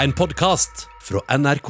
En 0.00 0.12
podkast 0.12 0.86
fra 1.00 1.20
NRK. 1.38 1.68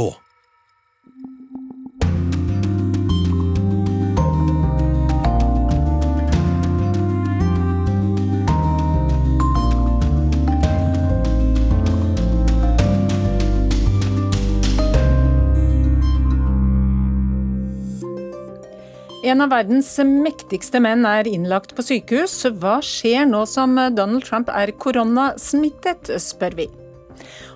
En 19.25 19.41
av 19.41 19.51
verdens 19.51 19.97
mektigste 20.07 20.79
menn 20.79 21.03
er 21.03 21.27
innlagt 21.27 21.75
på 21.75 21.83
sykehus. 21.83 22.45
Hva 22.63 22.79
skjer 22.79 23.27
nå 23.27 23.43
som 23.51 23.75
Donald 23.75 24.23
Trump 24.29 24.55
er 24.55 24.71
koronasmittet, 24.79 26.15
spør 26.23 26.63
vi. 26.63 26.69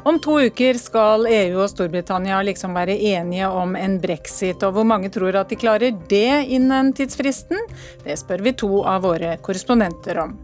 Om 0.05 0.19
to 0.21 0.35
uker 0.45 0.77
skal 0.77 1.23
EU 1.25 1.63
og 1.63 1.71
Storbritannia 1.73 2.43
liksom 2.45 2.75
være 2.77 2.93
enige 3.09 3.47
om 3.49 3.71
en 3.73 3.95
brexit, 4.03 4.61
og 4.67 4.75
hvor 4.77 4.85
mange 4.85 5.09
tror 5.09 5.39
at 5.41 5.49
de 5.49 5.57
klarer 5.57 5.95
det 6.11 6.43
innen 6.53 6.91
tidsfristen? 6.93 7.63
Det 8.05 8.19
spør 8.21 8.45
vi 8.45 8.53
to 8.53 8.83
av 8.85 9.07
våre 9.07 9.39
korrespondenter 9.41 10.21
om. 10.21 10.35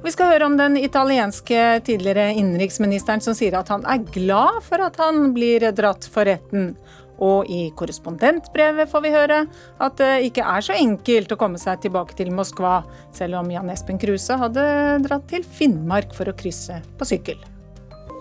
Vi 0.00 0.12
skal 0.14 0.32
høre 0.32 0.46
om 0.48 0.56
den 0.56 0.78
italienske 0.80 1.82
tidligere 1.84 2.30
innenriksministeren 2.40 3.20
som 3.20 3.36
sier 3.36 3.58
at 3.60 3.68
han 3.68 3.84
er 3.84 4.06
glad 4.08 4.62
for 4.64 4.80
at 4.86 4.96
han 5.02 5.34
blir 5.36 5.68
dratt 5.76 6.08
for 6.08 6.24
retten. 6.24 6.72
Og 7.20 7.50
i 7.52 7.66
korrespondentbrevet 7.76 8.88
får 8.88 9.04
vi 9.04 9.12
høre 9.12 9.42
at 9.84 10.00
det 10.00 10.30
ikke 10.30 10.48
er 10.48 10.64
så 10.64 10.78
enkelt 10.80 11.36
å 11.36 11.40
komme 11.44 11.60
seg 11.60 11.84
tilbake 11.84 12.16
til 12.16 12.32
Moskva, 12.32 12.78
selv 13.12 13.42
om 13.42 13.52
Jan 13.52 13.68
Espen 13.74 14.00
Kruse 14.00 14.40
hadde 14.40 14.64
dratt 15.04 15.28
til 15.28 15.44
Finnmark 15.44 16.16
for 16.16 16.32
å 16.32 16.38
krysse 16.40 16.80
på 16.96 17.12
sykkel. 17.12 17.57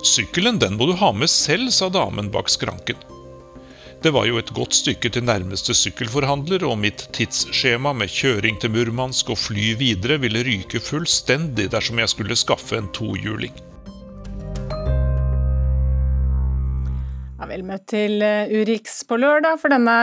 Sykkelen 0.08 0.60
den 0.62 0.78
må 0.80 0.88
du 0.88 0.96
ha 0.98 1.12
med 1.12 1.30
selv, 1.32 1.70
sa 1.76 1.90
damen 1.92 2.32
bak 2.32 2.50
skranken. 2.50 3.00
Det 4.04 4.14
var 4.14 4.28
jo 4.30 4.38
et 4.38 4.52
godt 4.54 4.76
stykke 4.78 5.10
til 5.10 5.26
nærmeste 5.26 5.74
sykkelforhandler, 5.76 6.64
og 6.70 6.78
mitt 6.80 7.08
tidsskjema 7.18 7.96
med 7.98 8.12
kjøring 8.14 8.60
til 8.62 8.72
Murmansk 8.76 9.32
og 9.34 9.40
fly 9.42 9.72
videre 9.80 10.20
ville 10.22 10.44
ryke 10.46 10.80
fullstendig 10.80 11.72
dersom 11.74 12.00
jeg 12.04 12.14
skulle 12.14 12.38
skaffe 12.38 12.78
en 12.78 12.92
tohjuling. 12.94 13.58
Ja, 17.38 17.50
vel 17.50 17.66
møtt 17.66 17.88
til 17.90 18.22
eh, 18.26 18.54
Urix 18.54 19.02
på 19.10 19.18
lørdag 19.22 19.60
for 19.62 19.74
denne 19.74 19.98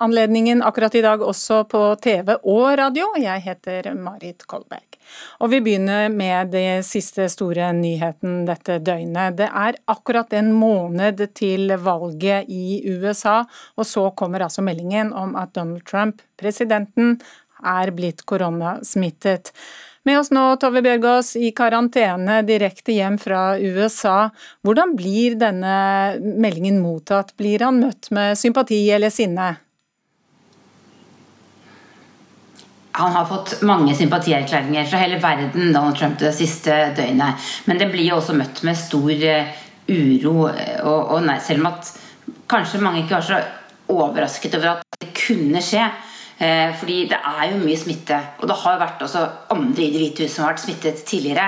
anledningen 0.00 0.62
akkurat 0.64 0.94
i 0.96 1.04
dag 1.04 1.24
også 1.24 1.64
på 1.72 1.82
TV 2.04 2.36
og 2.38 2.68
radio. 2.80 3.10
Jeg 3.20 3.44
heter 3.48 3.90
Marit 3.96 4.46
Kolberg. 4.48 4.97
Og 5.42 5.52
vi 5.52 5.60
begynner 5.64 6.08
med 6.12 6.52
den 6.54 6.84
siste 6.86 7.28
store 7.32 7.72
nyheten 7.76 8.44
dette 8.48 8.78
døgnet. 8.84 9.36
Det 9.40 9.48
er 9.48 9.80
akkurat 9.90 10.32
en 10.38 10.52
måned 10.56 11.22
til 11.38 11.74
valget 11.82 12.48
i 12.48 12.80
USA, 12.88 13.42
og 13.76 13.86
så 13.86 14.08
kommer 14.16 14.46
altså 14.46 14.64
meldingen 14.64 15.12
om 15.16 15.36
at 15.38 15.54
Donald 15.58 15.84
Trump, 15.88 16.22
presidenten, 16.40 17.18
er 17.58 17.90
blitt 17.90 18.22
koronasmittet. 18.28 19.52
Med 20.06 20.20
oss 20.20 20.30
nå 20.32 20.42
Tove 20.62 20.80
Bjørgaas 20.84 21.34
i 21.36 21.50
karantene 21.56 22.38
direkte 22.46 22.94
hjem 22.94 23.18
fra 23.20 23.58
USA. 23.58 24.30
Hvordan 24.64 24.94
blir 24.96 25.34
denne 25.40 25.74
meldingen 26.22 26.78
mottatt? 26.80 27.34
Blir 27.36 27.66
han 27.66 27.82
møtt 27.82 28.08
med 28.14 28.38
sympati 28.40 28.86
eller 28.94 29.12
sinne? 29.12 29.56
Han 32.98 33.12
har 33.14 33.28
fått 33.30 33.60
mange 33.62 33.94
sympatierklæringer 33.94 34.88
fra 34.90 34.98
hele 34.98 35.20
verden 35.22 35.70
Donald 35.70 35.96
Trump 35.96 36.18
det 36.18 36.32
siste 36.34 36.74
døgnet. 36.96 37.50
Men 37.70 37.78
det 37.78 37.92
blir 37.92 38.08
jo 38.08 38.16
også 38.18 38.34
møtt 38.34 38.64
med 38.66 38.78
stor 38.78 39.12
eh, 39.14 39.52
uro. 39.86 40.48
Og, 40.48 40.98
og 41.14 41.22
nei, 41.22 41.38
selv 41.38 41.62
om 41.62 41.70
at 41.70 41.92
kanskje 42.50 42.82
mange 42.82 43.04
ikke 43.04 43.14
var 43.14 43.26
så 43.28 43.38
overrasket 43.94 44.58
over 44.58 44.72
at 44.72 44.98
det 44.98 45.12
kunne 45.14 45.62
skje. 45.62 45.86
Eh, 46.38 46.74
fordi 46.78 46.98
det 47.10 47.18
er 47.18 47.52
jo 47.52 47.62
mye 47.62 47.78
smitte. 47.78 48.18
Og 48.42 48.50
det 48.50 48.58
har 48.64 48.74
jo 48.74 48.82
vært 48.82 49.06
også 49.06 49.22
andre 49.54 49.86
i 49.86 49.92
Det 49.94 50.02
hvite 50.02 50.26
hus 50.26 50.34
som 50.34 50.44
har 50.44 50.56
vært 50.56 50.64
smittet 50.66 51.04
tidligere. 51.06 51.46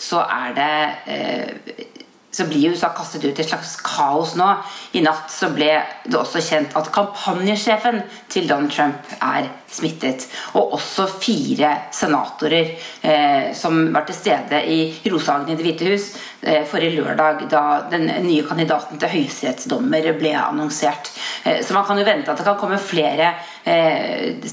Så 0.00 0.20
er 0.20 0.54
det 0.56 0.70
eh, 1.16 1.88
så 2.30 2.46
blir 2.46 2.70
USA 2.70 2.88
kastet 2.94 3.24
ut 3.24 3.38
i 3.38 3.42
et 3.42 3.48
slags 3.48 3.76
kaos 3.82 4.36
nå. 4.38 4.48
I 4.94 5.02
natt 5.02 5.32
så 5.34 5.50
ble 5.54 5.72
det 6.06 6.18
også 6.18 6.42
kjent 6.44 6.76
at 6.78 6.90
kampanjesjefen 6.94 8.02
til 8.30 8.46
Donald 8.50 8.70
Trump 8.74 9.10
er 9.18 9.48
smittet. 9.70 10.26
Og 10.58 10.76
også 10.78 11.06
fire 11.10 11.72
senatorer 11.94 12.74
eh, 13.02 13.50
som 13.56 13.82
var 13.94 14.06
til 14.06 14.18
stede 14.18 14.62
i 14.66 14.80
Rosehagen 15.10 15.50
i 15.50 15.58
Det 15.58 15.66
hvite 15.66 15.90
hus 15.90 16.08
eh, 16.42 16.62
forrige 16.70 17.02
lørdag, 17.02 17.46
da 17.50 17.64
den 17.90 18.08
nye 18.26 18.46
kandidaten 18.46 18.98
til 19.00 19.14
høyesterettsdommer 19.14 20.10
ble 20.18 20.34
annonsert. 20.38 21.12
Eh, 21.44 21.62
så 21.66 21.74
man 21.74 21.86
kan 21.86 21.98
jo 21.98 22.06
vente 22.06 22.30
at 22.30 22.38
det 22.38 22.46
kan 22.46 22.58
komme 22.60 22.78
flere 22.82 23.34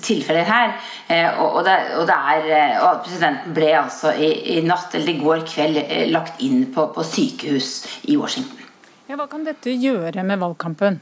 tilfeller 0.04 0.48
her. 0.48 0.76
Eh, 1.08 1.42
og, 1.42 1.60
det, 1.66 1.76
og, 1.98 2.06
det 2.10 2.18
er, 2.34 2.48
eh, 2.60 2.78
og 2.84 3.04
presidenten 3.06 3.56
ble 3.58 3.74
altså 3.80 4.14
i, 4.14 4.32
i, 4.58 4.62
natt 4.66 4.96
eller 4.98 5.14
i 5.14 5.20
går 5.22 5.46
kveld 5.48 5.82
lagt 6.14 6.42
inn 6.46 6.68
på, 6.74 6.90
på 6.96 7.06
sykehus 7.06 7.74
i 8.12 8.18
Washington. 8.20 8.66
Ja, 9.08 9.16
hva 9.16 9.30
kan 9.32 9.46
dette 9.48 9.72
gjøre 9.72 10.26
med 10.28 10.42
valgkampen? 10.42 11.00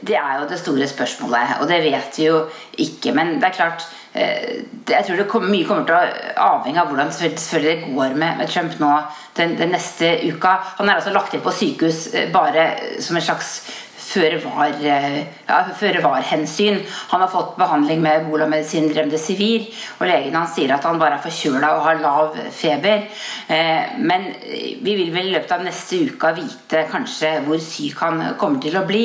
Det 0.00 0.16
er 0.16 0.40
jo 0.40 0.48
det 0.48 0.58
store 0.60 0.88
spørsmålet, 0.88 1.56
og 1.60 1.68
det 1.68 1.82
vet 1.84 2.18
vi 2.18 2.26
jo 2.26 2.44
ikke. 2.80 3.12
Men 3.12 3.34
det 3.40 3.50
er 3.50 3.56
klart 3.56 3.84
eh, 4.14 4.64
jeg 4.88 5.04
tror 5.06 5.20
det 5.20 5.28
kommer, 5.28 5.52
mye 5.52 5.66
kommer 5.68 5.86
til 5.86 5.96
å 5.96 6.46
avhenge 6.46 6.80
av 6.80 6.88
hvordan 6.90 7.12
det 7.66 7.76
går 7.84 8.16
med, 8.16 8.38
med 8.40 8.48
Trump 8.48 8.78
nå 8.80 8.90
den, 9.36 9.56
den, 9.58 9.74
neste 9.74 10.14
uka. 10.24 10.56
Han 10.80 10.88
er 10.88 10.98
altså 10.98 11.12
lagt 11.14 11.34
inn 11.34 11.44
på 11.44 11.54
sykehus 11.54 12.14
eh, 12.14 12.30
bare 12.32 12.70
som 13.00 13.16
en 13.16 13.26
slags 13.28 13.52
føre-var-hensyn. 14.10 16.76
Ja, 16.80 16.86
han 17.12 17.24
har 17.24 17.30
fått 17.30 17.56
behandling 17.58 18.00
med 18.02 18.24
ebolamedisin 18.24 18.88
remdesivir, 18.94 19.68
og 19.98 20.06
legen 20.08 20.36
hans 20.38 20.54
sier 20.56 20.70
at 20.74 20.84
han 20.86 21.00
bare 21.00 21.14
er 21.18 21.24
forkjøla 21.24 21.68
og 21.76 21.84
har 21.86 21.96
lav 22.02 22.26
feber. 22.54 22.98
Eh, 23.50 23.82
men 23.98 24.20
vi 24.82 24.96
vil 24.98 25.10
vel 25.14 25.30
i 25.30 25.34
løpet 25.34 25.56
av 25.56 25.64
neste 25.66 25.94
uke 26.06 26.28
vite 26.36 26.78
kanskje 26.90 27.30
hvor 27.46 27.58
syk 27.62 27.96
han 28.04 28.16
kommer 28.40 28.60
til 28.62 28.78
å 28.78 28.86
bli. 28.88 29.04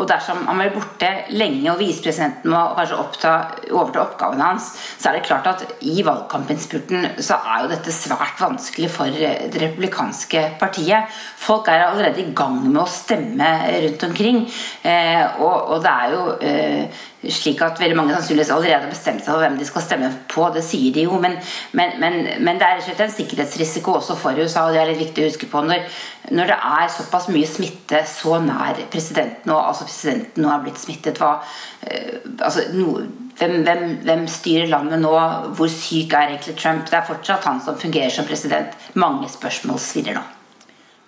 Og 0.00 0.08
dersom 0.08 0.38
han 0.48 0.60
blir 0.60 0.76
borte 0.76 1.10
lenge 1.36 1.72
og 1.72 1.80
visepresidenten 1.82 2.52
må 2.52 2.62
kanskje 2.76 3.00
oppta, 3.00 3.32
overta 3.70 4.04
oppgavene 4.06 4.50
hans, 4.50 4.72
så 4.98 5.10
er 5.10 5.18
det 5.18 5.26
klart 5.28 5.50
at 5.50 5.64
i 5.86 6.02
valgkampinnspurten 6.06 7.00
så 7.24 7.40
er 7.42 7.64
jo 7.64 7.72
dette 7.72 7.94
svært 7.94 8.40
vanskelig 8.40 8.90
for 8.92 9.12
det 9.12 9.60
republikanske 9.62 10.42
partiet. 10.60 11.12
Folk 11.40 11.68
er 11.72 11.86
allerede 11.86 12.22
i 12.22 12.34
gang 12.36 12.58
med 12.66 12.82
å 12.82 12.88
stemme 12.90 13.50
rundt 13.86 14.06
omkring. 14.08 14.45
Eh, 14.82 15.40
og, 15.40 15.70
og, 15.74 15.82
det 15.84 15.92
er 15.92 16.14
jo 16.14 16.22
eh, 16.40 17.04
slik 17.32 17.62
at 17.64 17.80
veldig 17.80 17.96
mange 17.98 18.14
sannsynligvis 18.14 18.52
allerede 18.54 18.86
har 18.86 18.92
bestemt 18.92 19.24
seg 19.24 19.32
for 19.32 19.42
hvem 19.42 19.58
de 19.58 19.68
skal 19.68 19.84
stemme 19.84 20.10
på. 20.30 20.46
Det 20.54 20.62
sier 20.64 20.94
de 20.94 21.06
jo, 21.06 21.18
men, 21.22 21.36
men, 21.78 21.96
men, 22.02 22.18
men 22.44 22.60
det 22.60 22.68
er 22.68 22.84
slett 22.84 23.02
en 23.04 23.14
sikkerhetsrisiko 23.14 23.96
også 23.98 24.18
for 24.20 24.38
USA. 24.38 24.66
og 24.66 24.76
Det 24.76 24.82
er 24.82 24.92
litt 24.92 25.02
viktig 25.06 25.24
å 25.24 25.30
huske 25.30 25.50
på 25.50 25.64
når, 25.66 25.84
når 26.36 26.52
det 26.52 26.58
er 26.78 26.94
såpass 26.96 27.28
mye 27.32 27.50
smitte 27.50 28.02
så 28.10 28.40
nær 28.44 28.82
presidenten, 28.92 29.52
og 29.54 29.72
altså 29.72 29.88
presidenten 29.88 30.44
nå 30.44 30.52
er 30.52 30.64
blitt 30.66 30.82
smittet. 30.82 31.20
Hva, 31.22 31.36
eh, 31.86 32.18
altså, 32.38 32.68
no, 32.76 32.98
hvem, 33.38 33.60
hvem, 33.66 33.84
hvem, 34.06 34.24
styrer 34.30 34.70
landet 34.72 35.02
nå? 35.02 35.12
Hvor 35.58 35.72
syk 35.72 36.14
er 36.16 36.32
egentlig 36.32 36.56
Trump? 36.60 36.88
Det 36.88 37.00
er 37.00 37.10
fortsatt 37.10 37.48
han 37.48 37.60
som 37.64 37.78
fungerer 37.80 38.12
som 38.12 38.28
president. 38.28 38.76
Mange 38.94 39.28
spørsmål 39.32 39.82
svirrer 39.82 40.20
nå. 40.20 40.24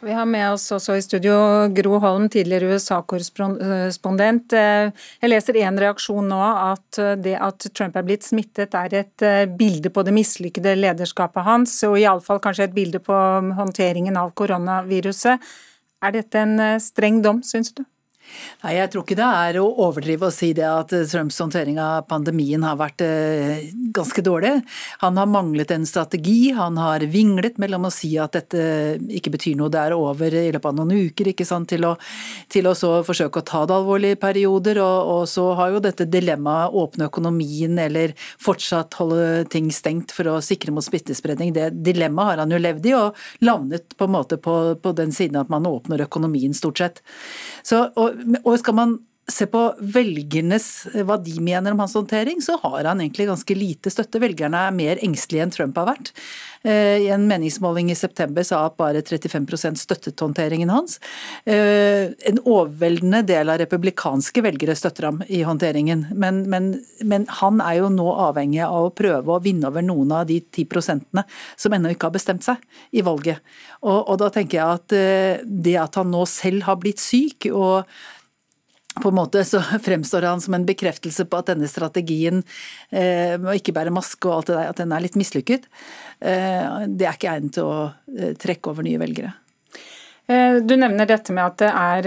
Vi 0.01 0.13
har 0.13 0.27
med 0.31 0.53
oss 0.53 0.69
også 0.71 0.95
i 0.95 1.03
studio 1.03 1.35
Gro 1.75 1.99
Holm, 1.99 2.29
tidligere 2.31 2.77
USA-korrespondent. 2.77 4.55
Eh, 4.55 4.93
jeg 5.19 5.31
leser 5.33 5.59
en 5.65 5.81
reaksjon 5.83 6.29
nå 6.31 6.39
at 6.39 7.01
eh, 7.03 7.17
det 7.19 7.35
at 7.43 7.67
Trump 7.75 7.99
er 7.99 8.07
blitt 8.07 8.23
smittet 8.23 8.77
er 8.79 8.95
et 9.01 9.27
eh, 9.27 9.43
bilde 9.51 9.91
på 9.91 10.05
det 10.07 10.15
mislykkede 10.15 10.77
lederskapet 10.79 11.43
hans, 11.49 11.75
og 11.89 11.99
iallfall 11.99 12.39
kanskje 12.45 12.69
et 12.69 12.77
bilde 12.79 13.03
på 13.03 13.19
håndteringen 13.59 14.15
av 14.23 14.31
koronaviruset. 14.39 15.51
Er 15.99 16.15
dette 16.15 16.47
en 16.47 16.79
streng 16.79 17.19
dom, 17.25 17.43
syns 17.43 17.75
du? 17.75 17.83
Nei, 18.65 18.75
Jeg 18.79 18.91
tror 18.93 19.05
ikke 19.05 19.19
det 19.19 19.29
er 19.29 19.59
å 19.61 19.67
overdrive 19.87 20.29
å 20.29 20.35
si 20.35 20.53
det 20.57 20.67
at 20.67 20.93
Trumps 21.11 21.39
håndtering 21.43 21.79
av 21.83 22.07
pandemien 22.11 22.63
har 22.67 22.79
vært 22.81 23.05
eh, 23.05 23.69
ganske 23.95 24.23
dårlig. 24.25 24.55
Han 25.03 25.19
har 25.21 25.31
manglet 25.31 25.71
en 25.75 25.87
strategi, 25.89 26.51
han 26.57 26.79
har 26.81 27.05
vinglet 27.11 27.59
mellom 27.63 27.89
å 27.89 27.93
si 27.95 28.15
at 28.21 28.37
dette 28.37 28.99
ikke 29.19 29.33
betyr 29.35 29.59
noe, 29.59 29.71
det 29.73 29.83
er 29.83 29.97
over 29.97 30.35
i 30.35 30.49
løpet 30.55 30.71
av 30.71 30.79
noen 30.79 31.09
uker, 31.09 31.33
ikke 31.33 31.47
sant, 31.49 31.71
til 31.71 31.87
å, 31.89 31.95
til 32.51 32.69
å 32.69 32.75
så 32.79 32.99
forsøke 33.07 33.43
å 33.43 33.47
ta 33.47 33.65
det 33.69 33.77
alvorlig 33.77 34.15
i 34.17 34.21
perioder. 34.21 34.83
Og, 34.85 35.13
og 35.15 35.23
så 35.31 35.49
har 35.59 35.75
jo 35.75 35.83
dette 35.85 36.09
dilemmaet 36.09 36.75
åpne 36.79 37.09
økonomien 37.09 37.79
eller 37.83 38.15
fortsatt 38.43 38.99
holde 39.01 39.45
ting 39.53 39.71
stengt 39.75 40.13
for 40.15 40.31
å 40.31 40.39
sikre 40.45 40.75
mot 40.75 40.85
smittespredning, 40.85 41.55
det 41.57 41.71
dilemmaet 41.87 42.33
har 42.33 42.43
han 42.45 42.53
jo 42.55 42.61
levd 42.61 42.89
i, 42.91 42.95
og 42.99 43.45
landet 43.45 43.97
på 43.99 44.09
en 44.09 44.15
måte 44.15 44.39
på, 44.43 44.55
på 44.83 44.93
den 44.99 45.13
siden 45.15 45.39
at 45.41 45.53
man 45.53 45.67
åpner 45.69 46.03
økonomien, 46.05 46.55
stort 46.57 46.83
sett. 46.83 47.03
Så, 47.69 47.89
og 47.97 48.15
og 48.45 48.59
skal 48.59 48.75
man 48.75 48.99
ser 49.29 49.51
på 49.53 49.63
velgernes, 49.95 50.67
hva 51.05 51.19
de 51.21 51.35
mener 51.45 51.75
om 51.75 51.83
hans 51.83 51.95
håndtering, 51.99 52.41
så 52.45 52.57
har 52.63 52.89
han 52.89 53.03
egentlig 53.03 53.29
ganske 53.29 53.57
lite 53.57 53.93
støtte. 53.93 54.21
Velgerne 54.23 54.63
er 54.69 54.75
mer 54.77 55.03
engstelige 55.05 55.45
enn 55.45 55.53
Trump 55.55 55.79
har 55.81 55.91
vært. 55.91 56.13
Eh, 56.63 57.05
I 57.05 57.11
en 57.15 57.27
meningsmåling 57.29 57.93
i 57.93 57.99
september 57.99 58.47
sa 58.47 58.65
at 58.67 58.79
bare 58.81 59.03
35% 59.05 59.79
støttet 59.83 60.25
håndteringen 60.25 60.73
hans. 60.73 60.97
Eh, 61.45 62.11
en 62.31 62.43
overveldende 62.43 63.23
del 63.29 63.53
av 63.53 63.61
republikanske 63.63 64.43
velgere 64.45 64.77
støtter 64.79 65.11
ham 65.11 65.23
i 65.29 65.45
håndteringen. 65.47 66.09
Men, 66.17 66.43
men, 66.51 66.73
men 67.05 67.29
han 67.43 67.63
er 67.65 67.83
jo 67.83 67.93
nå 67.93 68.09
avhengig 68.29 68.65
av 68.67 68.89
å 68.89 68.95
prøve 68.97 69.37
å 69.37 69.43
vinne 69.45 69.69
over 69.69 69.85
noen 69.85 70.15
av 70.23 70.29
de 70.31 70.41
10 70.41 70.71
prosentene 70.73 71.27
som 71.57 71.75
ennå 71.77 71.93
ikke 71.93 72.09
har 72.09 72.17
bestemt 72.17 72.47
seg 72.49 72.65
i 72.97 73.05
valget. 73.07 73.45
Og, 73.85 74.01
og 74.09 74.17
da 74.25 74.33
tenker 74.35 74.63
jeg 74.63 74.79
at 74.81 74.97
eh, 74.97 75.43
det 75.45 75.77
at 75.85 76.01
han 76.01 76.11
nå 76.15 76.25
selv 76.29 76.65
har 76.69 76.81
blitt 76.81 77.03
syk 77.03 77.51
og 77.53 77.85
på 79.03 79.13
en 79.13 79.19
måte 79.19 79.43
så 79.47 79.61
fremstår 79.87 80.29
han 80.29 80.41
som 80.45 80.57
en 80.57 80.67
bekreftelse 80.69 81.27
på 81.29 81.41
at 81.41 81.53
denne 81.53 81.69
strategien 81.71 82.43
eh, 82.91 83.35
med 83.39 83.51
å 83.53 83.59
ikke 83.59 83.75
bære 83.77 83.95
maske 83.95 84.29
og 84.29 84.39
alt 84.39 84.53
det 84.53 84.57
der, 84.59 84.71
at 84.73 84.81
den 84.83 84.95
er 84.95 85.05
litt 85.05 85.19
mislykket. 85.19 85.69
Eh, 86.21 86.87
det 86.89 87.09
er 87.09 87.19
ikke 87.19 87.35
egnet 87.35 87.59
til 87.59 87.69
å 87.69 87.77
eh, 88.15 88.35
trekke 88.39 88.73
over 88.73 88.87
nye 88.87 89.01
velgere. 89.01 89.35
Du 90.29 90.75
nevner 90.77 91.09
dette 91.09 91.33
med 91.33 91.41
at 91.41 91.55
det 91.63 91.69
er 91.73 92.07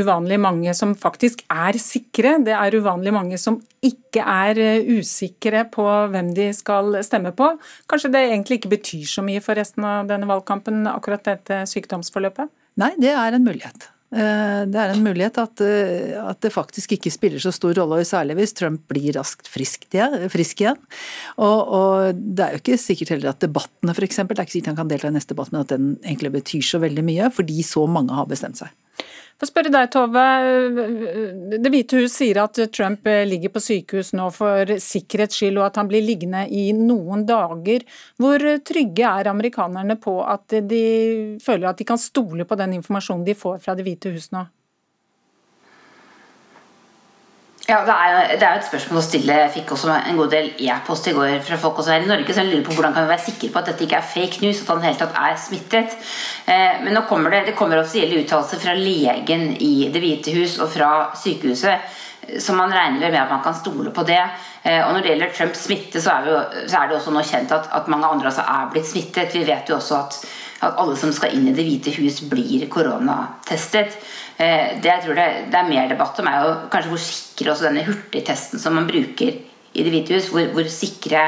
uvanlig 0.00 0.38
mange 0.40 0.72
som 0.72 0.94
faktisk 0.96 1.42
er 1.52 1.76
sikre. 1.76 2.38
Det 2.40 2.54
er 2.56 2.76
uvanlig 2.80 3.12
mange 3.12 3.36
som 3.36 3.58
ikke 3.84 4.24
er 4.24 4.62
usikre 4.88 5.66
på 5.68 5.84
hvem 5.84 6.30
de 6.32 6.46
skal 6.56 6.96
stemme 7.04 7.34
på. 7.36 7.50
Kanskje 7.84 8.14
det 8.16 8.22
egentlig 8.30 8.62
ikke 8.62 8.72
betyr 8.78 9.04
så 9.12 9.26
mye 9.28 9.44
for 9.44 9.60
resten 9.60 9.84
av 9.84 10.08
denne 10.08 10.30
valgkampen, 10.30 10.86
akkurat 10.88 11.28
dette 11.28 11.66
sykdomsforløpet? 11.68 12.48
Nei, 12.80 12.94
det 12.96 13.12
er 13.12 13.36
en 13.36 13.44
mulighet. 13.44 13.90
Eh, 14.14 14.60
det 14.70 14.78
er 14.78 14.92
en 14.92 15.02
mulighet 15.02 15.38
at, 15.42 15.60
eh, 15.64 16.14
at, 16.20 16.38
det 16.44 16.52
faktisk 16.54 16.94
ikke 16.94 17.10
spiller 17.10 17.42
så 17.42 17.50
stor 17.54 17.74
rolle, 17.80 17.98
og 17.98 18.06
særlig 18.06 18.36
hvis 18.38 18.54
Trump 18.54 18.84
blir 18.90 19.16
raskt 19.16 19.48
frisk, 19.50 19.88
igjen. 19.90 20.78
Og, 21.34 21.58
og, 21.78 22.14
det 22.14 22.44
er 22.44 22.54
jo 22.54 22.62
ikke 22.62 22.78
sikkert 22.78 23.14
heller 23.16 23.32
at 23.32 23.42
debattene 23.42 23.94
f.eks. 23.94 24.22
Det 24.22 24.38
er 24.38 24.44
ikke 24.44 24.54
sikkert 24.54 24.72
han 24.74 24.78
kan 24.82 24.92
delta 24.92 25.10
i 25.10 25.16
neste 25.16 25.34
debatt, 25.34 25.50
men 25.50 25.64
at 25.64 25.74
den 25.74 25.90
egentlig 26.04 26.34
betyr 26.36 26.62
så 26.68 26.82
veldig 26.84 27.06
mye, 27.06 27.32
fordi 27.34 27.66
så 27.66 27.88
mange 27.90 28.14
har 28.14 28.30
bestemt 28.30 28.62
seg. 28.62 28.70
For 29.44 29.50
å 29.50 29.52
spørre 29.52 29.70
deg, 29.74 29.90
Tove. 29.92 30.20
Det 31.60 31.68
hvite 31.68 31.98
hus 32.00 32.14
sier 32.16 32.38
at 32.40 32.56
Trump 32.72 33.04
ligger 33.28 33.52
på 33.52 33.60
sykehus 33.60 34.14
nå 34.16 34.30
for 34.32 34.72
sikkerhets 34.80 35.36
skyld, 35.36 35.58
og 35.60 35.66
at 35.66 35.76
han 35.82 35.90
blir 35.90 36.00
liggende 36.00 36.46
i 36.48 36.70
noen 36.72 37.26
dager. 37.28 37.84
Hvor 38.16 38.40
trygge 38.64 39.10
er 39.20 39.28
amerikanerne 39.28 39.98
på 40.00 40.16
at 40.24 40.56
de 40.64 40.80
føler 41.44 41.68
at 41.68 41.82
de 41.82 41.84
kan 41.92 42.00
stole 42.00 42.48
på 42.48 42.56
den 42.56 42.78
informasjonen 42.78 43.28
de 43.28 43.36
får 43.36 43.60
fra 43.66 43.76
Det 43.76 43.84
hvite 43.84 44.14
hus 44.16 44.30
nå? 44.32 44.46
Ja, 47.64 47.78
det 47.80 47.94
er, 47.96 48.34
det 48.36 48.44
er 48.44 48.58
et 48.58 48.66
spørsmål 48.66 48.98
å 49.00 49.02
stille. 49.06 49.34
Jeg 49.40 49.52
fikk 49.54 49.70
også 49.72 49.88
en 49.94 50.18
god 50.20 50.34
del 50.34 50.50
e-post 50.66 51.06
i 51.08 51.14
går 51.16 51.38
fra 51.46 51.56
folk 51.62 51.78
også 51.80 51.94
her 51.94 52.02
i 52.04 52.08
Norge 52.10 52.34
som 52.36 52.44
lurer 52.44 52.64
på 52.66 52.74
hvordan 52.76 52.92
kan 52.92 53.06
vi 53.06 53.12
være 53.14 53.24
sikre 53.24 53.48
på 53.54 53.60
at 53.62 53.70
dette 53.70 53.86
ikke 53.86 54.00
er 54.02 54.10
fake 54.10 54.42
news, 54.42 54.60
at 54.60 54.72
han 54.74 54.84
helt 54.84 55.00
tatt 55.00 55.16
er 55.16 55.38
smittet. 55.40 55.94
Eh, 56.44 56.82
men 56.84 56.92
nå 56.92 57.06
kommer 57.08 57.32
det, 57.32 57.46
det 57.46 57.54
kommer 57.56 57.80
offisielle 57.80 58.18
uttalelser 58.20 58.60
fra 58.60 58.74
legen 58.76 59.46
i 59.64 59.88
Det 59.94 60.02
hvite 60.04 60.34
hus 60.36 60.58
og 60.60 60.68
fra 60.74 60.90
sykehuset, 61.16 61.96
så 62.44 62.56
man 62.56 62.72
regner 62.72 63.08
med 63.08 63.22
at 63.22 63.32
man 63.32 63.40
kan 63.46 63.56
stole 63.56 63.94
på 63.96 64.04
det. 64.12 64.20
Eh, 64.60 64.82
og 64.84 64.92
når 64.92 65.00
det 65.00 65.14
gjelder 65.14 65.32
Trumps 65.38 65.64
smitte, 65.64 66.04
så 66.04 66.18
er, 66.18 66.28
jo, 66.28 66.42
så 66.68 66.82
er, 66.82 66.90
det 66.90 66.98
også 66.98 67.16
nå 67.16 67.24
kjent 67.24 67.56
at, 67.56 67.72
at 67.80 67.88
mange 67.88 68.12
andre 68.12 68.28
altså 68.28 68.44
er 68.44 68.68
blitt 68.76 68.92
smittet. 68.92 69.32
Vi 69.32 69.46
vet 69.48 69.72
jo 69.72 69.78
også 69.80 70.02
at, 70.02 70.20
at 70.68 70.84
alle 70.84 71.00
som 71.00 71.16
skal 71.16 71.32
inn 71.32 71.48
i 71.48 71.56
Det 71.56 71.64
hvite 71.64 71.96
hus, 71.96 72.20
blir 72.28 72.68
koronatestet. 72.68 73.96
Eh, 74.38 74.80
det 74.82 74.90
jeg 74.90 75.02
tror 75.04 75.18
det, 75.18 75.26
det, 75.52 75.58
er 75.58 75.68
mer 75.68 75.90
debatt 75.90 76.18
om, 76.18 76.26
er 76.26 76.42
jo 76.42 76.54
kanskje 76.72 76.90
hvor 76.90 77.02
sikker 77.02 77.50
også 77.52 77.68
denne 77.68 77.84
hurtigtesten 77.86 78.62
som 78.62 78.74
man 78.74 78.88
bruker 78.88 79.34
i 79.74 79.82
Det 79.82 79.90
hvite 79.90 80.14
hus, 80.14 80.28
hvor, 80.30 80.46
hvor, 80.54 80.66
sikre, 80.70 81.22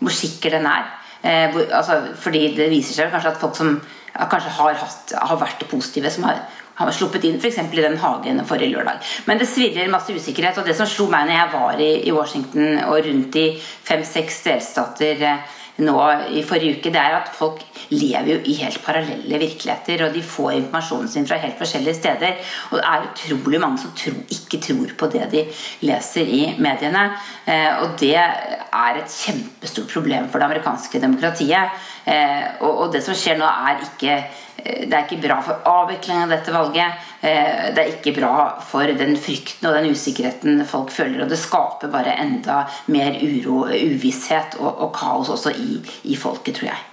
hvor 0.00 0.12
sikker 0.12 0.56
den 0.56 0.66
er. 0.68 0.86
Eh, 1.20 1.50
hvor, 1.52 1.66
altså, 1.76 1.98
fordi 2.16 2.46
det 2.56 2.70
viser 2.72 2.96
seg 2.96 3.12
kanskje 3.12 3.34
at 3.34 3.40
folk 3.40 3.56
som 3.58 3.74
kanskje 4.14 4.54
har, 4.56 4.78
hatt, 4.80 5.12
har, 5.20 5.36
vært 5.40 5.66
positive, 5.68 6.10
som 6.12 6.24
har, 6.24 6.40
har 6.80 6.92
sluppet 6.96 7.26
inn 7.28 7.36
f.eks. 7.36 7.58
i 7.60 7.84
den 7.84 7.98
hagen 8.00 8.40
forrige 8.48 8.72
lørdag. 8.72 9.04
Men 9.28 9.40
det 9.40 9.48
svirrer 9.52 9.92
masse 9.92 10.16
usikkerhet. 10.16 10.56
Og 10.60 10.68
det 10.68 10.76
som 10.78 10.88
slo 10.88 11.10
meg 11.12 11.28
når 11.28 11.36
jeg 11.36 11.52
var 11.52 11.84
i, 11.84 11.90
i 12.08 12.16
Washington 12.16 12.80
og 12.86 13.04
rundt 13.04 13.36
i 13.36 13.46
fem-seks 13.60 14.40
delstater 14.48 15.26
eh, 15.28 15.58
nå 15.84 15.96
i 16.36 16.42
forrige 16.46 16.78
uke, 16.78 16.92
det 16.92 17.00
er 17.00 17.16
at 17.18 17.30
folk 17.34 17.62
lever 17.90 18.30
jo 18.34 18.38
i 18.50 18.56
helt 18.60 18.80
parallelle 18.84 19.40
virkeligheter. 19.42 20.04
Og 20.06 20.14
de 20.14 20.22
får 20.22 20.52
informasjonen 20.58 21.08
sin 21.10 21.28
fra 21.28 21.40
helt 21.42 21.58
forskjellige 21.58 21.98
steder. 21.98 22.36
Og 22.70 22.78
det 22.78 22.86
er 22.86 23.06
utrolig 23.10 23.60
mange 23.62 23.82
som 23.82 23.94
tro, 23.96 24.14
ikke 24.36 24.62
tror 24.66 24.94
på 24.98 25.10
det 25.14 25.28
de 25.32 25.44
leser 25.88 26.28
i 26.40 26.42
mediene. 26.58 27.06
Eh, 27.46 27.82
og 27.82 27.96
det 28.00 28.16
er 28.16 29.00
et 29.00 29.16
kjempestort 29.16 29.90
problem 29.92 30.28
for 30.30 30.38
det 30.38 30.50
amerikanske 30.50 31.02
demokratiet. 31.02 31.80
Eh, 32.06 32.62
og, 32.64 32.92
det 32.92 33.02
som 33.04 33.16
skjer 33.16 33.38
nå, 33.40 33.46
er 33.46 33.84
ikke 33.86 34.20
det 34.64 34.90
er 34.90 35.06
ikke 35.06 35.22
bra 35.22 35.38
for 35.44 35.66
avviklingen 35.68 36.26
av 36.26 36.34
dette 36.34 36.52
valget. 36.54 37.06
Eh, 37.20 37.70
det 37.74 37.82
er 37.82 37.94
ikke 37.94 38.14
bra 38.16 38.34
for 38.64 38.90
den 38.98 39.16
frykten 39.20 39.68
og 39.68 39.76
den 39.76 39.90
usikkerheten 39.94 40.62
folk 40.68 40.92
føler. 40.94 41.24
Og 41.24 41.32
det 41.32 41.40
skaper 41.40 41.92
bare 41.92 42.16
enda 42.20 42.62
mer 42.92 43.18
uro, 43.20 43.64
uvisshet 43.70 44.58
og, 44.60 44.70
og 44.86 44.94
kaos 44.96 45.32
også 45.32 45.54
i, 45.56 45.80
i, 46.10 46.16
folket, 46.18 46.60
tror 46.60 46.70
jeg. 46.70 46.86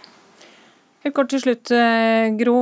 Helt 1.05 1.15
kort 1.15 1.29
til 1.31 1.39
slutt, 1.39 1.71
eh, 1.71 2.27
Gro. 2.35 2.57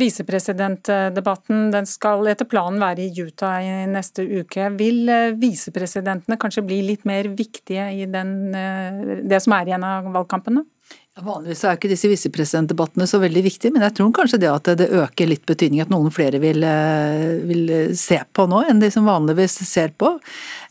Visepresidentdebatten 0.00 1.70
den 1.72 1.88
skal 1.88 2.26
etter 2.32 2.48
planen 2.50 2.82
være 2.82 3.06
i 3.06 3.24
Utah 3.24 3.62
i 3.62 3.86
neste 3.88 4.26
uke. 4.26 4.68
Vil 4.76 5.08
visepresidentene 5.40 6.36
kanskje 6.40 6.66
bli 6.66 6.82
litt 6.90 7.08
mer 7.08 7.30
viktige 7.32 7.88
i 7.96 8.04
den, 8.10 8.52
det 8.52 9.40
som 9.44 9.56
er 9.56 9.72
igjen 9.72 9.88
av 9.88 10.12
valgkampene? 10.12 10.66
Vanligvis 11.12 11.60
er 11.68 11.76
ikke 11.76 11.90
disse 11.90 12.08
visepresidentdebattene 12.08 13.04
så 13.04 13.18
veldig 13.20 13.42
viktige, 13.44 13.74
men 13.74 13.82
jeg 13.84 13.92
tror 13.98 14.14
kanskje 14.16 14.38
det 14.40 14.48
at 14.48 14.70
det 14.80 14.86
øker 14.96 15.28
litt 15.28 15.44
betydning 15.44 15.82
at 15.84 15.92
noen 15.92 16.08
flere 16.14 16.40
vil, 16.40 16.64
eh, 16.64 17.36
vil 17.44 17.92
se 18.00 18.16
på 18.32 18.46
nå 18.48 18.62
enn 18.64 18.80
de 18.80 18.88
som 18.90 19.04
vanligvis 19.04 19.58
ser 19.68 19.92
på. 19.92 20.14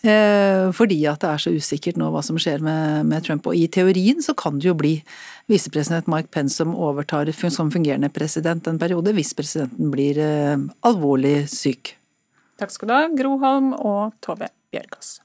Eh, 0.01 0.71
fordi 0.73 1.05
at 1.05 1.21
det 1.21 1.29
er 1.29 1.45
så 1.45 1.53
usikkert 1.53 2.01
nå 2.01 2.09
hva 2.09 2.25
som 2.25 2.41
skjer 2.41 2.57
med, 2.65 3.05
med 3.05 3.21
Trump. 3.23 3.45
Og 3.45 3.53
i 3.53 3.67
teorien 3.69 4.17
så 4.17 4.33
kan 4.33 4.57
det 4.57 4.71
jo 4.71 4.73
bli 4.73 4.95
visepresident 5.45 6.09
Mike 6.09 6.33
Pence 6.33 6.57
som 6.57 6.73
overtar 6.73 7.29
som 7.53 7.69
fungerende 7.69 8.09
president 8.09 8.65
en 8.65 8.81
periode, 8.81 9.13
hvis 9.13 9.35
presidenten 9.37 9.93
blir 9.93 10.17
eh, 10.17 10.57
alvorlig 10.81 11.45
syk. 11.53 11.99
Takk 12.57 12.73
skal 12.73 12.89
du 12.89 12.97
ha, 12.97 13.07
Gro 13.13 13.37
Holm 13.37 13.75
og 13.77 14.17
Tove 14.25 14.49
Bjørgaas. 14.73 15.19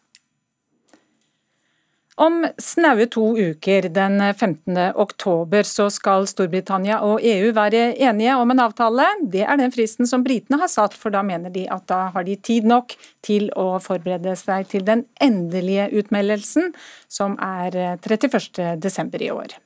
Om 2.18 2.46
snaue 2.58 3.06
to 3.06 3.38
uker, 3.38 3.82
den 3.82 4.34
15. 4.34 4.78
oktober, 4.94 5.62
så 5.62 5.90
skal 5.92 6.24
Storbritannia 6.24 7.02
og 7.04 7.20
EU 7.20 7.50
være 7.52 7.90
enige 7.92 8.36
om 8.40 8.54
en 8.54 8.62
avtale. 8.64 9.04
Det 9.20 9.42
er 9.44 9.58
den 9.60 9.74
fristen 9.74 10.08
som 10.08 10.24
britene 10.24 10.56
har 10.62 10.70
satt, 10.72 10.96
for 10.96 11.12
da 11.12 11.20
mener 11.20 11.52
de 11.52 11.66
at 11.68 11.84
da 11.92 12.06
har 12.14 12.24
de 12.24 12.38
tid 12.40 12.64
nok 12.64 12.94
til 13.26 13.50
å 13.52 13.66
forberede 13.84 14.32
seg 14.40 14.64
til 14.72 14.86
den 14.86 15.04
endelige 15.20 15.90
utmeldelsen, 16.00 16.72
som 17.04 17.36
er 17.36 17.76
31.12. 18.00 19.20
i 19.20 19.30
år. 19.34 19.58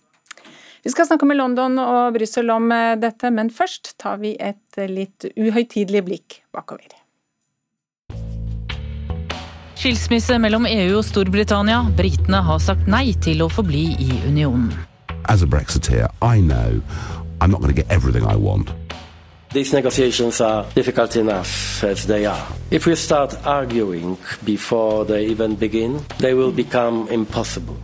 Vi 0.83 0.91
skal 0.91 1.07
snakke 1.07 1.29
med 1.31 1.39
London 1.39 1.79
og 1.79 2.17
Brussel 2.19 2.51
om 2.51 2.67
dette, 2.99 3.31
men 3.31 3.55
først 3.55 3.95
tar 4.03 4.19
vi 4.25 4.35
et 4.43 4.83
litt 4.91 5.29
uhøytidelig 5.39 6.03
blikk 6.09 6.41
bakover. 6.51 7.00
Skilsmisse 9.81 10.37
mellom 10.37 10.67
EU 10.69 10.99
og 10.99 11.07
Storbritannia. 11.09 11.79
Britene 11.97 12.43
har 12.45 12.59
sagt 12.61 12.85
nei 12.85 13.15
til 13.25 13.41
å 13.41 13.47
forbli 13.49 13.95
i 13.97 14.09
unionen. 14.27 14.75
As 15.25 15.41
a 15.41 15.47
Brexiteer, 15.49 16.11
I 16.21 16.43
know 16.45 16.83
I'm 17.41 17.49
not 17.49 17.63
going 17.63 17.73
to 17.73 17.83
get 17.83 17.89
everything 17.89 18.27
I 18.29 18.37
want. 18.37 18.75
These 19.55 19.73
negotiations 19.73 20.43
are 20.43 20.67
difficult 20.75 21.17
enough 21.17 21.83
as 21.83 22.05
they 22.05 22.27
are. 22.27 22.45
If 22.71 22.85
we 22.85 22.95
start 22.95 23.35
arguing 23.47 24.19
before 24.45 25.07
they 25.07 25.25
even 25.33 25.57
begin, 25.57 26.05
they 26.19 26.35
will 26.35 26.53
become 26.53 27.09
impossible. 27.09 27.77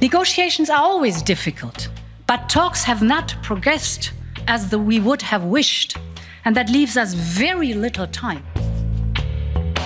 Negotiations 0.00 0.68
are 0.68 0.82
always 0.82 1.22
difficult, 1.22 1.88
but 2.26 2.48
talks 2.48 2.82
have 2.82 3.06
not 3.06 3.36
progressed 3.44 4.10
as 4.48 4.70
the 4.70 4.80
we 4.80 4.98
would 4.98 5.22
have 5.22 5.44
wished, 5.44 5.96
and 6.44 6.56
that 6.56 6.68
leaves 6.70 6.96
us 6.96 7.14
very 7.14 7.72
little 7.72 8.08
time 8.08 8.42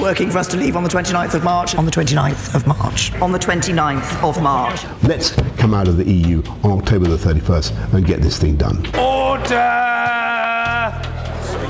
working 0.01 0.31
for 0.31 0.39
us 0.39 0.49
to 0.49 0.57
leave 0.57 0.77
on 0.77 0.83
the 0.83 0.89
29th 0.89 1.35
of 1.35 1.45
March. 1.45 1.75
On 1.75 1.85
the 1.85 1.91
29th 1.91 2.55
of 2.55 2.67
March. 2.67 3.13
On 3.21 3.33
the 3.33 3.39
29th 3.39 4.23
of 4.23 4.43
March. 4.43 4.85
Let's 5.03 5.33
come 5.59 5.75
out 5.75 5.89
of 5.89 5.97
the 5.97 6.11
EU 6.11 6.43
on 6.63 6.73
October 6.73 7.09
the 7.09 7.17
31st 7.17 7.95
and 7.95 8.07
get 8.07 8.23
this 8.23 8.39
thing 8.39 8.57
done. 8.57 8.79
Order! 8.99 9.61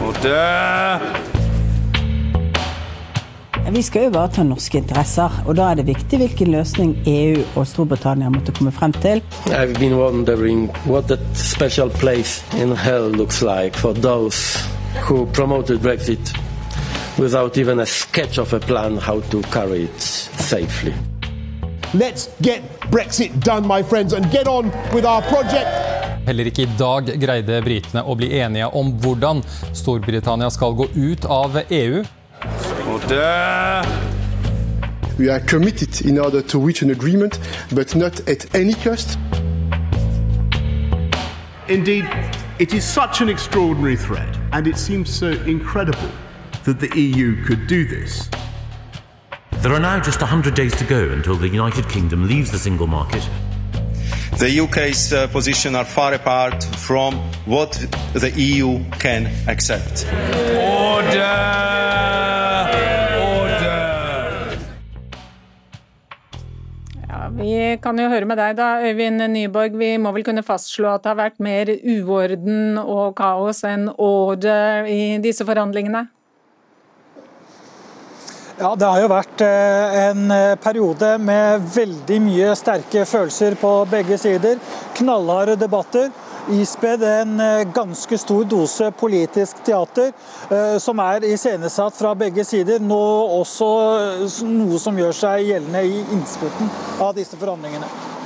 Order! 0.00 1.00
Vi 3.70 3.82
skal 3.82 4.02
jo 4.02 4.08
ivareta 4.10 4.42
norske 4.42 4.78
interesser, 4.78 5.30
og 5.46 5.54
da 5.56 5.68
er 5.70 5.78
det 5.78 5.86
viktig 5.86 6.18
hvilken 6.18 6.50
løsning 6.50 6.96
EU 7.06 7.44
og 7.54 7.68
Storbritannia 7.70 8.28
måtte 8.28 8.52
komme 8.52 8.72
frem 8.74 8.92
til. 8.92 9.22
I've 9.46 9.78
been 9.78 9.94
wondering 9.94 10.70
what 10.86 11.06
that 11.06 11.20
special 11.34 11.90
place 11.90 12.42
in 12.58 12.74
hell 12.76 13.12
looks 13.14 13.42
like 13.42 13.78
for 13.78 13.92
those 13.92 14.58
who 15.06 15.26
promoted 15.26 15.78
Brexit 15.78 16.34
without 17.20 17.58
even 17.58 17.80
a 17.80 17.86
sketch 17.86 18.38
of 18.38 18.52
a 18.54 18.60
plan 18.60 18.96
how 18.96 19.20
to 19.20 19.42
carry 19.52 19.84
it 19.84 20.00
safely. 20.00 20.94
Let's 21.92 22.30
get 22.40 22.62
Brexit 22.90 23.44
done, 23.44 23.66
my 23.66 23.82
friends, 23.82 24.14
and 24.14 24.30
get 24.30 24.48
on 24.48 24.72
with 24.94 25.04
our 25.04 25.20
project. 25.22 25.68
Heller 26.26 26.48
ikke 26.48 26.62
i 26.62 26.68
dag 26.78 27.10
greide 27.20 27.58
britene 27.64 28.02
å 28.04 28.14
bli 28.16 28.30
enige 28.40 28.68
om 28.76 28.92
hvordan 29.02 29.42
Storbritannia 29.76 30.48
skal 30.54 30.76
gå 30.78 30.86
ut 30.94 31.26
av 31.28 31.58
EU. 31.68 32.04
We 35.18 35.28
are 35.28 35.40
committed 35.40 36.00
in 36.06 36.18
order 36.18 36.40
to 36.40 36.58
reach 36.58 36.82
an 36.82 36.90
agreement, 36.90 37.38
but 37.74 37.94
not 37.94 38.20
at 38.28 38.46
any 38.54 38.72
cost. 38.74 39.18
Indeed, 41.68 42.08
it 42.58 42.72
is 42.72 42.84
such 42.84 43.20
an 43.20 43.28
extraordinary 43.28 43.96
threat, 43.96 44.38
and 44.52 44.66
it 44.66 44.78
seems 44.78 45.10
so 45.10 45.28
incredible 45.46 46.08
that 46.64 46.80
the 46.80 46.90
EU 46.98 47.44
could 47.44 47.66
do 47.66 47.84
this. 47.84 48.28
There 49.62 49.72
are 49.72 49.80
now 49.80 50.00
just 50.00 50.20
100 50.20 50.54
days 50.54 50.74
to 50.76 50.84
go 50.84 51.10
until 51.10 51.36
the 51.36 51.48
United 51.48 51.88
Kingdom 51.88 52.26
leaves 52.26 52.50
the 52.50 52.58
single 52.58 52.86
market. 52.86 53.28
The 54.38 54.60
UK's 54.60 55.12
uh, 55.12 55.26
position 55.28 55.74
are 55.74 55.84
far 55.84 56.14
apart 56.14 56.64
from 56.64 57.14
what 57.44 57.72
the 58.14 58.32
EU 58.36 58.82
can 58.98 59.26
accept. 59.48 60.06
Order! 60.56 61.70
Vi 67.40 67.78
kan 67.80 67.96
jo 67.96 68.08
høre 68.10 68.26
med 68.28 68.36
deg 68.36 68.56
da, 68.58 68.82
Øyvind 68.84 69.22
Nyborg. 69.32 69.76
Vi 69.78 69.94
må 70.02 70.10
vel 70.12 70.24
kunne 70.26 70.42
fastslå 70.44 70.90
at 70.92 71.04
det 71.04 71.12
har 71.12 71.20
vært 71.20 71.38
mer 71.40 71.70
uorden 71.72 72.76
og 72.80 73.14
kaos 73.16 73.62
enn 73.64 73.86
order 73.96 74.88
i 74.90 75.16
disse 75.24 75.46
forhandlingene? 75.48 76.08
Ja, 78.60 78.74
Det 78.76 78.84
har 78.84 79.00
jo 79.00 79.06
vært 79.08 79.40
eh, 79.40 79.94
en 80.10 80.26
eh, 80.34 80.56
periode 80.60 81.14
med 81.24 81.62
veldig 81.72 82.18
mye 82.20 82.50
sterke 82.60 83.06
følelser 83.08 83.56
på 83.56 83.70
begge 83.88 84.18
sider. 84.20 84.60
Knallharde 84.98 85.56
debatter. 85.56 86.10
Ispedd 86.52 87.00
en 87.08 87.40
eh, 87.40 87.64
ganske 87.72 88.20
stor 88.20 88.44
dose 88.44 88.90
politisk 89.00 89.64
teater, 89.64 90.12
som 90.82 91.00
er 91.00 91.24
iscenesatt 91.30 91.96
fra 91.96 92.12
begge 92.12 92.44
sider. 92.44 92.84
Nå 92.84 93.02
også 93.40 93.72
noe 94.44 94.84
som 94.84 95.00
gjør 95.00 95.16
seg 95.24 95.48
gjeldende 95.54 95.86
i 95.88 96.00
innspurten 96.18 96.72
av 97.00 97.16
disse 97.16 97.40
forhandlingene. 97.40 98.19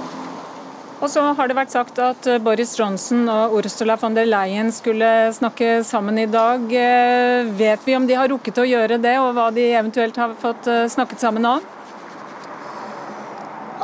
Og 1.03 1.11
så 1.11 1.23
har 1.37 1.51
det 1.51 1.57
vært 1.59 1.75
sagt 1.75 1.99
at 2.03 2.27
eh, 2.31 2.41
Boris 2.43 2.77
Johnson 2.79 3.27
og 3.29 3.57
Ursula 3.59 3.97
von 4.01 4.15
der 4.17 4.29
Leyen 4.29 4.71
skulle 4.73 5.33
snakke 5.35 5.83
sammen 5.85 6.21
i 6.23 6.29
dag. 6.31 6.65
Eh, 6.71 7.51
vet 7.59 7.83
vi 7.87 7.97
om 7.99 8.07
de 8.07 8.19
har 8.19 8.31
rukket 8.31 8.63
å 8.63 8.69
gjøre 8.69 9.01
det, 9.03 9.17
og 9.21 9.35
hva 9.37 9.51
de 9.55 9.67
eventuelt 9.75 10.17
har 10.21 10.37
fått 10.41 10.71
eh, 10.71 10.87
snakket 10.93 11.25
sammen 11.25 11.49
om? 11.57 11.67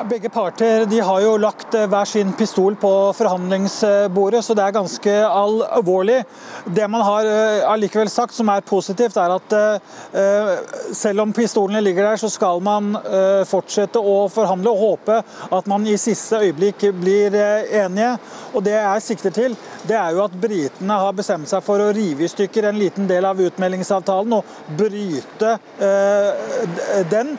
Begge 0.09 0.29
parter 0.29 0.87
de 0.87 1.01
har 1.05 1.21
jo 1.21 1.35
lagt 1.41 1.75
eh, 1.77 1.85
hver 1.91 2.09
sin 2.09 2.31
pistol 2.33 2.77
på 2.81 2.91
forhandlingsbordet, 3.19 4.41
så 4.45 4.55
det 4.57 4.65
er 4.65 4.73
ganske 4.73 5.15
alvorlig. 5.29 6.23
Det 6.65 6.87
man 6.89 7.05
har 7.05 7.29
eh, 7.29 7.65
allikevel 7.69 8.09
sagt 8.09 8.33
som 8.33 8.49
er 8.49 8.65
positivt, 8.65 9.19
er 9.21 9.35
at 9.35 9.57
eh, 9.59 10.55
selv 10.97 11.27
om 11.27 11.35
pistolene 11.37 11.83
ligger 11.85 12.09
der, 12.09 12.21
så 12.21 12.31
skal 12.33 12.63
man 12.65 12.95
fortsette 13.49 14.01
å 14.01 14.25
forhandle 14.33 14.73
og 14.73 14.81
håpe 14.81 15.17
at 15.57 15.69
man 15.71 15.85
i 15.89 15.97
siste 16.01 16.39
øyeblikk 16.41 16.87
blir 16.97 17.35
enige. 17.37 18.15
Og 18.55 18.65
Det 18.65 18.75
jeg 18.75 19.05
sikter 19.05 19.35
til, 19.35 19.57
det 19.87 19.97
er 19.99 20.15
jo 20.15 20.25
at 20.25 20.35
britene 20.41 20.99
har 21.03 21.17
bestemt 21.17 21.49
seg 21.51 21.63
for 21.65 21.83
å 21.83 21.91
rive 21.97 22.25
i 22.25 22.31
stykker 22.31 22.69
en 22.69 22.79
liten 22.81 23.09
del 23.11 23.27
av 23.29 23.41
utmeldingsavtalen 23.41 24.37
og 24.39 24.53
bryte 24.79 25.57
den. 27.11 27.35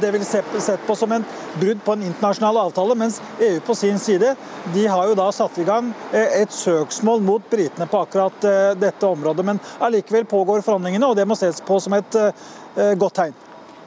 Det 0.00 0.12
vil 0.14 0.26
sett 0.26 0.86
på 0.86 0.98
som 0.98 1.16
en 1.16 1.26
brudd 1.60 1.69
på 1.78 1.92
en 1.92 2.02
internasjonal 2.02 2.56
avtale, 2.56 2.94
mens 2.98 3.20
EU 3.40 3.60
på 3.66 3.74
sin 3.74 3.98
side 3.98 4.34
de 4.74 4.86
har 4.86 5.08
jo 5.08 5.18
da 5.18 5.28
satt 5.32 5.58
i 5.58 5.66
gang 5.66 5.92
eh, 6.12 6.40
et 6.42 6.52
søksmål 6.52 7.22
mot 7.24 7.44
britene 7.50 7.86
på 7.90 8.02
akkurat 8.04 8.44
eh, 8.44 8.72
dette 8.78 9.06
området. 9.06 9.46
Men 9.46 9.62
allikevel 9.78 10.26
pågår 10.30 10.64
forhandlingene, 10.66 11.06
og 11.06 11.16
det 11.16 11.28
må 11.28 11.38
ses 11.38 11.62
på 11.64 11.80
som 11.80 11.96
et 11.98 12.18
eh, 12.20 12.92
godt 12.98 13.18
tegn. 13.20 13.38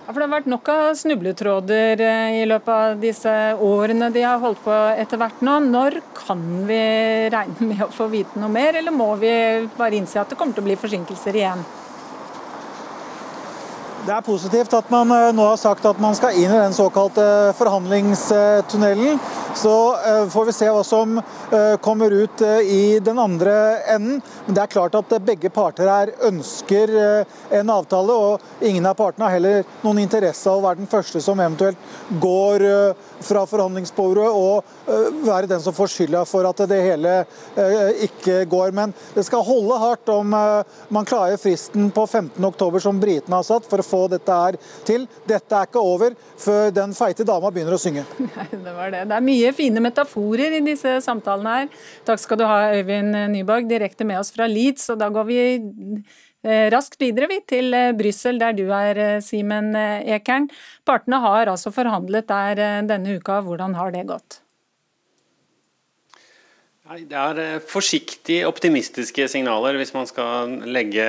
Ja, 0.04 0.12
for 0.12 0.20
Det 0.20 0.26
har 0.26 0.34
vært 0.34 0.50
nok 0.52 0.70
av 0.74 0.88
snubletråder 1.00 2.02
i 2.36 2.42
løpet 2.44 2.72
av 2.74 2.98
disse 3.00 3.32
årene 3.64 4.10
de 4.12 4.26
har 4.28 4.42
holdt 4.42 4.60
på 4.66 4.74
etter 5.00 5.22
hvert 5.22 5.40
nå. 5.48 5.54
Når 5.64 6.02
kan 6.18 6.42
vi 6.68 6.82
regne 7.32 7.70
med 7.70 7.86
å 7.86 7.94
få 7.94 8.10
vite 8.12 8.42
noe 8.42 8.52
mer, 8.52 8.76
eller 8.82 8.92
må 8.92 9.14
vi 9.22 9.32
bare 9.78 9.96
innse 9.96 10.20
at 10.20 10.34
det 10.34 10.40
kommer 10.40 10.58
til 10.58 10.66
å 10.66 10.68
bli 10.68 10.80
forsinkelser 10.82 11.40
igjen? 11.40 11.64
Det 14.04 14.12
er 14.12 14.24
positivt 14.26 14.74
at 14.76 14.90
man 14.92 15.12
eh, 15.16 15.30
nå 15.32 15.44
har 15.48 15.60
sagt 15.60 15.86
at 15.88 16.00
man 16.04 16.16
skal 16.18 16.36
inn 16.36 16.52
i 16.52 16.58
den 16.60 16.74
såkalte 16.76 17.24
forhandlingstunnelen. 17.56 19.22
Så 19.56 19.76
eh, 19.96 20.26
får 20.34 20.50
vi 20.50 20.56
se 20.58 20.68
hva 20.68 20.82
som 20.84 21.22
eh, 21.22 21.78
kommer 21.80 22.12
ut 22.12 22.44
i 22.68 23.00
den 23.00 23.22
andre 23.24 23.54
enden. 23.94 24.20
Men 24.44 24.58
det 24.58 24.66
er 24.66 24.74
klart 24.74 24.98
at 25.00 25.16
begge 25.24 25.48
parter 25.56 25.88
her 25.88 26.12
ønsker 26.28 26.92
en 27.56 27.72
avtale, 27.72 28.12
og 28.12 28.66
ingen 28.68 28.84
av 28.90 28.98
partene 29.00 29.30
har 29.30 29.38
heller 29.38 29.64
noen 29.86 30.04
interesse 30.04 30.52
av 30.52 30.60
å 30.60 30.66
være 30.68 30.82
den 30.82 30.92
første 30.92 31.24
som 31.24 31.40
eventuelt 31.40 32.20
går 32.20 32.68
fra 33.24 33.46
forhandlingsbordet 33.50 34.28
og 34.28 34.64
være 35.24 35.50
den 35.50 35.62
som 35.64 35.76
får 35.76 35.92
skylda 35.94 36.24
for 36.28 36.48
at 36.48 36.64
det 36.70 36.80
hele 36.84 37.14
ikke 38.06 38.44
går. 38.52 38.74
Men 38.76 38.94
det 39.16 39.26
skal 39.28 39.46
holde 39.46 39.80
hardt 39.82 40.12
om 40.14 40.34
man 40.34 41.08
klarer 41.08 41.40
fristen 41.42 41.90
på 41.94 42.06
15.10 42.06 42.80
som 42.84 43.00
britene 43.02 43.40
har 43.40 43.48
satt 43.48 43.68
for 43.70 43.82
å 43.82 43.88
få 43.88 44.02
dette 44.12 44.40
her 44.44 44.58
til. 44.88 45.08
Dette 45.30 45.58
er 45.58 45.70
ikke 45.70 45.84
over 45.84 46.18
før 46.40 46.74
den 46.76 46.96
feite 46.98 47.26
dama 47.28 47.52
begynner 47.54 47.78
å 47.78 47.82
synge. 47.82 48.06
Nei, 48.36 48.48
det 48.52 48.76
var 48.76 48.94
det. 48.94 49.06
Det 49.10 49.18
er 49.18 49.26
mye 49.26 49.54
fine 49.56 49.84
metaforer 49.84 50.58
i 50.60 50.64
disse 50.66 50.98
samtalene 51.06 51.58
her. 51.58 51.72
Takk 52.08 52.22
skal 52.22 52.40
du 52.40 52.46
ha, 52.48 52.60
Øyvind 52.78 53.16
Nyborg, 53.34 53.68
direkte 53.70 54.08
med 54.08 54.22
oss 54.22 54.34
fra 54.36 54.48
Leeds. 54.50 54.90
Og 54.94 55.02
da 55.02 55.10
går 55.14 55.28
vi 55.30 55.40
eh, 55.44 56.22
raskt 56.44 57.00
videre 57.02 57.30
vi 57.32 57.40
til 57.48 57.74
eh, 57.74 57.92
Brussel, 57.96 58.40
der 58.42 58.56
du 58.58 58.66
er, 58.68 59.00
eh, 59.00 59.20
Simen 59.24 59.74
Ekern. 59.76 60.50
Partene 60.86 61.22
har 61.24 61.52
altså 61.56 61.72
forhandlet 61.74 62.28
der 62.28 62.88
denne 62.88 63.18
uka. 63.18 63.42
Hvordan 63.42 63.76
har 63.80 63.96
det 63.96 64.08
gått? 64.12 64.43
Det 66.84 67.16
er 67.16 67.38
eh, 67.40 67.62
forsiktig 67.64 68.42
optimistiske 68.44 69.24
signaler 69.32 69.78
hvis 69.80 69.94
man 69.96 70.04
skal 70.04 70.50
legge 70.68 71.06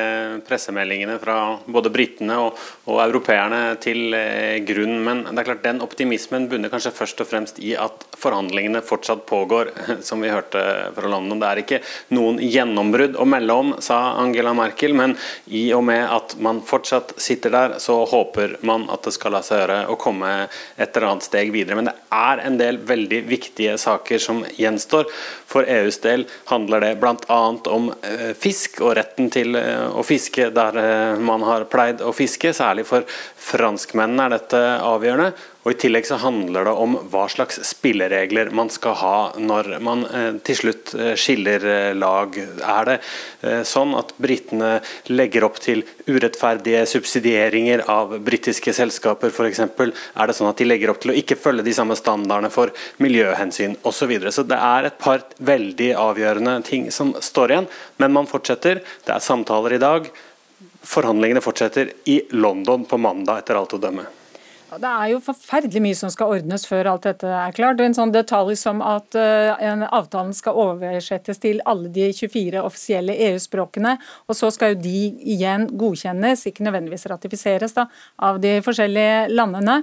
pressemeldingene 0.47 1.17
fra 1.19 1.57
både 1.67 1.91
britene 1.91 2.37
og, 2.39 2.61
og 2.87 3.01
europeerne 3.03 3.75
til 3.83 4.15
eh, 4.15 4.61
grunn. 4.63 5.01
Men 5.03 5.25
det 5.27 5.43
er 5.43 5.49
klart 5.49 5.65
den 5.65 5.83
optimismen 5.83 6.47
bunner 6.47 6.71
kanskje 6.71 6.93
først 6.95 7.25
og 7.25 7.27
fremst 7.27 7.59
i 7.59 7.73
at 7.75 8.07
forhandlingene 8.15 8.85
fortsatt 8.87 9.25
pågår, 9.27 9.73
som 10.07 10.23
vi 10.23 10.31
hørte 10.31 10.63
fra 10.95 11.11
London. 11.11 11.43
Det 11.43 11.51
er 11.51 11.63
ikke 11.65 11.83
noen 12.15 12.39
gjennombrudd 12.39 13.19
å 13.19 13.27
melde 13.27 13.59
om, 13.65 13.75
sa 13.83 13.99
Angela 14.23 14.55
Merkel. 14.55 14.95
Men 14.95 15.17
i 15.51 15.65
og 15.75 15.83
med 15.91 16.05
at 16.07 16.37
man 16.39 16.63
fortsatt 16.63 17.17
sitter 17.19 17.51
der, 17.51 17.77
så 17.83 17.99
håper 18.15 18.61
man 18.63 18.87
at 18.95 19.11
det 19.11 19.17
skal 19.19 19.35
la 19.35 19.43
seg 19.43 19.65
gjøre 19.65 19.83
å 19.91 19.99
komme 19.99 20.37
et 20.47 20.87
eller 20.87 21.11
annet 21.11 21.27
steg 21.27 21.51
videre. 21.51 21.83
Men 21.83 21.91
det 21.91 21.99
er 22.15 22.47
en 22.47 22.63
del 22.63 22.79
veldig 22.95 23.25
viktige 23.27 23.75
saker 23.89 24.23
som 24.23 24.47
gjenstår. 24.55 25.11
For 25.51 25.64
EUs 25.69 25.99
del 26.05 26.27
handler 26.51 26.85
det 26.85 26.93
bl.a. 27.03 27.41
om 27.71 27.91
eh, 28.03 28.33
fisk 28.39 28.81
og 28.85 28.95
retten 28.99 29.31
til 29.33 29.57
eh, 29.59 29.87
å 29.89 30.05
fiske 30.07 30.51
der 30.55 30.79
eh, 30.81 31.23
man 31.23 31.45
har 31.47 31.67
pleid 31.71 32.05
å 32.05 32.13
fiske. 32.17 32.53
Særlig 32.57 32.87
for 32.89 33.07
franskmennene 33.51 34.29
er 34.29 34.37
dette 34.37 34.63
avgjørende. 34.85 35.33
Og 35.65 35.73
I 35.73 35.79
tillegg 35.81 36.05
så 36.05 36.19
handler 36.21 36.67
det 36.69 36.73
om 36.77 36.97
hva 37.09 37.25
slags 37.33 37.57
spilleregler 37.65 38.51
man 38.53 38.69
skal 38.73 38.97
ha 39.01 39.17
når 39.41 39.71
man 39.85 40.05
eh, 40.05 40.37
til 40.45 40.59
slutt 40.59 40.93
eh, 40.99 41.15
skiller 41.17 41.65
eh, 41.65 41.93
lag. 41.97 42.37
Er 42.37 42.91
det 42.91 42.97
sånn 43.69 43.95
at 43.97 44.13
britene 44.21 44.79
legger 45.09 45.47
opp 45.49 45.57
til 45.65 45.83
urettferdige 46.07 46.85
subsidieringer 46.89 47.87
av 47.93 48.13
britiske 48.25 48.75
selskaper 48.77 49.33
f.eks.? 49.33 49.63
Er 49.65 50.29
det 50.29 50.37
sånn 50.37 50.51
at 50.51 50.61
de 50.61 50.69
legger 50.69 50.93
opp 50.93 51.01
til 51.01 51.15
å 51.15 51.17
ikke 51.17 51.39
følge 51.41 51.65
de 51.65 51.75
samme 51.77 51.97
standardene 51.97 52.53
for 52.53 52.73
miljøhensyn 53.05 53.79
osv.? 53.83 54.03
Så, 54.05 54.09
videre. 54.11 54.33
så 54.37 54.43
det 54.45 54.59
er 54.61 54.85
et 54.85 54.99
par 55.01 55.23
veldig 55.41 55.87
avgjørende 55.97 56.59
ting 56.67 56.91
som 56.93 57.15
står 57.25 57.55
igjen, 57.55 57.69
men 58.03 58.13
man 58.13 58.29
fortsetter. 58.29 58.83
Det 59.07 59.15
er 59.15 59.25
samtaler 59.25 59.79
i 59.79 59.81
dag. 59.81 60.11
Forhandlingene 60.85 61.41
fortsetter 61.41 61.95
i 62.13 62.19
London 62.37 62.85
på 62.85 63.01
mandag, 63.01 63.41
etter 63.41 63.57
alt 63.57 63.73
å 63.79 63.81
dømme. 63.81 64.05
Det 64.81 64.91
er 64.91 65.11
jo 65.13 65.21
forferdelig 65.23 65.83
mye 65.85 65.97
som 65.99 66.11
skal 66.13 66.33
ordnes 66.37 66.65
før 66.67 66.89
alt 66.93 67.07
dette 67.07 67.29
er 67.29 67.55
klart. 67.55 67.83
En 67.83 67.97
sånn 67.97 68.15
detalj 68.15 68.57
som 68.59 68.81
at 68.85 69.17
uh, 69.19 69.85
avtalen 69.95 70.35
skal 70.37 70.59
oversettes 70.61 71.41
til 71.43 71.63
alle 71.69 71.93
de 71.95 72.09
24 72.17 72.63
offisielle 72.65 73.17
EU-språkene. 73.29 73.97
Og 74.29 74.39
så 74.39 74.51
skal 74.55 74.75
jo 74.75 74.83
de 74.87 75.05
igjen 75.37 75.69
godkjennes, 75.79 76.47
ikke 76.51 76.67
nødvendigvis 76.67 77.07
ratifiseres, 77.13 77.77
da, 77.77 77.87
av 78.19 78.43
de 78.43 78.59
forskjellige 78.65 79.31
landene. 79.35 79.83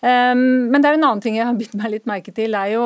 Um, 0.00 0.70
men 0.72 0.80
det 0.80 0.88
er 0.88 0.96
en 0.96 1.02
annen 1.10 1.20
ting 1.20 1.34
jeg 1.36 1.44
har 1.44 1.56
bitt 1.58 1.74
meg 1.76 1.92
litt 1.92 2.06
merke 2.08 2.32
til. 2.32 2.54
er 2.56 2.72
jo, 2.72 2.84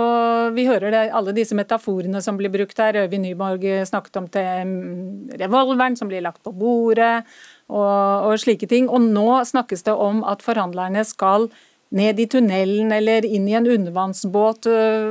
Vi 0.56 0.66
hører 0.66 0.90
det, 0.90 1.02
alle 1.14 1.36
disse 1.36 1.54
metaforene 1.54 2.22
som 2.24 2.40
blir 2.40 2.50
brukt 2.50 2.78
her. 2.82 2.98
Øyvind 3.04 3.28
Nyborg 3.28 3.68
snakket 3.86 4.18
om 4.18 4.26
til 4.26 5.36
revolveren 5.38 5.94
som 6.00 6.10
blir 6.10 6.24
lagt 6.24 6.42
på 6.42 6.54
bordet 6.56 7.22
og, 7.72 8.28
og 8.28 8.40
slike 8.42 8.68
ting. 8.70 8.90
Og 8.90 9.04
nå 9.04 9.28
snakkes 9.48 9.86
det 9.86 9.94
om 9.94 10.22
at 10.28 10.44
forhandlerne 10.44 11.04
skal 11.08 11.48
ned 11.94 12.18
i 12.18 12.26
tunnelen 12.30 12.92
eller 12.94 13.26
inn 13.26 13.46
i 13.48 13.56
en 13.56 13.68
undervannsbåt. 13.70 14.66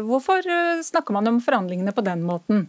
Hvorfor 0.07 0.47
snakker 0.83 1.15
man 1.15 1.29
om 1.31 1.43
forhandlingene 1.43 1.95
på 1.95 2.03
den 2.05 2.25
måten? 2.27 2.67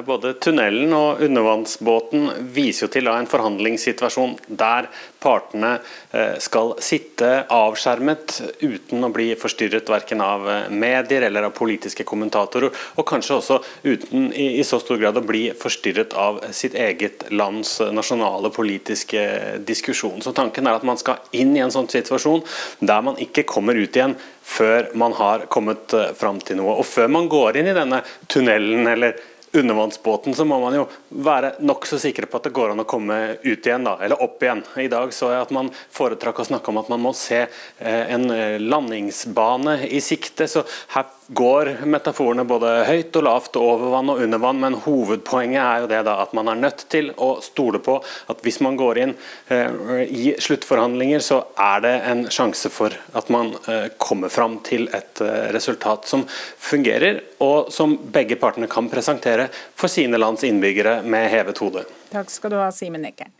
Både 0.00 0.32
tunnelen 0.40 0.92
og 0.96 1.20
undervannsbåten 1.20 2.30
viser 2.54 2.86
jo 2.86 2.92
til 2.94 3.10
en 3.12 3.26
forhandlingssituasjon 3.28 4.38
der 4.48 4.86
partene 5.20 5.74
eh, 6.16 6.38
skal 6.40 6.72
sitte 6.80 7.28
avskjermet 7.52 8.38
uten 8.62 9.04
å 9.04 9.10
bli 9.12 9.28
forstyrret 9.36 9.92
verken 9.92 10.22
av 10.24 10.48
eh, 10.48 10.70
medier 10.72 11.26
eller 11.28 11.50
av 11.50 11.52
politiske 11.56 12.06
kommentatorer, 12.08 12.72
og 12.72 13.06
kanskje 13.08 13.36
også 13.36 13.58
uten 13.84 14.30
i 14.32 14.64
så 14.64 14.80
stor 14.80 14.96
grad 15.02 15.20
å 15.20 15.24
bli 15.28 15.44
forstyrret 15.60 16.16
av 16.16 16.40
sitt 16.56 16.72
eget 16.72 17.26
lands 17.30 17.76
nasjonale 17.92 18.48
politiske 18.54 19.26
diskusjon. 19.60 20.22
Så 20.24 20.32
tanken 20.32 20.66
er 20.66 20.80
at 20.80 20.88
man 20.88 21.00
skal 21.00 21.20
inn 21.36 21.52
i 21.52 21.60
en 21.60 21.74
sånn 21.74 21.90
situasjon 21.92 22.40
der 22.80 23.04
man 23.04 23.20
ikke 23.20 23.44
kommer 23.44 23.76
ut 23.76 23.92
igjen 23.92 24.16
før 24.42 24.88
man 24.98 25.12
har 25.20 25.44
kommet 25.52 25.92
eh, 25.92 26.16
fram 26.16 26.40
til 26.40 26.62
noe. 26.62 26.78
Og 26.80 26.88
før 26.88 27.12
man 27.12 27.28
går 27.28 27.60
inn 27.60 27.70
i 27.70 27.76
denne 27.76 28.00
tunnelen 28.32 28.88
eller 28.96 29.20
undervannsbåten, 29.52 30.34
så 30.34 30.44
må 30.44 30.58
man 30.60 30.74
jo 30.76 30.86
være 31.08 31.54
nokså 31.60 31.98
sikre 32.00 32.26
på 32.26 32.38
at 32.38 32.48
det 32.48 32.54
går 32.56 32.72
an 32.72 32.82
å 32.82 32.88
komme 32.88 33.18
ut 33.42 33.66
igjen, 33.66 33.84
da, 33.84 33.98
eller 34.00 34.22
opp 34.24 34.42
igjen. 34.42 34.62
I 34.80 34.88
dag 34.92 35.12
så 35.12 35.28
jeg 35.32 35.44
at 35.44 35.52
man 35.54 35.68
foretrakk 35.92 36.40
å 36.40 36.46
snakke 36.48 36.72
om 36.72 36.80
at 36.80 36.88
man 36.92 37.02
må 37.04 37.12
se 37.16 37.42
eh, 37.44 38.14
en 38.14 38.30
eh, 38.32 38.56
landingsbane 38.62 39.82
i 39.92 40.00
sikte. 40.04 40.48
så 40.48 40.64
her 40.94 41.10
går 41.28 41.74
metaforene 41.88 42.44
både 42.48 42.70
høyt 42.88 43.16
og 43.20 43.26
lavt, 43.28 43.58
over 43.60 43.92
vann 43.92 44.12
og 44.12 44.22
under 44.24 44.40
vann, 44.40 44.60
men 44.60 44.78
hovedpoenget 44.86 45.60
er 45.62 45.84
jo 45.84 45.90
det 45.92 46.00
da 46.08 46.16
at 46.24 46.32
man 46.36 46.48
er 46.52 46.60
nødt 46.60 46.86
til 46.92 47.12
å 47.16 47.34
stole 47.44 47.80
på 47.84 47.98
at 48.32 48.42
hvis 48.44 48.60
man 48.64 48.78
går 48.80 49.02
inn 49.04 49.14
eh, 49.52 49.68
i 50.08 50.32
sluttforhandlinger, 50.40 51.20
så 51.24 51.42
er 51.60 51.84
det 51.84 51.94
en 52.08 52.24
sjanse 52.32 52.72
for 52.72 52.94
at 53.12 53.28
man 53.32 53.52
kommer 54.00 54.32
fram 54.32 54.58
til 54.64 54.86
et 54.94 55.20
resultat 55.54 56.06
som 56.08 56.24
fungerer, 56.28 57.20
og 57.42 57.72
som 57.74 57.96
begge 58.14 58.38
partene 58.40 58.70
kan 58.70 58.88
presentere 58.92 59.48
for 59.52 59.90
sine 59.90 60.20
lands 60.20 60.46
innbyggere 60.46 61.00
med 61.02 61.30
hevet 61.32 61.62
hode. 61.62 61.86
Takk 62.14 62.30
skal 62.30 62.54
du 62.54 62.60
ha, 62.62 62.70
Simen 62.74 63.06
Ekern. 63.08 63.34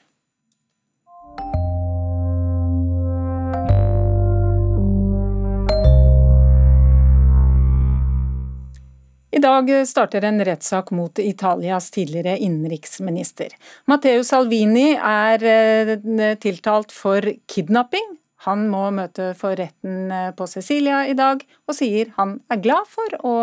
I 9.32 9.40
dag 9.40 9.70
starter 9.88 10.24
en 10.28 10.44
rettssak 10.44 10.90
mot 10.92 11.18
Italias 11.18 11.90
tidligere 11.90 12.36
innenriksminister. 12.38 13.54
Matteo 13.88 14.24
Salvini 14.28 14.90
er 14.92 15.44
eh, 15.48 16.34
tiltalt 16.36 16.92
for 16.92 17.24
kidnapping. 17.48 18.10
Han 18.44 18.66
må 18.68 18.90
møte 18.92 19.30
for 19.38 19.56
retten 19.56 20.12
eh, 20.12 20.28
på 20.36 20.46
Cecilia 20.50 21.06
i 21.08 21.16
dag, 21.16 21.40
og 21.64 21.78
sier 21.78 22.12
han 22.18 22.36
er 22.52 22.60
glad 22.60 22.92
for 22.92 23.16
å 23.24 23.34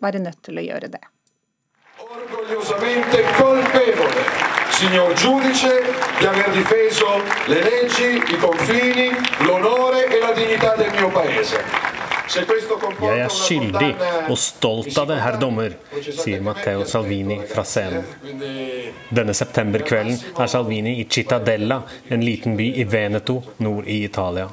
være 0.00 0.22
nødt 0.24 0.42
til 0.42 0.58
å 0.58 0.66
gjøre 0.66 0.88
det. 0.96 1.02
Colpevole, 3.36 4.24
signor 4.70 5.14
giudice, 5.16 5.72
di 6.20 6.26
aver 6.26 6.50
difeso 6.52 7.18
le 7.48 7.60
leggi, 7.64 8.10
i 8.34 8.38
confini, 8.38 9.08
l'onore 9.46 10.06
e 10.06 10.18
la 10.20 10.32
dignità 10.32 10.76
del 10.76 10.92
mio 10.98 11.10
paese. 11.10 11.60
Jeg 12.26 13.20
er 13.22 13.30
skyldig 13.30 13.92
og 14.26 14.38
stolt 14.40 14.96
av 14.98 15.06
det, 15.12 15.20
herr 15.22 15.36
dommer, 15.38 15.76
sier 16.02 16.42
Matteo 16.42 16.82
Salvini 16.88 17.38
fra 17.46 17.62
scenen. 17.62 18.02
Denne 19.14 19.34
septemberkvelden 19.36 20.18
er 20.34 20.50
Salvini 20.50 20.96
i 21.00 21.06
Cittadella, 21.06 21.84
en 22.10 22.24
liten 22.26 22.58
by 22.58 22.72
i 22.82 22.84
Veneto 22.90 23.38
nord 23.62 23.86
i 23.86 24.02
Italia. 24.04 24.48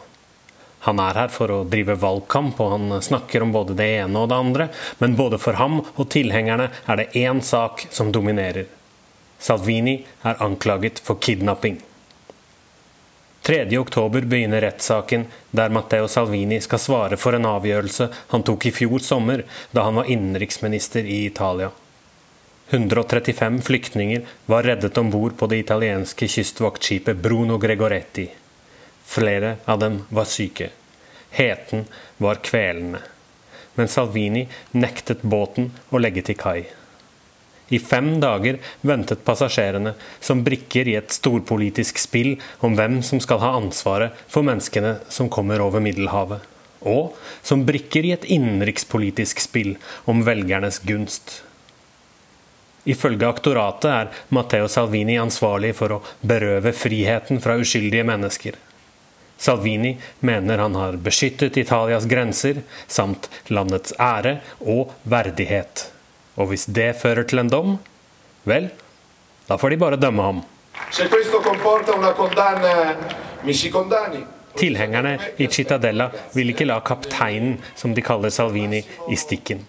Han 0.84 1.00
er 1.00 1.16
her 1.16 1.32
for 1.32 1.52
å 1.52 1.64
drive 1.64 1.96
valgkamp, 2.00 2.60
og 2.60 2.72
han 2.74 3.02
snakker 3.02 3.44
om 3.46 3.54
både 3.56 3.76
det 3.80 3.88
ene 4.02 4.20
og 4.20 4.30
det 4.32 4.40
andre, 4.46 4.68
men 5.00 5.16
både 5.16 5.40
for 5.40 5.56
ham 5.60 5.80
og 5.84 6.06
tilhengerne 6.12 6.70
er 6.86 7.00
det 7.00 7.12
én 7.24 7.40
sak 7.44 7.86
som 7.92 8.12
dominerer. 8.12 8.68
Salvini 9.40 10.02
er 10.24 10.44
anklaget 10.44 11.00
for 11.04 11.20
kidnapping. 11.24 11.80
3.10 13.44 14.22
begynner 14.22 14.62
rettssaken 14.64 15.26
der 15.52 15.70
Matteo 15.70 16.08
Salvini 16.08 16.62
skal 16.64 16.80
svare 16.80 17.18
for 17.20 17.36
en 17.36 17.48
avgjørelse 17.48 18.08
han 18.32 18.44
tok 18.48 18.70
i 18.70 18.72
fjor 18.72 19.04
sommer, 19.04 19.44
da 19.72 19.84
han 19.88 20.00
var 20.00 20.12
innenriksminister 20.12 21.04
i 21.04 21.26
Italia. 21.26 21.72
135 22.70 23.60
flyktninger 23.62 24.24
var 24.46 24.64
reddet 24.64 24.98
om 24.98 25.12
bord 25.12 25.36
på 25.38 25.48
det 25.52 25.60
italienske 25.66 26.28
kystvaktskipet 26.28 27.20
Bruno 27.20 27.60
Gregoretti. 27.60 28.30
Flere 29.06 29.58
av 29.66 29.80
dem 29.80 30.04
var 30.10 30.26
syke. 30.30 30.70
Heten 31.34 31.86
var 32.18 32.36
kvelende. 32.36 33.02
Men 33.76 33.90
Salvini 33.90 34.48
nektet 34.72 35.22
båten 35.22 35.72
å 35.90 36.02
legge 36.02 36.22
til 36.26 36.38
kai. 36.38 36.64
I 37.74 37.80
fem 37.80 38.20
dager 38.22 38.60
ventet 38.82 39.24
passasjerene 39.26 39.96
som 40.20 40.44
brikker 40.46 40.88
i 40.90 40.98
et 41.00 41.14
storpolitisk 41.16 41.98
spill 42.02 42.36
om 42.66 42.76
hvem 42.78 43.00
som 43.06 43.22
skal 43.24 43.42
ha 43.42 43.54
ansvaret 43.58 44.20
for 44.28 44.46
menneskene 44.46 44.98
som 45.10 45.32
kommer 45.32 45.64
over 45.64 45.82
Middelhavet. 45.82 46.44
Og 46.84 47.16
som 47.42 47.64
brikker 47.66 48.06
i 48.06 48.12
et 48.14 48.28
innenrikspolitisk 48.28 49.42
spill 49.42 49.78
om 50.06 50.22
velgernes 50.28 50.82
gunst. 50.84 51.40
Ifølge 52.84 53.30
aktoratet 53.30 53.90
er 53.90 54.12
Matteo 54.36 54.68
Salvini 54.68 55.16
ansvarlig 55.18 55.72
for 55.78 55.96
å 55.96 56.02
berøve 56.22 56.76
friheten 56.76 57.40
fra 57.42 57.56
uskyldige 57.62 58.04
mennesker. 58.06 58.60
Salvini 59.44 59.98
mener 60.20 60.58
han 60.58 60.76
har 60.76 60.96
beskyttet 61.04 61.58
Italias 61.60 62.06
grenser, 62.08 62.62
samt 62.88 63.28
landets 63.52 63.92
ære 64.00 64.38
og 64.62 64.94
verdighet. 65.04 65.90
Og 66.40 66.48
hvis 66.54 66.64
det 66.72 66.94
fører 67.02 67.28
til 67.28 67.42
en 67.42 67.50
dom, 67.52 67.74
vel, 68.48 68.70
da 69.50 69.58
får 69.60 69.74
de 69.74 69.80
bare 69.82 70.00
dømme 70.00 70.24
ham. 70.24 70.40
Tilhengerne 74.56 75.12
i 75.38 75.48
Cittadella 75.52 76.08
vil 76.38 76.54
ikke 76.54 76.70
la 76.70 76.78
kapteinen, 76.80 77.58
som 77.76 77.92
de 77.94 78.06
kaller 78.06 78.32
Salvini, 78.32 78.80
i 79.12 79.18
stikken. 79.20 79.66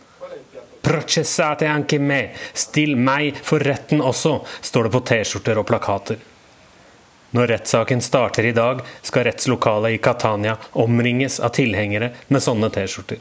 Processate 0.85 1.67
anche 1.67 1.99
me, 1.99 2.21
still 2.55 2.95
meg 2.95 3.43
for 3.43 3.59
retten 3.59 4.05
også, 4.05 4.37
står 4.63 4.87
det 4.87 4.95
på 4.95 5.03
T-skjorter 5.11 5.59
og 5.59 5.67
plakater. 5.67 6.23
Når 7.35 7.49
rettssaken 7.51 8.03
starter 8.03 8.47
i 8.47 8.53
dag, 8.55 8.81
skal 9.03 9.25
rettslokalet 9.27 9.97
i 9.97 9.99
Catania 9.99 10.55
omringes 10.71 11.41
av 11.43 11.57
tilhengere 11.57 12.13
med 12.31 12.43
sånne 12.45 12.71
T-skjorter. 12.71 13.19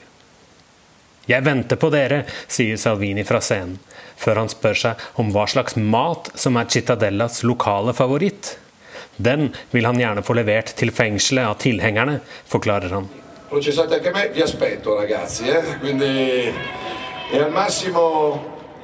Jeg 1.26 1.46
venter 1.46 1.80
på 1.80 1.90
dere, 1.90 2.20
sier 2.52 2.78
Salvini 2.78 3.24
fra 3.26 3.40
scenen, 3.42 3.80
før 4.20 4.44
han 4.44 4.52
spør 4.52 4.78
seg 4.78 5.02
om 5.22 5.32
hva 5.34 5.48
slags 5.50 5.80
mat 5.80 6.30
som 6.38 6.60
er 6.62 6.70
Cittadellas 6.70 7.42
lokale 7.48 7.96
favoritt. 7.98 8.58
Den 9.18 9.50
vil 9.72 9.90
han 9.90 9.98
gjerne 9.98 10.22
få 10.26 10.38
levert 10.38 10.76
til 10.78 10.94
fengselet 10.94 11.50
av 11.50 11.58
tilhengerne, 11.64 12.20
forklarer 12.46 12.94
han. 12.94 13.10
«Hva 13.50 13.58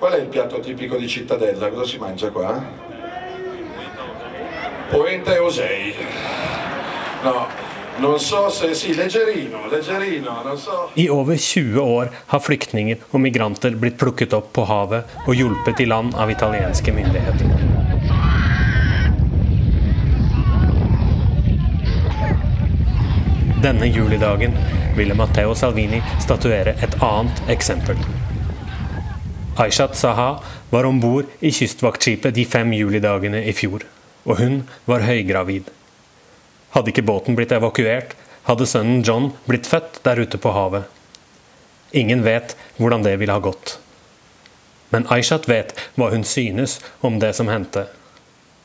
er 0.08 0.14
det 0.16 0.22
eh? 0.24 0.30
Piatto 0.32 0.62
tipico 0.64 0.98
di 0.98 1.10
Cittadella? 1.10 1.70
Cosa 1.70 1.92
si 1.92 1.98
mangia 2.00 2.30
qua? 2.32 2.89
Polenta 4.92 5.36
e 5.36 5.40
osei. 5.40 5.96
No, 7.24 7.46
i 10.96 11.10
over 11.10 11.38
20 11.38 11.80
år 11.82 12.10
har 12.28 12.40
flyktninger 12.40 13.02
og 13.12 13.22
migranter 13.22 13.76
blitt 13.76 13.98
plukket 14.00 14.34
opp 14.38 14.54
på 14.56 14.64
havet 14.70 15.20
og 15.26 15.36
hjulpet 15.36 15.84
i 15.84 15.88
land 15.90 16.16
av 16.16 16.32
italienske 16.32 16.94
myndigheter. 16.96 17.52
Denne 23.60 23.92
julidagen 23.92 24.56
ville 24.96 25.14
Matteo 25.14 25.54
Salvini 25.54 26.02
statuere 26.24 26.78
et 26.80 26.98
annet 27.04 27.46
eksempel. 27.52 28.00
Aishat 29.60 30.00
Saha 30.00 30.32
var 30.72 30.88
om 30.88 31.00
bord 31.04 31.28
i 31.44 31.52
kystvaktskipet 31.52 32.32
de 32.36 32.46
fem 32.48 32.72
julidagene 32.74 33.44
i 33.44 33.52
fjor, 33.52 33.84
og 34.26 34.40
hun 34.40 34.64
var 34.90 35.06
høygravid. 35.08 35.70
Hadde 36.76 36.92
ikke 36.94 37.06
båten 37.06 37.38
blitt 37.38 37.54
evakuert, 37.56 38.16
hadde 38.50 38.68
sønnen 38.70 39.04
John 39.06 39.32
blitt 39.48 39.70
født 39.70 40.02
der 40.06 40.22
ute 40.22 40.40
på 40.42 40.54
havet. 40.56 40.88
Ingen 41.92 42.24
vet 42.26 42.56
hvordan 42.78 43.06
det 43.06 43.16
ville 43.22 43.34
ha 43.34 43.42
gått. 43.42 43.78
Men 44.90 45.06
Aishat 45.14 45.48
vet 45.50 45.74
hva 45.98 46.10
hun 46.14 46.26
synes 46.26 46.80
om 47.06 47.20
det 47.22 47.34
som 47.38 47.50
hendte. 47.50 47.88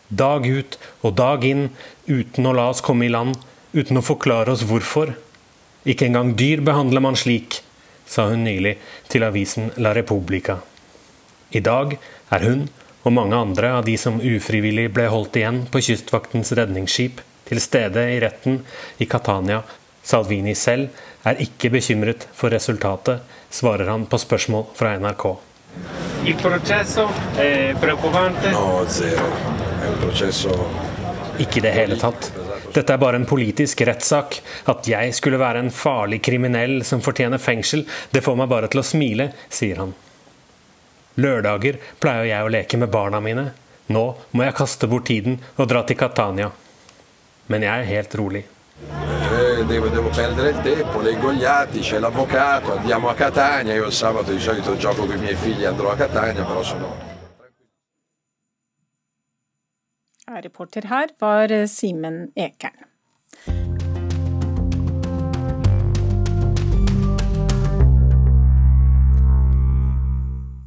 Dag 0.08 0.46
ut 0.46 0.78
og 1.02 1.16
dag 1.16 1.44
inn, 1.44 1.68
uten 2.06 2.48
å 2.48 2.54
la 2.56 2.68
oss 2.72 2.84
komme 2.84 3.06
i 3.06 3.12
land, 3.12 3.36
uten 3.72 4.00
å 4.00 4.04
forklare 4.04 4.52
oss 4.52 4.64
hvorfor. 4.68 5.14
Ikke 5.84 6.08
engang 6.08 6.32
dyr 6.38 6.62
behandler 6.64 7.04
man 7.04 7.16
slik, 7.16 7.60
sa 8.06 8.28
hun 8.30 8.44
nylig 8.44 8.76
til 9.12 9.24
avisen 9.24 9.72
La 9.80 9.94
Repubblica. 9.96 10.60
I 11.52 11.60
dag 11.64 11.96
er 12.32 12.44
hun 12.44 12.68
og 13.04 13.12
mange 13.12 13.36
andre 13.36 13.70
av 13.78 13.84
de 13.84 13.94
som 14.00 14.20
ufrivillig 14.20 14.88
ble 14.96 15.06
holdt 15.12 15.36
igjen 15.40 15.64
på 15.70 15.82
Kystvaktens 15.84 16.52
redningsskip, 16.56 17.20
til 17.44 17.60
stede 17.60 18.04
i 18.14 18.20
retten 18.24 18.62
i 18.98 19.06
Catania. 19.06 19.60
Salvini 20.04 20.54
selv 20.56 20.88
er 21.28 21.40
ikke 21.44 21.70
bekymret 21.72 22.26
for 22.36 22.52
resultatet, 22.52 23.20
svarer 23.52 23.92
han 23.92 24.06
på 24.08 24.20
spørsmål 24.20 24.70
fra 24.76 24.96
NRK. 25.00 25.26
Ikke 31.38 31.58
i 31.58 31.64
det 31.64 31.74
hele 31.74 31.98
tatt. 32.00 32.30
Dette 32.74 32.94
er 32.94 33.00
bare 33.02 33.18
en 33.20 33.26
politisk 33.28 33.82
rettssak. 33.86 34.38
At 34.70 34.88
jeg 34.88 35.14
skulle 35.16 35.40
være 35.40 35.64
en 35.64 35.72
farlig 35.74 36.22
kriminell 36.24 36.80
som 36.86 37.02
fortjener 37.04 37.42
fengsel, 37.42 37.84
det 38.14 38.24
får 38.24 38.38
meg 38.40 38.50
bare 38.50 38.70
til 38.72 38.82
å 38.82 38.86
smile, 38.86 39.30
sier 39.52 39.82
han. 39.82 39.94
Lørdager 41.16 41.78
pleier 42.02 42.30
jeg 42.30 42.44
å 42.46 42.50
leke 42.50 42.80
med 42.80 42.90
barna 42.90 43.20
mine. 43.22 43.52
Nå 43.94 44.04
må 44.32 44.46
jeg 44.46 44.56
kaste 44.58 44.88
bort 44.90 45.06
tiden 45.10 45.38
og 45.56 45.68
dra 45.70 45.84
til 45.86 45.98
Catania. 46.00 46.50
Men 47.46 47.66
jeg 47.66 47.84
er 47.84 47.90
helt 47.90 48.14
rolig. 48.18 48.44
Eh, 48.84 49.64
devo, 49.68 49.88
devo 49.88 50.08
perdere 50.08 50.50
il 50.50 50.60
tempo, 50.62 51.00
leggo 51.00 51.32
gli 51.32 51.44
atti, 51.44 51.80
c'è 51.80 51.98
l'avvocato, 51.98 52.78
andiamo 52.78 53.08
a 53.08 53.14
Catania. 53.14 53.74
Io 53.74 53.86
il 53.86 53.92
sabato 53.92 54.32
di 54.32 54.40
solito 54.40 54.76
gioco 54.76 55.04
con 55.06 55.16
i 55.16 55.18
miei 55.18 55.34
figli, 55.34 55.64
andrò 55.64 55.90
a 55.90 55.96
Catania, 55.96 56.44
però 56.44 56.62
sono... 56.62 57.12
Reporter 60.26 60.84
her 60.88 61.12
var 61.18 61.66
Simen 61.66 62.30
Ekern. 62.34 63.83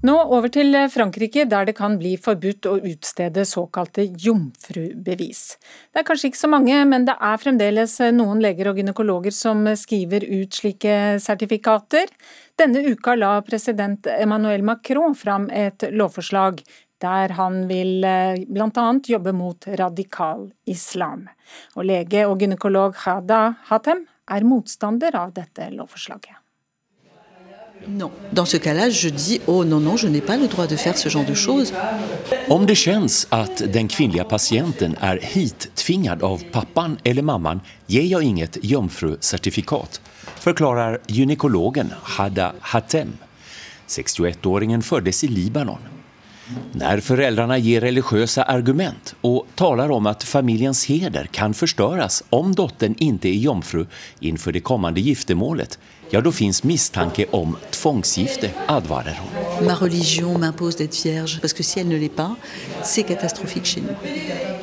Nå 0.07 0.13
over 0.31 0.47
til 0.53 0.75
Frankrike, 0.93 1.43
der 1.49 1.65
det 1.67 1.73
kan 1.75 1.97
bli 1.99 2.13
forbudt 2.21 2.67
å 2.69 2.77
utstede 2.77 3.43
såkalte 3.49 4.05
jomfrubevis. 4.23 5.41
Det 5.91 5.99
er 5.99 6.05
kanskje 6.07 6.29
ikke 6.29 6.39
så 6.39 6.49
mange, 6.53 6.77
men 6.87 7.07
det 7.09 7.15
er 7.17 7.41
fremdeles 7.41 7.97
noen 8.15 8.39
leger 8.43 8.69
og 8.71 8.79
gynekologer 8.79 9.35
som 9.35 9.65
skriver 9.75 10.23
ut 10.29 10.61
slike 10.61 11.17
sertifikater. 11.23 12.13
Denne 12.55 12.85
uka 12.87 13.17
la 13.17 13.33
president 13.43 14.07
Emmanuel 14.13 14.63
Macron 14.69 15.17
fram 15.17 15.49
et 15.51 15.89
lovforslag 15.91 16.63
der 17.03 17.35
han 17.37 17.65
vil 17.69 18.01
eh, 18.07 18.39
bl.a. 18.47 18.87
jobbe 19.11 19.35
mot 19.35 19.67
radikal 19.81 20.47
islam. 20.65 21.27
Og 21.75 21.89
lege 21.91 22.25
og 22.29 22.39
gynekolog 22.41 22.95
Hada 23.03 23.43
Hatem 23.67 24.07
er 24.31 24.47
motstander 24.47 25.19
av 25.19 25.35
dette 25.35 25.69
lovforslaget. 25.75 26.46
Non. 27.85 28.11
Dans 28.31 28.45
ce 28.45 28.57
cas-là, 28.57 28.89
je 28.89 29.09
dis 29.09 29.39
oh 29.45 29.63
non, 29.63 29.79
non, 29.79 29.97
je 29.97 30.07
n'ai 30.07 30.21
pas 30.21 30.37
le 30.37 30.47
droit 30.47 30.67
de 30.67 30.75
faire 30.75 30.97
ce 30.97 31.09
genre 31.09 31.25
de 31.25 31.33
choses. 31.33 31.73
Om 32.49 32.65
det 32.65 32.75
känns 32.75 33.27
att 33.29 33.73
den 33.73 33.87
kvinnliga 33.87 34.23
patienten 34.23 34.95
är 34.99 35.19
hit-tvingad 35.21 36.23
av 36.23 36.43
pappan 36.51 36.97
eller 37.03 37.21
mamman 37.21 37.61
ger 37.87 38.01
jag 38.01 38.23
inget 38.23 38.57
jomfrucertifikat, 38.61 40.01
förklarar 40.35 40.99
gynekologen 41.07 41.93
Hada 42.01 42.53
Hatem. 42.59 43.13
61-åringen 43.87 44.81
föddes 44.81 45.23
i 45.23 45.27
Libanon. 45.27 45.79
När 46.71 46.99
föräldrarna 46.99 47.57
ger 47.57 47.81
religiösa 47.81 48.43
argument 48.43 49.15
och 49.21 49.47
talar 49.55 49.91
om 49.91 50.05
att 50.05 50.23
familjens 50.23 50.85
heder 50.85 51.25
kan 51.25 51.53
förstöras 51.53 52.23
om 52.29 52.55
dottern 52.55 52.95
inte 52.97 53.29
är 53.29 53.33
jomfru 53.33 53.85
inför 54.19 54.51
det 54.51 54.59
kommande 54.59 55.01
giftermålet 55.01 55.79
ja, 56.09 56.21
då 56.21 56.31
finns 56.31 56.63
misstanke 56.63 57.25
om 57.31 57.57
tvångsgifte, 57.71 58.51
advarer 58.67 59.19
hon. 59.21 59.65
Ma 59.65 59.73
religion 59.73 60.39
m'impose 60.39 60.77
d'être 60.77 61.03
vierge, 61.03 61.39
parce 61.41 61.53
que 61.53 61.63
si 61.63 61.79
elle 61.79 61.89
ne 61.89 61.97
l'est 61.97 62.15
pas, 62.15 62.35
c'est 62.83 63.07
catastrophique 63.07 63.65
chez 63.65 63.81
nous. 63.81 63.95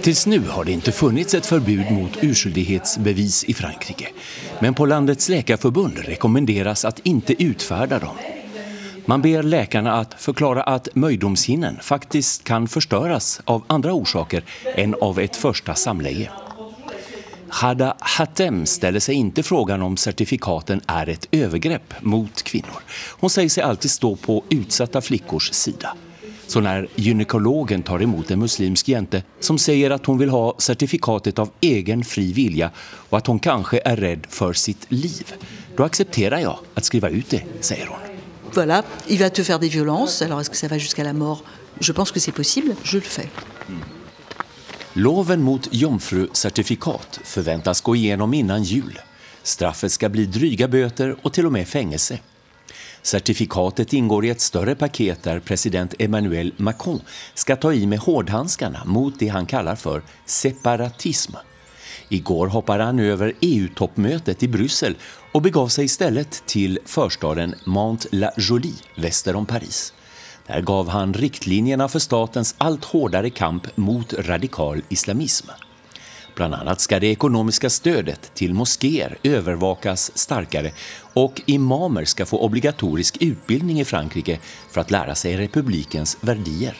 Tills 0.02 0.26
nu 0.26 0.40
har 0.48 0.64
det 0.64 0.72
inte 0.72 0.92
funnits 0.92 1.34
ett 1.34 1.46
förbud 1.46 1.90
mot 1.90 2.10
urskyldighetsbevis 2.22 3.44
i 3.44 3.54
Frankrike. 3.54 4.08
Men 4.60 4.74
på 4.74 4.86
landets 4.86 5.28
läkarförbund 5.28 5.98
rekommenderas 5.98 6.84
att 6.84 6.98
inte 7.02 7.42
utfärda 7.44 7.98
dem. 7.98 8.16
Man 9.06 9.22
ber 9.22 9.42
läkarna 9.42 9.92
att 9.92 10.14
förklara 10.22 10.62
att 10.62 10.88
möjdomshinnen 10.94 11.78
faktiskt 11.82 12.44
kan 12.44 12.68
förstöras 12.68 13.40
av 13.44 13.64
andra 13.66 13.92
orsaker 13.92 14.44
än 14.74 14.94
av 15.00 15.18
ett 15.18 15.36
första 15.36 15.74
samleje. 15.74 16.30
Hada 17.54 17.96
Hatem 17.98 18.66
ställer 18.66 19.00
sig 19.00 19.14
inte 19.14 19.42
frågan 19.42 19.82
om 19.82 19.96
certifikaten 19.96 20.80
är 20.86 21.08
ett 21.08 21.28
övergrepp 21.30 21.94
mot 22.00 22.42
kvinnor. 22.42 22.82
Hon 23.20 23.30
säger 23.30 23.48
sig 23.48 23.62
alltid 23.62 23.90
stå 23.90 24.16
på 24.16 24.44
utsatta 24.48 25.00
flickors 25.00 25.52
sida. 25.52 25.96
Så 26.46 26.60
när 26.60 26.88
gynekologen 26.94 27.82
tar 27.82 28.02
emot 28.02 28.30
en 28.30 28.38
muslimsk 28.38 28.88
jente 28.88 29.22
som 29.40 29.58
säger 29.58 29.90
att 29.90 30.06
hon 30.06 30.18
vill 30.18 30.28
ha 30.28 30.54
certifikatet 30.58 31.38
av 31.38 31.50
egen 31.60 32.04
fri 32.04 32.32
vilja 32.32 32.70
och 32.80 33.18
att 33.18 33.26
hon 33.26 33.38
kanske 33.38 33.80
är 33.84 33.96
rädd 33.96 34.26
för 34.28 34.52
sitt 34.52 34.86
liv, 34.88 35.34
då 35.76 35.84
accepterar 35.84 36.38
jag 36.38 36.58
att 36.74 36.84
skriva 36.84 37.08
ut 37.08 37.30
det, 37.30 37.42
säger 37.60 37.86
hon. 37.86 37.98
Voilà, 38.52 38.82
il 39.06 39.18
va 39.18 39.30
te 39.30 39.44
faire 39.44 39.58
des 39.58 39.74
violences, 39.74 40.22
alors 40.22 40.40
est-ce 40.40 40.50
que 40.50 40.56
ça 40.56 40.68
va 40.68 40.78
jusqu'à 40.78 41.04
la 41.04 41.12
mort 41.12 41.42
Je 41.80 41.92
pense 41.92 42.12
que 42.12 42.20
c'est 42.20 42.36
possible, 42.36 42.76
je 42.84 42.96
le 42.96 43.02
fais. 43.02 43.28
Mm. 43.68 43.93
Loven 44.96 45.42
mot 45.42 45.68
jomfrucertifikat 45.70 47.20
förväntas 47.24 47.80
gå 47.80 47.96
igenom 47.96 48.34
innan 48.34 48.62
jul. 48.62 48.98
Straffet 49.42 49.92
ska 49.92 50.08
bli 50.08 50.26
dryga 50.26 50.68
böter 50.68 51.16
och 51.22 51.32
till 51.32 51.46
och 51.46 51.52
med 51.52 51.68
fängelse. 51.68 52.18
Certifikatet 53.02 53.92
ingår 53.92 54.24
i 54.24 54.30
ett 54.30 54.40
större 54.40 54.74
paket 54.74 55.22
där 55.22 55.40
president 55.40 55.94
Emmanuel 55.98 56.54
Macron 56.56 57.00
ska 57.34 57.56
ta 57.56 57.72
i 57.72 57.86
med 57.86 57.98
hårdhandskarna 57.98 58.84
mot 58.84 59.18
det 59.18 59.28
han 59.28 59.46
kallar 59.46 59.76
för 59.76 60.02
separatism. 60.26 61.32
Igår 62.08 62.46
hoppade 62.46 62.84
han 62.84 62.98
över 62.98 63.32
EU-toppmötet 63.40 64.42
i 64.42 64.48
Bryssel 64.48 64.94
och 65.32 65.42
begav 65.42 65.68
sig 65.68 65.84
istället 65.84 66.42
till 66.46 66.78
förstaden 66.84 67.54
Mont-la-Jolie 67.64 68.74
väster 68.96 69.36
om 69.36 69.46
Paris. 69.46 69.92
Där 70.46 70.60
gav 70.60 70.88
han 70.88 71.14
riktlinjerna 71.14 71.88
för 71.88 71.98
statens 71.98 72.54
allt 72.58 72.84
hårdare 72.84 73.30
kamp 73.30 73.76
mot 73.76 74.12
radikal 74.12 74.82
islamism. 74.88 75.48
Bland 76.36 76.54
annat 76.54 76.80
ska 76.80 77.00
det 77.00 77.06
ekonomiska 77.06 77.70
stödet 77.70 78.34
till 78.34 78.54
moskéer 78.54 79.18
övervakas 79.22 80.18
starkare 80.18 80.72
och 81.14 81.42
imamer 81.46 82.04
ska 82.04 82.26
få 82.26 82.38
obligatorisk 82.38 83.16
utbildning 83.20 83.80
i 83.80 83.84
Frankrike 83.84 84.38
för 84.70 84.80
att 84.80 84.90
lära 84.90 85.14
sig 85.14 85.36
republikens 85.36 86.18
värdier. 86.20 86.76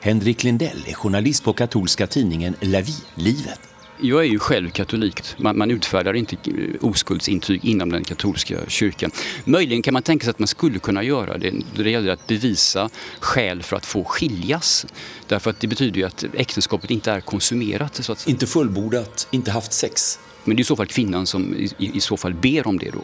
Henrik 0.00 0.44
Lindell 0.44 0.84
är 0.86 0.94
journalist 0.94 1.44
på 1.44 1.52
katolska 1.52 2.06
tidningen 2.06 2.54
La 2.60 2.80
Vie, 2.80 2.94
Livet. 3.14 3.67
Jag 4.00 4.20
är 4.20 4.28
ju 4.28 4.38
själv 4.38 4.70
katolik. 4.70 5.22
Man, 5.36 5.58
man 5.58 5.70
utfärdar 5.70 6.14
inte 6.14 6.36
oskuldsintyg 6.80 7.64
inom 7.64 7.92
den 7.92 8.04
katolska 8.04 8.56
kyrkan. 8.68 9.10
Möjligen 9.44 9.82
kan 9.82 9.94
man 9.94 10.02
tänka 10.02 10.24
sig 10.24 10.30
att 10.30 10.38
man 10.38 10.48
skulle 10.48 10.78
kunna 10.78 11.02
göra 11.02 11.38
det 11.38 11.50
då 11.76 11.82
det 11.82 11.90
gäller 11.90 12.12
att 12.12 12.26
bevisa 12.26 12.90
skäl 13.20 13.62
för 13.62 13.76
att 13.76 13.86
få 13.86 14.04
skiljas. 14.04 14.86
Därför 15.26 15.50
att 15.50 15.60
det 15.60 15.66
betyder 15.66 15.96
ju 16.00 16.06
att 16.06 16.24
äktenskapet 16.34 16.90
inte 16.90 17.10
är 17.10 17.20
konsumerat. 17.20 18.04
Så 18.04 18.12
att... 18.12 18.28
Inte 18.28 18.46
fullbordat, 18.46 19.28
inte 19.30 19.50
haft 19.50 19.72
sex. 19.72 20.18
Men 20.44 20.56
det 20.56 20.60
är 20.60 20.62
i 20.62 20.64
så 20.64 20.76
fall 20.76 20.86
kvinnan 20.86 21.26
som 21.26 21.54
i, 21.54 21.70
i 21.78 22.00
så 22.00 22.16
fall 22.16 22.34
ber 22.34 22.66
om 22.66 22.78
det 22.78 22.90
då. 22.90 23.02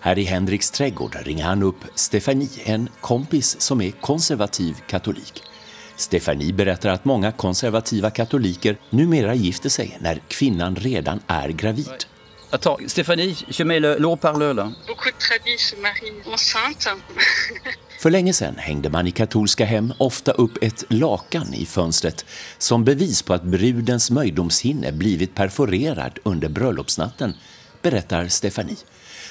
Här 0.00 0.18
i 0.18 0.24
Henriks 0.24 0.70
trädgård 0.70 1.16
ringer 1.24 1.44
han 1.44 1.62
upp 1.62 1.84
Stefanie, 1.94 2.48
en 2.64 2.88
kompis 3.00 3.60
som 3.60 3.80
är 3.80 3.90
konservativ 3.90 4.76
katolik. 4.86 5.42
Stefanie 5.98 6.52
berättar 6.52 6.90
att 6.90 7.04
många 7.04 7.32
konservativa 7.32 8.10
katoliker 8.10 8.76
numera 8.90 9.34
gifter 9.34 9.68
sig 9.68 9.98
när 10.00 10.22
kvinnan 10.28 10.76
redan 10.76 11.20
är 11.26 11.48
gravid. 11.48 12.04
Attends, 12.50 12.92
Stéphanie, 12.92 13.36
je 13.48 13.64
mets 13.64 13.80
le, 13.80 13.98
l'eau-parleur 13.98 14.54
là. 14.54 14.72
För 18.00 18.10
länge 18.10 18.32
sedan 18.32 18.54
hängde 18.58 18.90
man 18.90 19.06
i 19.06 19.10
katolska 19.10 19.64
hem 19.64 19.92
ofta 19.98 20.32
upp 20.32 20.58
ett 20.62 20.84
lakan 20.88 21.54
i 21.54 21.66
fönstret 21.66 22.24
som 22.58 22.84
bevis 22.84 23.22
på 23.22 23.34
att 23.34 23.42
brudens 23.42 24.10
möjdomshinne 24.10 24.92
blivit 24.92 25.34
perforerad 25.34 26.18
under 26.22 26.48
bröllopsnatten, 26.48 27.34
berättar 27.82 28.28
Stefanie. 28.28 28.76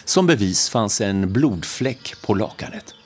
Som 0.05 0.27
bevis 0.27 0.69
fanns 0.69 1.01
en 1.01 1.33
blodfläck 1.33 2.13
på 2.21 2.33
lakanet. 2.33 2.96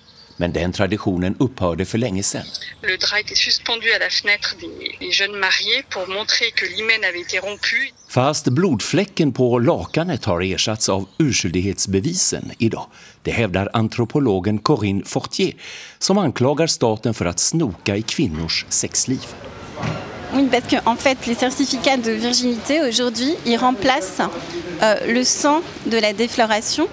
Men 0.41 0.53
den 0.53 0.73
traditionen 0.73 1.35
opphørte 1.39 1.85
for 1.85 2.01
lenge 2.01 2.23
sedan. 2.25 2.47
Le 2.81 2.97
drap 2.97 3.19
était 3.19 3.37
suspendu 3.37 3.91
à 3.95 3.99
la 3.99 4.09
fenêtre 4.09 4.55
des 4.99 5.11
jeunes 5.11 5.37
mariés 5.37 5.83
pour 5.89 6.07
montrer 6.09 6.49
que 6.55 6.65
l'hymen 6.65 7.03
avait 7.03 7.21
été 7.21 7.37
rompu. 7.39 7.93
Fast 8.07 8.49
blodfläcken 8.49 9.31
på 9.33 9.59
lakanet 9.59 10.25
har 10.25 10.41
ersatts 10.41 10.89
av 10.89 11.05
urskyldighetsbevisen 11.19 12.51
dag. 12.59 12.87
Det 13.23 13.31
hevder 13.31 13.69
antropologen 13.73 14.59
Corinne 14.59 15.05
Fortier 15.05 15.53
som 15.99 16.17
anklagar 16.17 16.67
staten 16.67 17.13
for 17.13 17.29
å 17.29 17.37
snoka 17.37 17.95
i 17.95 18.01
kvinnors 18.01 18.65
sexliv. 18.69 19.29
Oui, 20.33 20.47
parce 20.51 20.67
que 20.67 20.77
en 20.85 20.97
fait, 20.97 21.27
les 21.27 21.35
certificats 21.35 21.97
de 21.97 22.11
virginité 22.11 22.81
aujourd'hui, 22.81 23.35
ils 23.45 23.57
remplacent 23.57 24.21
euh, 24.81 24.95
le 25.05 25.23
sang 25.23 25.61
de 25.85 25.97
la 25.99 26.13
défloration. 26.13 26.87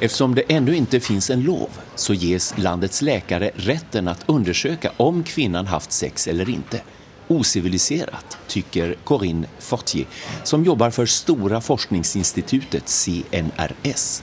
Eftersom 0.00 0.34
det 0.34 0.42
ännu 0.42 0.76
inte 0.76 1.00
finns 1.00 1.30
en 1.30 1.42
lov 1.42 1.81
så 1.94 2.14
ges 2.14 2.58
landets 2.58 3.02
läkare 3.02 3.50
rätten 3.54 4.08
att 4.08 4.24
undersöka 4.26 4.90
om 4.96 5.22
kvinnan 5.24 5.66
haft 5.66 5.92
sex 5.92 6.26
eller 6.26 6.48
inte. 6.48 6.80
Ociviliserat, 7.28 8.38
tycker 8.46 8.96
Corinne 9.04 9.46
Fortier, 9.58 10.06
som 10.44 10.64
jobbar 10.64 10.90
för 10.90 11.06
stora 11.06 11.60
forskningsinstitutet 11.60 12.88
CNRS. 12.88 14.22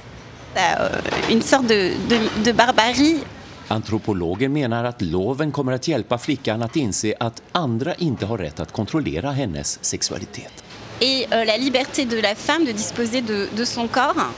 Det 0.54 0.60
är 0.60 1.02
en 1.30 1.42
sorts 1.42 1.68
de, 1.68 1.94
de, 2.10 2.30
de 2.44 2.54
barbari. 2.54 3.20
Antropologen 3.68 4.54
menar 4.54 4.84
att 4.84 5.02
loven 5.02 5.52
kommer 5.52 5.72
att 5.72 5.88
hjälpa 5.88 6.18
flickan 6.18 6.64
att 6.64 6.76
inse 6.76 7.14
att 7.20 7.42
andra 7.52 7.96
inte 7.96 8.26
har 8.26 8.38
rätt 8.38 8.60
att 8.60 8.72
kontrollera 8.72 9.32
hennes 9.32 9.84
sexualitet. 9.84 10.64
Et 11.02 11.28
euh, 11.32 11.46
la 11.46 11.58
liberté 11.58 12.06
de 12.06 12.22
la 12.22 12.36
femme 12.36 12.66
de 12.66 12.74
disposer 12.74 13.22
de, 13.22 13.48
de 13.56 13.66
son 13.66 13.88
corps. 13.88 14.34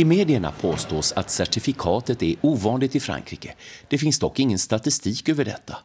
I 0.00 0.04
medierna 0.04 0.52
påstås 0.60 1.12
att 1.12 1.30
certifikatet 1.30 2.22
är 2.22 2.34
ovanligt 2.40 2.96
i 2.96 3.00
Frankrike. 3.00 3.54
Det 3.88 3.98
finns 3.98 4.18
dock 4.18 4.40
ingen 4.40 4.58
statistik 4.58 5.28
över 5.28 5.44
detta. 5.44 5.76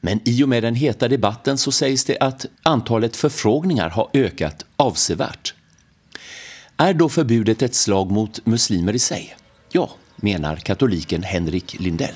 Men 0.00 0.20
i 0.24 0.44
och 0.44 0.48
med 0.48 0.62
den 0.62 0.74
heta 0.74 1.08
debatten 1.08 1.58
så 1.58 1.72
sägs 1.72 2.04
det 2.04 2.18
att 2.18 2.46
antalet 2.62 3.16
förfrågningar 3.16 3.88
har 3.88 4.10
ökat 4.12 4.64
avsevärt. 4.76 5.54
Är 6.76 6.94
då 6.94 7.08
förbudet 7.08 7.62
ett 7.62 7.74
slag 7.74 8.10
mot 8.10 8.46
muslimer 8.46 8.92
i 8.92 8.98
sig? 8.98 9.36
Ja, 9.72 9.90
menar 10.16 10.56
katoliken 10.56 11.22
Henrik 11.22 11.80
Lindell. 11.80 12.14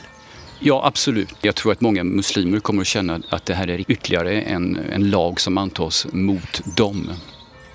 Ja, 0.61 0.83
absolut. 0.85 1.35
Jag 1.41 1.55
tror 1.55 1.73
att 1.73 1.81
många 1.81 2.05
muslimer 2.05 2.61
kommer 2.61 2.81
att 2.81 2.87
känna 2.87 3.21
att 3.29 3.47
det 3.47 3.55
här 3.55 3.71
är 3.71 3.91
ytterligare 3.91 4.41
en, 4.41 4.77
en 4.77 5.11
lag 5.11 5.41
som 5.41 5.59
antas 5.59 6.07
mot 6.13 6.77
dem. 6.77 7.11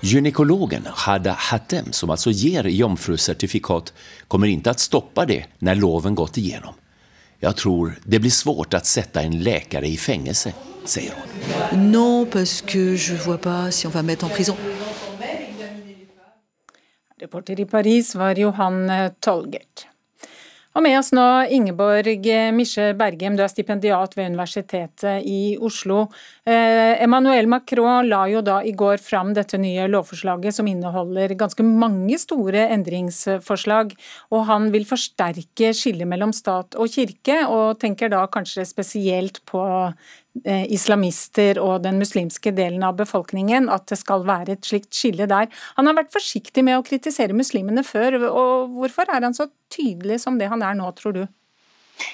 Gynekologen 0.00 0.86
Hada 0.86 1.32
Hatem, 1.32 1.92
som 1.92 2.10
altså 2.14 2.30
gir 2.30 2.68
jomfrusertifikat, 2.70 3.90
kommer 4.30 4.46
ikke 4.46 4.68
til 4.68 4.76
å 4.76 4.84
stoppe 4.84 5.24
det 5.26 5.40
når 5.66 5.80
loven 5.80 6.14
gått 6.18 6.38
igjennom. 6.38 6.76
Jeg 7.42 7.58
tror 7.58 7.96
det 8.06 8.20
blir 8.22 8.34
svårt 8.34 8.76
å 8.78 8.80
sette 8.86 9.24
en 9.26 9.34
lege 9.42 9.82
i 9.82 9.96
fengsel, 9.98 10.54
sier 10.86 11.18
hun. 11.18 11.90
Non, 11.90 12.26
parce 12.30 12.62
que 12.62 12.94
je 12.94 13.14
vois 13.14 13.38
pas 13.42 13.74
si 13.74 13.86
on 13.86 13.94
va 13.94 14.02
mettre 14.02 14.26
en 14.26 14.34
prison. 14.34 14.56
Reporter 17.18 17.58
i 17.58 17.66
Paris 17.66 18.14
var 18.14 18.38
Johan 18.38 18.86
Tolgert. 19.18 19.88
Og 20.78 20.84
med 20.84 20.94
oss 20.94 21.08
nå 21.10 21.22
Ingeborg 21.50 22.26
Misje 22.54 22.92
Bergem, 22.94 23.34
du 23.34 23.40
er 23.42 23.50
stipendiat 23.50 24.12
ved 24.14 24.28
Universitetet 24.30 25.24
i 25.26 25.56
Oslo. 25.58 26.04
Eh, 26.46 26.94
Emmanuel 27.02 27.48
Macron 27.50 28.06
la 28.06 28.20
jo 28.30 28.44
da 28.46 28.60
i 28.62 28.70
går 28.78 29.02
fram 29.02 29.32
dette 29.34 29.58
nye 29.58 29.88
lovforslaget 29.90 30.54
som 30.54 30.68
inneholder 30.70 31.34
ganske 31.40 31.66
mange 31.66 32.20
store 32.22 32.68
endringsforslag. 32.76 33.90
Og 34.30 34.46
han 34.46 34.70
vil 34.70 34.86
forsterke 34.86 35.72
skillet 35.74 36.06
mellom 36.06 36.30
stat 36.30 36.78
og 36.78 36.94
kirke, 36.94 37.40
og 37.50 37.82
tenker 37.82 38.14
da 38.14 38.22
kanskje 38.30 38.62
spesielt 38.70 39.42
på 39.50 39.64
islamister 40.46 41.60
og 41.62 41.82
den 41.84 41.98
muslimske 42.00 42.52
delen 42.54 42.84
av 42.86 42.98
befolkningen, 42.98 43.68
at 43.72 43.88
det 43.90 43.98
skal 44.00 44.26
være 44.28 44.56
et 44.56 44.68
slikt 44.68 44.94
skille 44.94 45.28
der. 45.30 45.48
Han 45.78 45.90
har 45.90 45.98
vært 45.98 46.14
forsiktig 46.14 46.64
med 46.66 46.78
å 46.78 46.84
kritisere 46.86 47.36
muslimene 47.36 47.84
før, 47.86 48.20
og 48.28 48.76
hvorfor 48.76 49.10
er 49.10 49.26
han 49.26 49.36
så 49.36 49.48
tydelig 49.72 50.20
som 50.24 50.38
det 50.40 50.50
han 50.52 50.64
er 50.64 50.78
nå, 50.78 50.90
tror 50.98 51.16
du? 51.16 51.24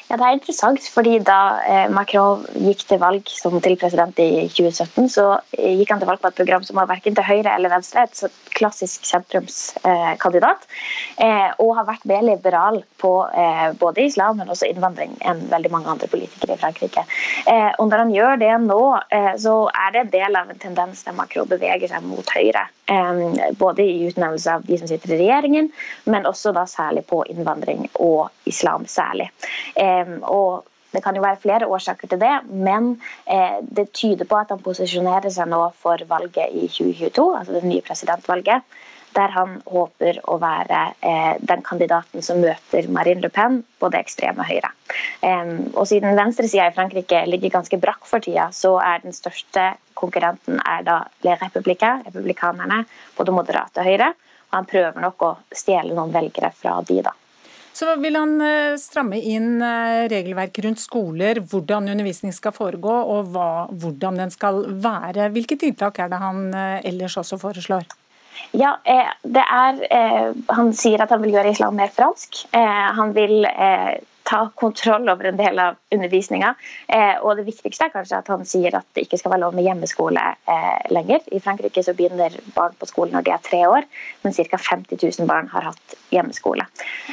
Ja, 0.09 0.17
Det 0.17 0.27
er 0.27 0.37
interessant, 0.37 0.85
fordi 0.95 1.19
da 1.25 1.39
eh, 1.67 1.87
Macron 1.93 2.45
gikk 2.61 2.85
til 2.89 3.01
valg 3.03 3.29
som 3.33 3.57
til 3.65 3.77
president 3.81 4.19
i 4.23 4.47
2017, 4.53 5.09
så 5.13 5.25
eh, 5.57 5.75
gikk 5.79 5.95
han 5.95 6.03
til 6.03 6.11
valg 6.11 6.23
på 6.23 6.31
et 6.31 6.39
program 6.39 6.65
som 6.67 6.79
var 6.81 6.91
verken 6.91 7.17
til 7.17 7.27
høyre 7.27 7.55
eller 7.55 7.73
venstre, 7.73 8.05
et 8.05 8.41
klassisk 8.55 9.09
sentrumskandidat, 9.09 10.69
eh, 11.25 11.49
og 11.59 11.75
har 11.81 11.89
vært 11.89 12.07
mer 12.09 12.25
liberal 12.29 12.83
på 13.01 13.13
både 13.81 14.05
islam, 14.07 14.39
men 14.39 14.51
også 14.53 14.69
innvandring 14.71 15.13
enn 15.29 15.43
veldig 15.51 15.71
mange 15.73 15.91
andre 15.93 16.09
politikere 16.09 16.57
i 16.57 16.61
Frankrike. 16.61 17.03
Og 17.79 17.89
når 17.91 18.03
han 18.03 18.13
gjør 18.15 18.39
det 18.41 18.53
nå, 18.65 18.81
så 19.41 19.55
er 19.69 19.93
det 19.93 20.01
en 20.01 20.13
del 20.15 20.39
av 20.41 20.51
en 20.51 20.61
tendens 20.63 21.05
der 21.05 21.17
Macron 21.17 21.51
beveger 21.51 21.91
seg 21.91 22.07
mot 22.07 22.33
høyre. 22.33 22.65
Både 23.59 23.83
i 23.83 24.05
utnevnelse 24.05 24.55
av 24.55 24.65
de 24.69 24.77
som 24.79 24.89
sitter 24.89 25.15
i 25.15 25.19
regjeringen, 25.23 25.71
men 26.05 26.27
også 26.29 26.53
da 26.53 26.67
særlig 26.69 27.07
på 27.09 27.23
innvandring 27.33 27.87
og 27.95 28.29
islam 28.51 28.85
særlig. 28.91 29.31
Og 30.29 30.67
det 30.95 31.03
kan 31.03 31.17
jo 31.17 31.25
være 31.25 31.41
flere 31.43 31.67
årsaker 31.67 32.11
til 32.11 32.21
det, 32.23 32.35
men 32.47 32.93
eh, 33.27 33.59
det 33.77 33.89
tyder 33.99 34.29
på 34.31 34.39
at 34.39 34.53
han 34.55 34.63
posisjonerer 34.63 35.33
seg 35.35 35.49
nå 35.51 35.61
for 35.81 36.05
valget 36.11 36.55
i 36.55 36.69
2022, 36.71 37.25
altså 37.39 37.57
det 37.57 37.65
nye 37.67 37.83
presidentvalget. 37.83 38.77
Der 39.15 39.31
han 39.35 39.59
håper 39.71 40.19
å 40.31 40.39
være 40.43 40.81
eh, 41.07 41.35
den 41.39 41.63
kandidaten 41.67 42.25
som 42.25 42.41
møter 42.43 42.89
Marine 42.91 43.23
Le 43.23 43.31
Pen 43.31 43.61
på 43.79 43.91
det 43.93 44.01
ekstreme 44.05 44.47
høyre. 44.49 44.73
og 45.75 45.87
siden 45.89 46.17
venstresida 46.19 46.69
i 46.69 46.75
Frankrike 46.75 47.25
ligger 47.27 47.55
ganske 47.57 47.79
brakk 47.81 48.07
for 48.07 48.25
tida, 48.25 48.51
så 48.53 48.77
er 48.83 49.03
den 49.03 49.15
største 49.17 49.75
konkurrenten 49.95 50.61
er 50.61 50.83
da 50.87 51.01
Le 51.25 51.37
republikanerne 51.41 52.85
på 53.17 53.25
det 53.25 53.35
moderate 53.35 53.87
høyre. 53.87 54.15
Og 54.51 54.59
han 54.59 54.71
prøver 54.71 55.01
nok 55.03 55.23
å 55.23 55.37
stjele 55.55 55.95
noen 55.95 56.13
velgere 56.15 56.51
fra 56.55 56.81
de, 56.87 57.03
da. 57.03 57.15
Så 57.75 57.89
vil 57.99 58.15
han 58.15 58.37
eh, 58.39 58.77
stramme 58.79 59.19
inn 59.19 59.59
regelverket 59.59 60.13
regelverk 60.13 60.61
rundt 60.63 60.83
skoler, 60.83 61.41
hvordan 61.43 61.91
undervisning 61.91 62.35
skal 62.35 62.55
foregå 62.55 62.93
og 63.17 63.33
hva, 63.35 63.67
hvordan 63.71 64.21
den 64.23 64.31
skal 64.31 64.63
være. 64.79 65.33
Hvilke 65.35 65.59
tiltak 65.59 65.99
er 65.99 66.13
det 66.13 66.23
han 66.23 66.47
eh, 66.55 66.87
ellers 66.87 67.19
også 67.19 67.41
foreslår? 67.43 67.89
Ja, 68.53 68.77
det 69.23 69.43
er 69.43 70.35
Han 70.55 70.73
sier 70.77 71.03
at 71.03 71.11
han 71.11 71.23
vil 71.23 71.35
gjøre 71.37 71.53
islam 71.55 71.77
mer 71.79 71.93
fransk. 71.95 72.45
Han 72.55 73.15
vil 73.17 73.47
ta 74.25 74.49
kontroll 74.55 75.09
over 75.09 75.25
en 75.25 75.37
del 75.37 75.59
av 75.59 75.77
undervisninga. 75.93 76.55
Eh, 76.89 77.17
og 77.21 77.37
det 77.37 77.45
viktigste 77.49 77.89
er 77.89 77.93
kanskje 77.93 78.21
at 78.23 78.31
han 78.33 78.45
sier 78.49 78.77
at 78.79 78.87
det 78.97 79.05
ikke 79.05 79.19
skal 79.21 79.35
være 79.35 79.43
lov 79.45 79.57
med 79.57 79.67
hjemmeskole 79.67 80.23
eh, 80.49 80.87
lenger. 80.97 81.21
I 81.37 81.43
Frankrike 81.45 81.85
så 81.85 81.95
begynner 81.97 82.33
barn 82.57 82.77
på 82.81 82.89
skolen 82.89 83.13
når 83.17 83.27
de 83.27 83.35
er 83.35 83.45
tre 83.45 83.61
år, 83.69 83.89
men 84.25 84.37
ca. 84.37 84.61
50 84.71 85.03
000 85.21 85.29
barn 85.29 85.51
har 85.53 85.69
hatt 85.69 85.97
hjemmeskole. 86.15 86.65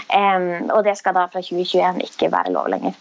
Eh, 0.07 0.47
og 0.71 0.85
det 0.87 0.95
skal 0.99 1.17
da 1.19 1.27
fra 1.31 1.43
2021 1.43 2.05
ikke 2.07 2.31
være 2.31 2.55
lov 2.55 2.71
lenger. 2.71 2.95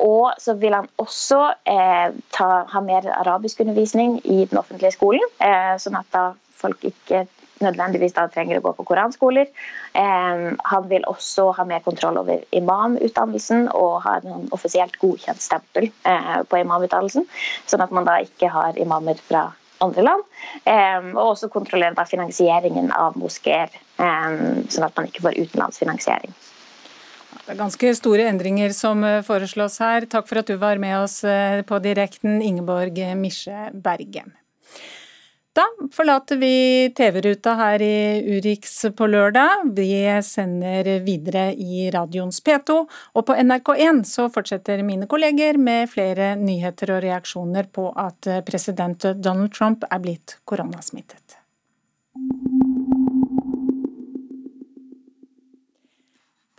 og 0.00 0.32
så 0.38 0.54
vil 0.56 0.74
han 0.74 0.86
også 0.98 1.40
eh, 1.68 2.12
ta, 2.32 2.48
ha 2.72 2.80
mer 2.80 3.08
arabiskundervisning 3.18 4.20
i 4.24 4.44
den 4.48 4.58
offentlige 4.58 4.94
skolen, 4.96 5.24
eh, 5.44 5.74
sånn 5.82 5.98
at 6.00 6.08
da 6.14 6.30
folk 6.60 6.84
ikke 6.88 7.26
nødvendigvis 7.60 8.14
da 8.16 8.26
trenger 8.32 8.58
å 8.58 8.64
gå 8.64 8.72
på 8.78 8.86
koranskoler. 8.88 9.48
han 9.92 10.88
vil 10.88 11.04
også 11.08 11.50
ha 11.56 11.64
mer 11.64 11.82
kontroll 11.84 12.16
over 12.22 12.44
imamutdannelsen 12.56 13.68
og 13.74 14.02
ha 14.06 14.16
en 14.20 14.48
offisielt 14.56 14.96
godkjent 15.00 15.42
stempel 15.42 15.90
eh, 16.04 16.40
på 16.48 16.60
imamutdannelsen, 16.62 17.26
sånn 17.66 17.84
at 17.84 17.90
man 17.90 18.08
da 18.08 18.20
ikke 18.24 18.48
har 18.48 18.78
imamer 18.78 19.20
fra 19.20 19.50
andre 19.80 20.02
land. 20.04 20.24
og 21.16 21.26
også 21.32 21.48
kontrollere 21.48 21.96
da 21.96 22.04
finansieringen 22.04 22.90
av 22.92 23.16
moskeer, 23.16 23.72
sånn 23.96 24.84
at 24.84 24.96
man 24.96 25.08
ikke 25.08 25.24
får 25.24 25.38
utenlandsfinansiering. 25.40 26.34
Det 27.50 27.56
er 27.56 27.58
ganske 27.58 27.94
store 27.98 28.26
endringer 28.30 28.74
som 28.76 29.00
eh, 29.02 29.22
foreslås 29.26 29.80
her. 29.82 30.06
Takk 30.10 30.28
for 30.28 30.38
at 30.38 30.50
du 30.50 30.54
var 30.60 30.78
med 30.78 31.00
oss 31.00 31.22
eh, 31.26 31.62
på 31.66 31.80
direkten, 31.82 32.38
Ingeborg 32.46 33.00
Misje 33.18 33.70
Bergem. 33.74 34.30
Da 35.52 35.64
forlater 35.90 36.38
vi 36.38 36.54
TV-ruta 36.94 37.56
her 37.58 37.82
i 37.82 38.36
Urix 38.36 38.76
på 38.96 39.08
lørdag. 39.10 39.64
Vi 39.74 39.88
sender 40.22 40.90
videre 41.02 41.48
i 41.58 41.88
radioens 41.90 42.38
P2, 42.46 42.76
og 43.18 43.26
på 43.26 43.34
NRK1 43.34 44.04
så 44.06 44.28
fortsetter 44.30 44.84
mine 44.86 45.10
kolleger 45.10 45.58
med 45.58 45.90
flere 45.90 46.36
nyheter 46.38 46.94
og 46.94 47.02
reaksjoner 47.02 47.66
på 47.66 47.90
at 47.98 48.30
president 48.46 49.10
Donald 49.18 49.50
Trump 49.58 49.82
er 49.90 50.06
blitt 50.06 50.38
koronasmittet. 50.46 51.29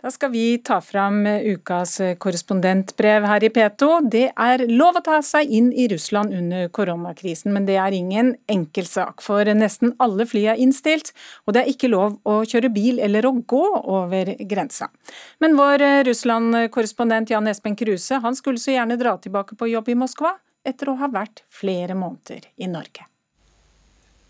Da 0.02 0.10
skal 0.10 0.32
vi 0.32 0.58
ta 0.58 0.80
fram 0.80 1.26
ukas 1.26 2.00
korrespondentbrev 2.18 3.22
her 3.22 3.44
i 3.46 3.48
P2. 3.54 3.88
Det 4.10 4.24
er 4.34 4.64
lov 4.66 4.96
å 4.98 5.02
ta 5.06 5.20
seg 5.22 5.46
inn 5.46 5.68
i 5.78 5.84
Russland 5.92 6.34
under 6.34 6.66
koronakrisen, 6.74 7.52
men 7.54 7.68
det 7.68 7.76
er 7.78 7.94
ingen 7.94 8.32
enkel 8.50 8.88
sak, 8.90 9.22
for 9.22 9.46
nesten 9.54 9.92
alle 10.02 10.26
fly 10.26 10.42
er 10.50 10.58
innstilt, 10.64 11.12
og 11.46 11.54
det 11.54 11.62
er 11.62 11.70
ikke 11.70 11.92
lov 11.92 12.16
å 12.26 12.40
kjøre 12.42 12.72
bil 12.74 12.98
eller 12.98 13.28
å 13.28 13.32
gå 13.46 13.62
over 13.78 14.32
grensa. 14.50 14.90
Men 15.38 15.54
vår 15.60 15.86
Russland-korrespondent 16.10 17.30
Jan 17.30 17.46
Espen 17.54 17.78
Kruse 17.78 18.18
han 18.26 18.34
skulle 18.34 18.58
så 18.58 18.74
gjerne 18.74 18.98
dra 18.98 19.14
tilbake 19.22 19.54
på 19.54 19.70
jobb 19.70 19.94
i 19.94 19.98
Moskva, 20.02 20.34
etter 20.66 20.90
å 20.90 20.96
ha 20.98 21.12
vært 21.14 21.44
flere 21.46 21.94
måneder 21.94 22.50
i 22.58 22.66
Norge. 22.66 23.06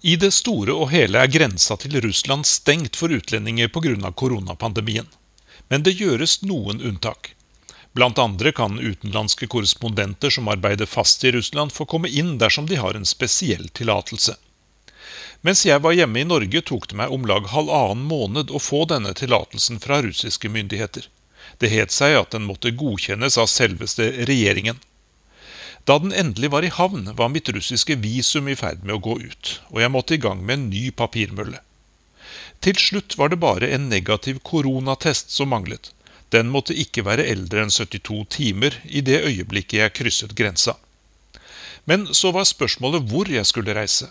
I 0.05 0.19
det 0.21 0.35
store 0.37 0.77
og 0.77 0.93
hele 0.93 1.25
er 1.25 1.33
grensa 1.33 1.81
til 1.81 1.97
Russland 2.05 2.45
stengt 2.45 3.01
for 3.01 3.09
utlendinger 3.09 3.73
pga. 3.73 4.13
koronapandemien. 4.13 5.09
Men 5.69 5.85
det 5.87 5.99
gjøres 6.01 6.41
noen 6.43 6.81
unntak. 6.81 7.35
Blant 7.93 8.19
andre 8.19 8.53
kan 8.57 8.79
utenlandske 8.81 9.47
korrespondenter 9.53 10.33
som 10.33 10.49
arbeider 10.49 10.89
fast 10.89 11.25
i 11.25 11.33
Russland, 11.33 11.73
få 11.73 11.85
komme 11.85 12.09
inn 12.09 12.39
dersom 12.41 12.67
de 12.67 12.79
har 12.81 12.97
en 12.97 13.09
spesiell 13.09 13.69
tillatelse. 13.69 14.37
Mens 15.43 15.65
jeg 15.67 15.83
var 15.83 15.93
hjemme 15.93 16.23
i 16.23 16.29
Norge, 16.29 16.63
tok 16.63 16.87
det 16.89 16.97
meg 16.97 17.13
om 17.13 17.27
lag 17.27 17.49
halvannen 17.51 18.07
måned 18.09 18.53
å 18.55 18.63
få 18.63 18.85
denne 18.89 19.13
tillatelsen 19.19 19.81
fra 19.83 19.99
russiske 20.05 20.49
myndigheter. 20.49 21.09
Det 21.59 21.69
het 21.73 21.93
seg 21.93 22.15
at 22.17 22.31
den 22.33 22.47
måtte 22.47 22.73
godkjennes 22.73 23.37
av 23.39 23.51
selveste 23.51 24.09
regjeringen. 24.31 24.79
Da 25.85 25.99
den 25.99 26.15
endelig 26.15 26.53
var 26.55 26.63
i 26.63 26.71
havn, 26.71 27.11
var 27.19 27.33
mitt 27.35 27.51
russiske 27.51 27.99
visum 27.99 28.49
i 28.49 28.57
ferd 28.57 28.87
med 28.87 28.97
å 28.97 29.03
gå 29.03 29.19
ut, 29.19 29.57
og 29.75 29.83
jeg 29.83 29.93
måtte 29.93 30.15
i 30.15 30.23
gang 30.23 30.45
med 30.47 30.59
en 30.59 30.69
ny 30.71 30.85
papirmølle. 30.95 31.59
Til 32.65 32.79
slutt 32.79 33.19
var 33.19 33.33
det 33.33 33.41
bare 33.43 33.69
en 33.75 33.89
negativ 33.89 34.41
koronatest 34.47 35.31
som 35.35 35.53
manglet. 35.55 35.93
Den 36.33 36.49
måtte 36.49 36.77
ikke 36.79 37.05
være 37.05 37.27
eldre 37.29 37.67
enn 37.67 37.75
72 37.75 38.25
timer 38.33 38.79
i 38.89 39.03
det 39.05 39.21
øyeblikket 39.29 39.79
jeg 39.81 39.95
krysset 39.99 40.35
grensa. 40.39 40.79
Men 41.85 42.07
så 42.15 42.31
var 42.33 42.49
spørsmålet 42.49 43.09
hvor 43.11 43.29
jeg 43.29 43.47
skulle 43.47 43.75
reise. 43.77 44.09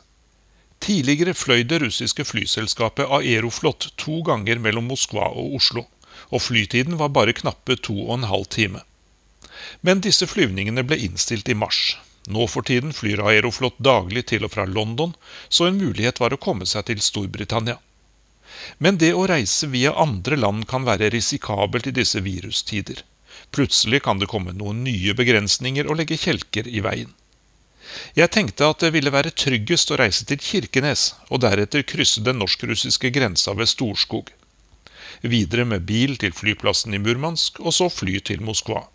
Tidligere 0.82 1.34
fløy 1.38 1.64
det 1.70 1.82
russiske 1.84 2.26
flyselskapet 2.26 3.10
Aeroflot 3.18 3.92
to 4.02 4.22
ganger 4.26 4.62
mellom 4.62 4.88
Moskva 4.90 5.28
og 5.30 5.58
Oslo, 5.58 5.86
og 6.30 6.42
flytiden 6.42 6.98
var 7.00 7.14
bare 7.14 7.38
knappe 7.38 7.78
to 7.78 7.96
og 8.08 8.16
en 8.18 8.30
halv 8.30 8.48
time. 8.50 8.82
Men 9.82 10.02
disse 10.02 10.28
flyvningene 10.28 10.84
ble 10.86 10.98
innstilt 11.06 11.50
i 11.50 11.58
mars. 11.58 11.98
Nå 12.30 12.48
for 12.50 12.66
tiden 12.66 12.94
flyr 12.94 13.22
Aeroflot 13.26 13.78
daglig 13.78 14.28
til 14.30 14.46
og 14.46 14.54
fra 14.54 14.66
London, 14.66 15.14
så 15.50 15.70
en 15.70 15.78
mulighet 15.82 16.22
var 16.22 16.34
å 16.34 16.42
komme 16.42 16.68
seg 16.70 16.90
til 16.90 17.02
Storbritannia. 17.02 17.78
Men 18.78 18.98
det 19.02 19.14
å 19.14 19.28
reise 19.30 19.70
via 19.72 19.94
andre 19.94 20.38
land 20.40 20.68
kan 20.70 20.86
være 20.88 21.12
risikabelt 21.14 21.88
i 21.88 21.96
disse 21.96 22.22
virustider. 22.26 23.04
Plutselig 23.52 24.02
kan 24.06 24.20
det 24.20 24.30
komme 24.32 24.54
noen 24.56 24.84
nye 24.86 25.16
begrensninger 25.18 25.90
og 25.90 26.00
legge 26.00 26.20
kjelker 26.20 26.68
i 26.68 26.84
veien. 26.86 27.12
Jeg 28.16 28.32
tenkte 28.32 28.70
at 28.72 28.84
det 28.84 28.94
ville 28.96 29.12
være 29.12 29.34
tryggest 29.36 29.92
å 29.92 29.98
reise 30.00 30.26
til 30.28 30.40
Kirkenes, 30.40 31.12
og 31.30 31.42
deretter 31.44 31.84
krysse 31.88 32.24
den 32.24 32.40
norsk-russiske 32.40 33.12
grensa 33.12 33.56
ved 33.58 33.68
Storskog. 33.72 34.32
Videre 35.22 35.66
med 35.68 35.84
bil 35.90 36.16
til 36.22 36.34
flyplassen 36.34 36.96
i 36.96 37.02
Murmansk, 37.02 37.60
og 37.60 37.76
så 37.76 37.90
fly 37.92 38.22
til 38.26 38.42
Moskva. 38.46 38.86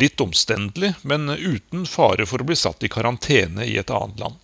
Litt 0.00 0.20
omstendelig, 0.20 0.94
men 1.02 1.28
uten 1.28 1.84
fare 1.88 2.26
for 2.28 2.42
å 2.42 2.48
bli 2.48 2.56
satt 2.58 2.84
i 2.84 2.92
karantene 2.92 3.66
i 3.68 3.76
et 3.80 3.92
annet 3.92 4.24
land. 4.24 4.40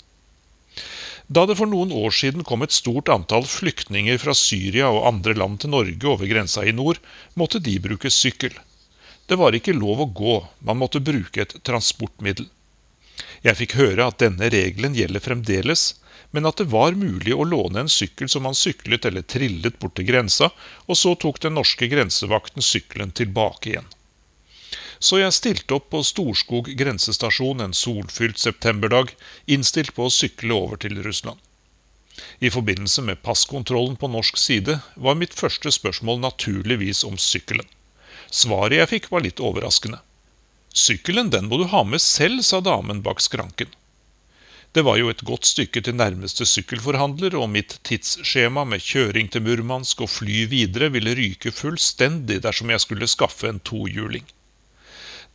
Da 1.30 1.44
det 1.46 1.54
for 1.60 1.70
noen 1.70 1.92
år 1.94 2.10
siden 2.10 2.42
kom 2.42 2.64
et 2.66 2.74
stort 2.74 3.08
antall 3.14 3.44
flyktninger 3.46 4.16
fra 4.18 4.32
Syria 4.34 4.88
og 4.90 5.04
andre 5.12 5.36
land 5.38 5.60
til 5.62 5.70
Norge 5.70 6.08
over 6.10 6.26
grensa 6.26 6.64
i 6.66 6.74
nord, 6.74 6.98
måtte 7.38 7.60
de 7.62 7.76
bruke 7.84 8.10
sykkel. 8.10 8.56
Det 9.30 9.38
var 9.38 9.54
ikke 9.54 9.76
lov 9.76 10.02
å 10.02 10.08
gå, 10.10 10.34
man 10.66 10.80
måtte 10.80 10.98
bruke 10.98 11.44
et 11.44 11.54
transportmiddel. 11.62 12.48
Jeg 13.46 13.60
fikk 13.60 13.76
høre 13.78 14.08
at 14.10 14.18
denne 14.18 14.50
regelen 14.50 14.98
gjelder 14.98 15.22
fremdeles, 15.22 15.84
men 16.34 16.50
at 16.50 16.58
det 16.58 16.66
var 16.74 16.98
mulig 16.98 17.36
å 17.36 17.46
låne 17.46 17.84
en 17.84 17.94
sykkel 17.94 18.26
som 18.32 18.42
man 18.48 18.58
syklet 18.58 19.06
eller 19.06 19.22
trillet 19.22 19.78
bort 19.78 19.94
til 20.00 20.10
grensa, 20.10 20.50
og 20.90 20.98
så 20.98 21.14
tok 21.14 21.38
den 21.46 21.54
norske 21.54 21.86
grensevakten 21.94 22.64
sykkelen 22.64 23.14
tilbake 23.14 23.76
igjen 23.76 23.90
så 25.00 25.18
jeg 25.22 25.32
stilte 25.32 25.76
opp 25.78 25.88
på 25.92 26.02
Storskog 26.04 26.68
grensestasjon 26.76 27.64
en 27.64 27.76
solfylt 27.76 28.38
septemberdag, 28.38 29.14
innstilt 29.48 29.94
på 29.96 30.06
å 30.06 30.12
sykle 30.12 30.52
over 30.52 30.80
til 30.84 31.00
Russland. 31.04 31.40
I 32.38 32.50
forbindelse 32.52 33.02
med 33.06 33.22
passkontrollen 33.24 33.96
på 33.96 34.10
norsk 34.12 34.36
side 34.36 34.78
var 34.94 35.16
mitt 35.16 35.34
første 35.36 35.72
spørsmål 35.72 36.20
naturligvis 36.20 37.02
om 37.08 37.16
sykkelen. 37.16 37.66
Svaret 38.30 38.76
jeg 38.76 38.90
fikk 38.94 39.10
var 39.10 39.24
litt 39.24 39.40
overraskende. 39.40 40.02
Sykkelen 40.76 41.32
den 41.32 41.48
må 41.50 41.58
du 41.58 41.66
ha 41.72 41.82
med 41.82 42.02
selv, 42.04 42.44
sa 42.46 42.60
damen 42.60 43.00
bak 43.02 43.24
skranken. 43.24 43.72
Det 44.70 44.84
var 44.86 45.00
jo 45.00 45.08
et 45.10 45.24
godt 45.26 45.48
stykke 45.48 45.80
til 45.82 45.96
nærmeste 45.98 46.46
sykkelforhandler, 46.46 47.34
og 47.34 47.48
mitt 47.50 47.80
tidsskjema 47.88 48.62
med 48.68 48.84
kjøring 48.84 49.32
til 49.32 49.42
Murmansk 49.42 50.04
og 50.04 50.12
fly 50.12 50.44
videre 50.52 50.92
ville 50.94 51.16
ryke 51.18 51.50
fullstendig 51.50 52.38
dersom 52.44 52.70
jeg 52.70 52.84
skulle 52.84 53.10
skaffe 53.10 53.50
en 53.50 53.58
tohjuling. 53.66 54.28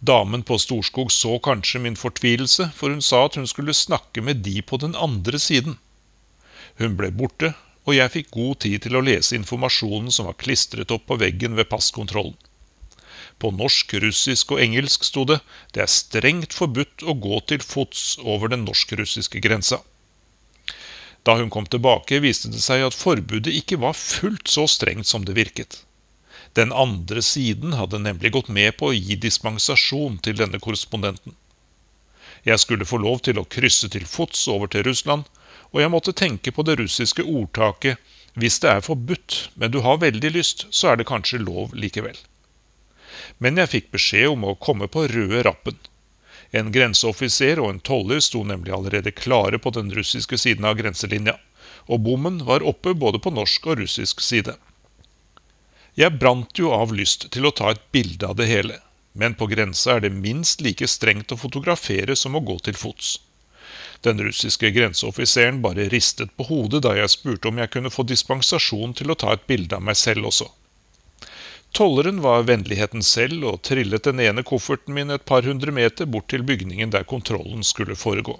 Damen 0.06 0.44
på 0.46 0.58
Storskog 0.62 1.12
så 1.12 1.38
kanskje 1.40 1.80
min 1.82 1.96
fortvilelse, 1.98 2.68
for 2.78 2.94
hun 2.94 3.02
sa 3.02 3.24
at 3.26 3.38
hun 3.40 3.48
skulle 3.50 3.74
snakke 3.74 4.22
med 4.22 4.44
de 4.46 4.60
på 4.62 4.78
den 4.78 4.94
andre 4.96 5.40
siden. 5.42 5.80
Hun 6.78 6.98
ble 7.00 7.10
borte, 7.16 7.54
og 7.88 7.96
jeg 7.98 8.14
fikk 8.14 8.30
god 8.36 8.60
tid 8.66 8.84
til 8.84 8.98
å 9.00 9.02
lese 9.06 9.38
informasjonen 9.38 10.12
som 10.14 10.28
var 10.30 10.38
klistret 10.42 10.94
opp 10.94 11.08
på 11.10 11.18
veggen 11.22 11.58
ved 11.58 11.72
passkontrollen. 11.72 12.36
På 13.42 13.50
norsk, 13.56 13.96
russisk 14.04 14.54
og 14.54 14.62
engelsk 14.64 15.08
sto 15.08 15.26
det 15.28 15.40
det 15.74 15.84
er 15.84 15.92
strengt 15.92 16.54
forbudt 16.54 17.04
å 17.04 17.18
gå 17.26 17.42
til 17.50 17.66
fots 17.66 18.20
over 18.22 18.54
den 18.54 18.64
norsk-russiske 18.68 19.42
grensa. 19.44 19.82
Da 21.26 21.40
hun 21.40 21.50
kom 21.50 21.66
tilbake, 21.66 22.22
viste 22.22 22.52
det 22.54 22.62
seg 22.62 22.86
at 22.86 22.98
forbudet 22.98 23.58
ikke 23.64 23.82
var 23.82 23.98
fullt 23.98 24.52
så 24.52 24.68
strengt 24.70 25.10
som 25.10 25.26
det 25.26 25.34
virket. 25.40 25.82
Den 26.56 26.72
andre 26.72 27.22
siden 27.22 27.74
hadde 27.76 28.00
nemlig 28.00 28.32
gått 28.32 28.48
med 28.48 28.78
på 28.80 28.92
å 28.92 28.96
gi 28.96 29.18
dispensasjon 29.20 30.22
til 30.24 30.38
denne 30.40 30.60
korrespondenten. 30.64 31.36
Jeg 32.48 32.62
skulle 32.62 32.88
få 32.88 33.00
lov 33.04 33.24
til 33.26 33.42
å 33.42 33.48
krysse 33.56 33.90
til 33.92 34.06
fots 34.08 34.46
over 34.52 34.70
til 34.72 34.86
Russland, 34.88 35.26
og 35.74 35.82
jeg 35.82 35.92
måtte 35.92 36.14
tenke 36.16 36.54
på 36.56 36.64
det 36.64 36.78
russiske 36.80 37.26
ordtaket 37.26 38.00
hvis 38.40 38.60
det 38.64 38.70
er 38.72 38.86
forbudt, 38.86 39.50
men 39.56 39.72
du 39.72 39.82
har 39.84 40.00
veldig 40.00 40.32
lyst, 40.36 40.66
så 40.72 40.92
er 40.92 41.00
det 41.00 41.08
kanskje 41.10 41.42
lov 41.44 41.76
likevel. 41.76 42.16
Men 43.40 43.60
jeg 43.60 43.72
fikk 43.72 43.92
beskjed 43.96 44.32
om 44.32 44.46
å 44.48 44.56
komme 44.60 44.88
på 44.92 45.08
røde 45.12 45.44
rappen. 45.48 45.76
En 46.56 46.72
grenseoffiser 46.72 47.60
og 47.60 47.70
en 47.72 47.82
toller 47.84 48.22
sto 48.24 48.44
nemlig 48.48 48.76
allerede 48.76 49.16
klare 49.16 49.60
på 49.60 49.74
den 49.76 49.92
russiske 49.96 50.40
siden 50.40 50.68
av 50.68 50.78
grenselinja, 50.80 51.36
og 51.92 52.04
bommen 52.08 52.42
var 52.48 52.64
oppe 52.64 52.94
både 52.96 53.20
på 53.24 53.34
norsk 53.36 53.68
og 53.72 53.82
russisk 53.84 54.24
side. 54.24 54.56
Jeg 55.96 56.18
brant 56.20 56.60
jo 56.60 56.74
av 56.76 56.92
lyst 56.92 57.30
til 57.32 57.46
å 57.48 57.54
ta 57.56 57.70
et 57.72 57.84
bilde 57.96 58.28
av 58.28 58.36
det 58.36 58.50
hele, 58.50 58.82
men 59.16 59.36
på 59.40 59.48
grensa 59.48 59.94
er 59.94 60.02
det 60.04 60.10
minst 60.12 60.60
like 60.60 60.90
strengt 60.92 61.32
å 61.32 61.38
fotografere 61.40 62.18
som 62.20 62.36
å 62.36 62.42
gå 62.44 62.58
til 62.66 62.76
fots. 62.76 63.14
Den 64.04 64.20
russiske 64.20 64.74
grenseoffiseren 64.76 65.62
bare 65.64 65.88
ristet 65.94 66.34
på 66.36 66.50
hodet 66.50 66.84
da 66.84 66.92
jeg 66.98 67.14
spurte 67.14 67.48
om 67.48 67.62
jeg 67.64 67.72
kunne 67.72 67.94
få 67.96 68.04
dispensasjon 68.04 68.98
til 69.00 69.14
å 69.14 69.18
ta 69.24 69.32
et 69.38 69.48
bilde 69.48 69.80
av 69.80 69.86
meg 69.88 69.96
selv 69.96 70.28
også. 70.34 70.50
Tolleren 71.76 72.20
var 72.24 72.44
vennligheten 72.50 73.04
selv 73.04 73.48
og 73.54 73.64
trillet 73.68 74.04
den 74.04 74.20
ene 74.20 74.44
kofferten 74.44 74.94
min 75.00 75.16
et 75.16 75.24
par 75.24 75.48
hundre 75.48 75.72
meter 75.72 76.12
bort 76.12 76.28
til 76.32 76.44
bygningen 76.44 76.92
der 76.92 77.08
kontrollen 77.08 77.64
skulle 77.64 77.96
foregå. 77.96 78.36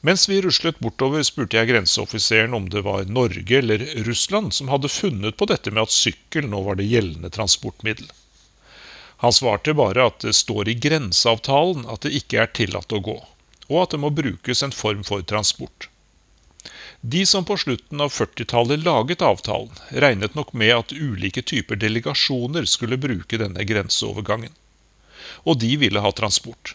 Mens 0.00 0.28
vi 0.28 0.42
ruslet 0.42 0.78
bortover, 0.78 1.22
spurte 1.22 1.56
jeg 1.56 1.70
grenseoffiseren 1.70 2.54
om 2.54 2.68
det 2.70 2.82
var 2.86 3.08
Norge 3.10 3.58
eller 3.58 3.82
Russland 4.06 4.54
som 4.54 4.68
hadde 4.68 4.92
funnet 4.92 5.36
på 5.36 5.48
dette 5.50 5.72
med 5.72 5.86
at 5.86 5.94
sykkel 5.94 6.46
nå 6.50 6.62
var 6.66 6.78
det 6.78 6.86
gjeldende 6.90 7.30
transportmiddel. 7.32 8.10
Han 9.24 9.32
svarte 9.32 9.74
bare 9.74 10.06
at 10.10 10.20
det 10.20 10.36
står 10.36 10.68
i 10.68 10.76
grenseavtalen 10.86 11.88
at 11.88 12.04
det 12.04 12.14
ikke 12.20 12.42
er 12.42 12.52
tillatt 12.52 12.92
å 12.92 13.00
gå, 13.00 13.16
og 13.72 13.82
at 13.82 13.94
det 13.94 14.02
må 14.04 14.12
brukes 14.12 14.62
en 14.62 14.74
form 14.76 15.02
for 15.08 15.24
transport. 15.24 15.88
De 17.00 17.26
som 17.26 17.44
på 17.44 17.56
slutten 17.56 18.00
av 18.00 18.12
40-tallet 18.12 18.84
laget 18.84 19.22
avtalen, 19.22 19.72
regnet 19.90 20.34
nok 20.34 20.52
med 20.52 20.74
at 20.74 20.92
ulike 20.92 21.42
typer 21.42 21.78
delegasjoner 21.80 22.66
skulle 22.68 22.98
bruke 23.00 23.38
denne 23.40 23.64
grenseovergangen. 23.64 24.52
Og 25.44 25.60
de 25.62 25.76
ville 25.80 26.02
ha 26.02 26.12
transport. 26.12 26.74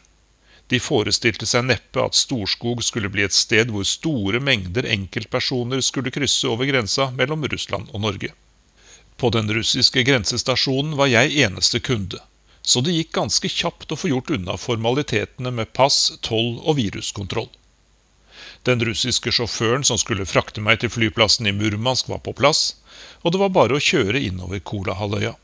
De 0.71 0.79
forestilte 0.79 1.47
seg 1.49 1.65
neppe 1.67 1.99
at 1.99 2.15
Storskog 2.15 2.79
skulle 2.87 3.11
bli 3.11 3.25
et 3.27 3.35
sted 3.35 3.73
hvor 3.73 3.83
store 3.87 4.39
mengder 4.39 4.87
enkeltpersoner 4.87 5.83
skulle 5.83 6.13
krysse 6.15 6.47
over 6.47 6.69
grensa 6.69 7.09
mellom 7.17 7.43
Russland 7.51 7.91
og 7.91 8.05
Norge. 8.05 8.31
På 9.19 9.29
den 9.35 9.51
russiske 9.51 10.05
grensestasjonen 10.07 10.95
var 10.95 11.11
jeg 11.11 11.35
eneste 11.43 11.81
kunde, 11.83 12.21
så 12.63 12.79
det 12.81 12.95
gikk 12.95 13.11
ganske 13.19 13.51
kjapt 13.51 13.91
å 13.91 13.99
få 13.99 14.13
gjort 14.13 14.31
unna 14.37 14.55
formalitetene 14.57 15.51
med 15.51 15.73
pass, 15.75 16.13
toll 16.23 16.61
og 16.63 16.79
viruskontroll. 16.79 17.51
Den 18.63 18.79
russiske 18.87 19.33
sjåføren 19.35 19.83
som 19.83 19.99
skulle 19.99 20.29
frakte 20.29 20.63
meg 20.63 20.79
til 20.81 20.93
flyplassen 20.93 21.51
i 21.51 21.55
Murmansk, 21.57 22.07
var 22.07 22.23
på 22.23 22.33
plass, 22.37 22.77
og 23.21 23.35
det 23.35 23.43
var 23.43 23.53
bare 23.59 23.75
å 23.75 23.83
kjøre 23.83 24.23
innover 24.23 24.63
Kolahalvøya. 24.63 25.35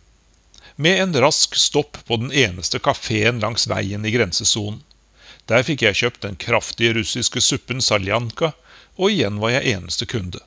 Med 0.78 1.02
en 1.04 1.16
rask 1.20 1.56
stopp 1.58 1.98
på 2.08 2.18
den 2.22 2.32
eneste 2.32 2.80
kafeen 2.80 3.42
langs 3.44 3.68
veien 3.68 4.06
i 4.06 4.13
grensesonen. 4.13 4.84
Der 5.47 5.63
fikk 5.63 5.86
jeg 5.86 5.99
kjøpt 6.01 6.25
den 6.25 6.36
kraftige 6.36 6.97
russiske 6.97 7.41
suppen 7.43 7.79
saljanka, 7.83 8.51
og 8.99 9.13
igjen 9.13 9.39
var 9.39 9.53
jeg 9.55 9.77
eneste 9.77 10.07
kunde. 10.10 10.41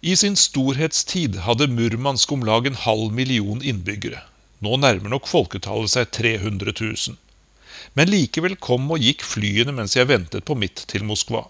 I 0.00 0.14
sin 0.16 0.36
storhetstid 0.38 1.40
hadde 1.44 1.66
Murmansk 1.68 2.32
om 2.32 2.44
lag 2.46 2.66
en 2.66 2.78
halv 2.78 3.12
million 3.12 3.60
innbyggere. 3.60 4.22
Nå 4.64 4.76
nærmer 4.78 5.12
nok 5.12 5.26
folketallet 5.28 5.90
seg 5.90 6.12
300 6.14 6.72
000. 6.80 7.18
Men 7.98 8.10
likevel 8.10 8.54
kom 8.62 8.86
og 8.94 9.02
gikk 9.02 9.24
flyene 9.26 9.74
mens 9.74 9.96
jeg 9.98 10.08
ventet 10.08 10.46
på 10.46 10.54
mitt 10.54 10.84
til 10.90 11.04
Moskva. 11.08 11.44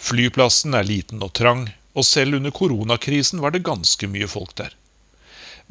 Flyplassen 0.00 0.74
er 0.76 0.88
liten 0.88 1.22
og 1.24 1.34
trang, 1.36 1.68
og 1.96 2.04
selv 2.04 2.40
under 2.40 2.52
koronakrisen 2.52 3.40
var 3.44 3.52
det 3.52 3.64
ganske 3.68 4.08
mye 4.10 4.28
folk 4.28 4.56
der. 4.56 4.72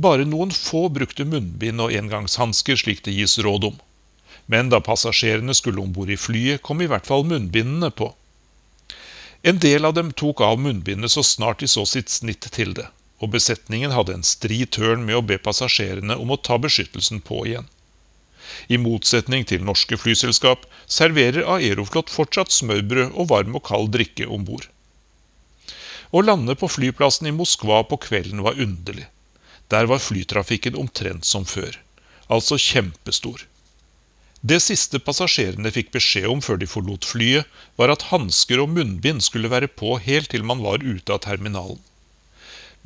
Bare 0.01 0.25
noen 0.27 0.53
få 0.53 0.87
brukte 0.93 1.25
munnbind 1.25 1.81
og 1.81 1.93
engangshansker 1.97 2.77
slik 2.79 3.03
det 3.05 3.17
gis 3.17 3.37
råd 3.41 3.69
om 3.71 3.77
men 4.51 4.69
da 4.69 4.81
passasjerene 4.83 5.55
skulle 5.57 5.81
om 5.81 5.93
bord 5.93 6.11
i 6.13 6.17
flyet, 6.19 6.61
kom 6.61 6.81
i 6.81 6.89
hvert 6.89 7.07
fall 7.07 7.25
munnbindene 7.25 7.89
på. 7.91 8.11
En 9.45 9.59
del 9.61 9.85
av 9.85 9.93
dem 9.93 10.11
tok 10.11 10.41
av 10.41 10.59
munnbindet 10.61 11.13
så 11.13 11.23
snart 11.23 11.59
de 11.61 11.69
så 11.69 11.85
sitt 11.85 12.09
snitt 12.09 12.47
til 12.53 12.73
det, 12.77 12.87
og 13.21 13.33
besetningen 13.35 13.93
hadde 13.93 14.15
en 14.17 14.25
stri 14.25 14.63
tørn 14.65 15.05
med 15.05 15.19
å 15.19 15.25
be 15.25 15.37
passasjerene 15.37 16.17
om 16.17 16.33
å 16.33 16.41
ta 16.41 16.57
beskyttelsen 16.61 17.21
på 17.25 17.45
igjen. 17.45 17.67
I 18.69 18.77
motsetning 18.81 19.45
til 19.49 19.65
norske 19.65 19.97
flyselskap 19.97 20.65
serverer 20.85 21.47
Aeroflot 21.57 22.11
fortsatt 22.13 22.53
smørbrød 22.53 23.13
og 23.13 23.29
varm 23.33 23.57
og 23.57 23.65
kald 23.69 23.91
drikke 23.93 24.29
om 24.29 24.45
bord. 24.47 24.67
Å 26.15 26.21
lande 26.21 26.55
på 26.57 26.69
flyplassen 26.69 27.27
i 27.29 27.33
Moskva 27.35 27.81
på 27.89 27.97
kvelden 28.05 28.43
var 28.45 28.59
underlig. 28.61 29.07
Der 29.73 29.89
var 29.89 30.01
flytrafikken 30.01 30.77
omtrent 30.77 31.25
som 31.25 31.45
før, 31.49 31.73
altså 32.29 32.57
kjempestor. 32.61 33.41
Det 34.45 34.59
siste 34.61 34.99
passasjerene 35.01 35.71
fikk 35.73 35.87
beskjed 35.95 36.27
om 36.29 36.41
før 36.45 36.59
de 36.61 36.67
forlot 36.69 37.05
flyet, 37.09 37.47
var 37.81 37.89
at 37.89 38.11
hansker 38.11 38.59
og 38.61 38.69
munnbind 38.75 39.23
skulle 39.25 39.49
være 39.49 39.71
på 39.81 39.95
helt 40.05 40.29
til 40.33 40.45
man 40.45 40.61
var 40.61 40.85
ute 40.85 41.15
av 41.15 41.23
terminalen. 41.23 41.79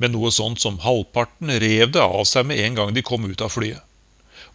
Men 0.00 0.14
noe 0.14 0.30
sånt 0.32 0.62
som 0.62 0.78
halvparten 0.80 1.52
rev 1.60 1.92
det 1.92 2.00
av 2.00 2.24
seg 2.30 2.48
med 2.48 2.62
en 2.64 2.78
gang 2.78 2.94
de 2.96 3.04
kom 3.04 3.28
ut 3.28 3.44
av 3.44 3.52
flyet. 3.52 3.84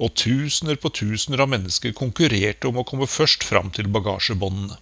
Og 0.02 0.16
tusener 0.18 0.82
på 0.82 0.90
tusener 0.98 1.46
av 1.46 1.52
mennesker 1.54 1.94
konkurrerte 1.94 2.72
om 2.72 2.82
å 2.82 2.88
komme 2.90 3.06
først 3.06 3.46
fram 3.46 3.70
til 3.76 3.92
bagasjebåndene. 3.94 4.82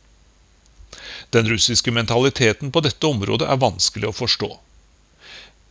Den 1.35 1.51
russiske 1.51 1.91
mentaliteten 1.91 2.71
på 2.71 2.87
dette 2.87 3.09
området 3.09 3.51
er 3.51 3.59
vanskelig 3.59 4.13
å 4.13 4.17
forstå. 4.23 4.53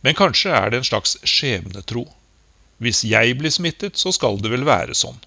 Men 0.05 0.21
kanskje 0.21 0.53
er 0.53 0.69
det 0.69 0.83
en 0.83 0.91
slags 0.93 1.17
skjebnetro. 1.25 2.05
Hvis 2.77 3.01
jeg 3.09 3.39
blir 3.41 3.57
smittet, 3.57 3.97
så 3.97 4.13
skal 4.13 4.37
det 4.43 4.53
vel 4.53 4.69
være 4.69 4.93
sånn. 4.93 5.17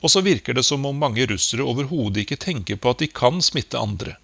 Og 0.00 0.12
så 0.12 0.22
virker 0.22 0.54
det 0.54 0.62
som 0.66 0.86
om 0.86 0.98
mange 0.98 1.26
russere 1.26 1.66
overhodet 1.66 2.22
ikke 2.22 2.38
tenker 2.38 2.78
på 2.78 2.92
at 2.92 3.02
de 3.02 3.08
kan 3.10 3.42
smitte 3.42 3.78
andre. 3.78 4.14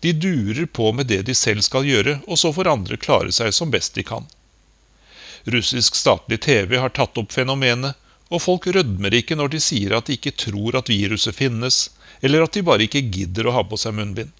De 0.00 0.12
durer 0.12 0.66
på 0.66 0.92
med 0.92 1.06
det 1.10 1.22
de 1.26 1.34
selv 1.34 1.62
skal 1.66 1.86
gjøre, 1.86 2.18
og 2.26 2.38
så 2.38 2.52
får 2.54 2.70
andre 2.70 2.98
klare 2.98 3.32
seg 3.34 3.54
som 3.54 3.70
best 3.70 3.94
de 3.98 4.04
kan. 4.06 4.26
Russisk 5.44 5.96
statlig 5.98 6.40
TV 6.44 6.76
har 6.78 6.94
tatt 6.94 7.18
opp 7.18 7.32
fenomenet, 7.34 7.98
og 8.28 8.42
folk 8.44 8.66
rødmer 8.66 9.14
ikke 9.14 9.38
når 9.38 9.54
de 9.54 9.60
sier 9.62 9.94
at 9.96 10.06
de 10.06 10.18
ikke 10.18 10.36
tror 10.36 10.76
at 10.78 10.90
viruset 10.92 11.34
finnes, 11.34 11.88
eller 12.20 12.44
at 12.44 12.54
de 12.54 12.62
bare 12.66 12.84
ikke 12.86 13.06
gidder 13.08 13.48
å 13.48 13.54
ha 13.56 13.64
på 13.64 13.78
seg 13.80 13.96
munnbind. 13.96 14.34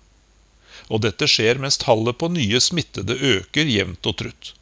Og 0.88 1.02
dette 1.04 1.26
skjer 1.30 1.60
mens 1.62 1.80
tallet 1.80 2.18
på 2.18 2.30
nye 2.32 2.60
smittede 2.62 3.16
øker 3.16 3.70
jevnt 3.70 4.06
og 4.06 4.18
trutt. 4.22 4.52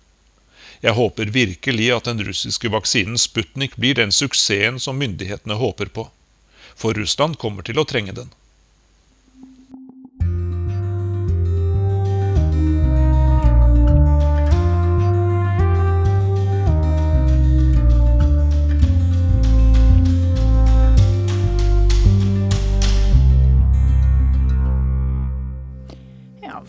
Jeg 0.84 0.96
håper 0.96 1.32
virkelig 1.32 1.90
at 1.94 2.08
den 2.08 2.20
russiske 2.26 2.70
vaksinen 2.72 3.18
Sputnik 3.18 3.76
blir 3.76 3.96
den 3.98 4.12
suksessen 4.12 4.80
som 4.82 4.98
myndighetene 5.00 5.56
håper 5.60 5.92
på. 5.92 6.08
For 6.76 6.96
Russland 6.96 7.38
kommer 7.40 7.64
til 7.64 7.80
å 7.80 7.86
trenge 7.88 8.12
den. 8.16 8.32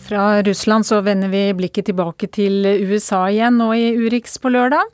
Fra 0.08 0.42
Russland 0.42 0.86
så 0.86 1.00
vender 1.00 1.28
vi 1.28 1.50
blikket 1.52 1.84
tilbake 1.90 2.30
til 2.32 2.64
USA 2.64 3.26
igjen 3.28 3.58
nå 3.60 3.66
i 3.76 3.90
Urix 3.92 4.38
på 4.40 4.48
lørdag. 4.48 4.86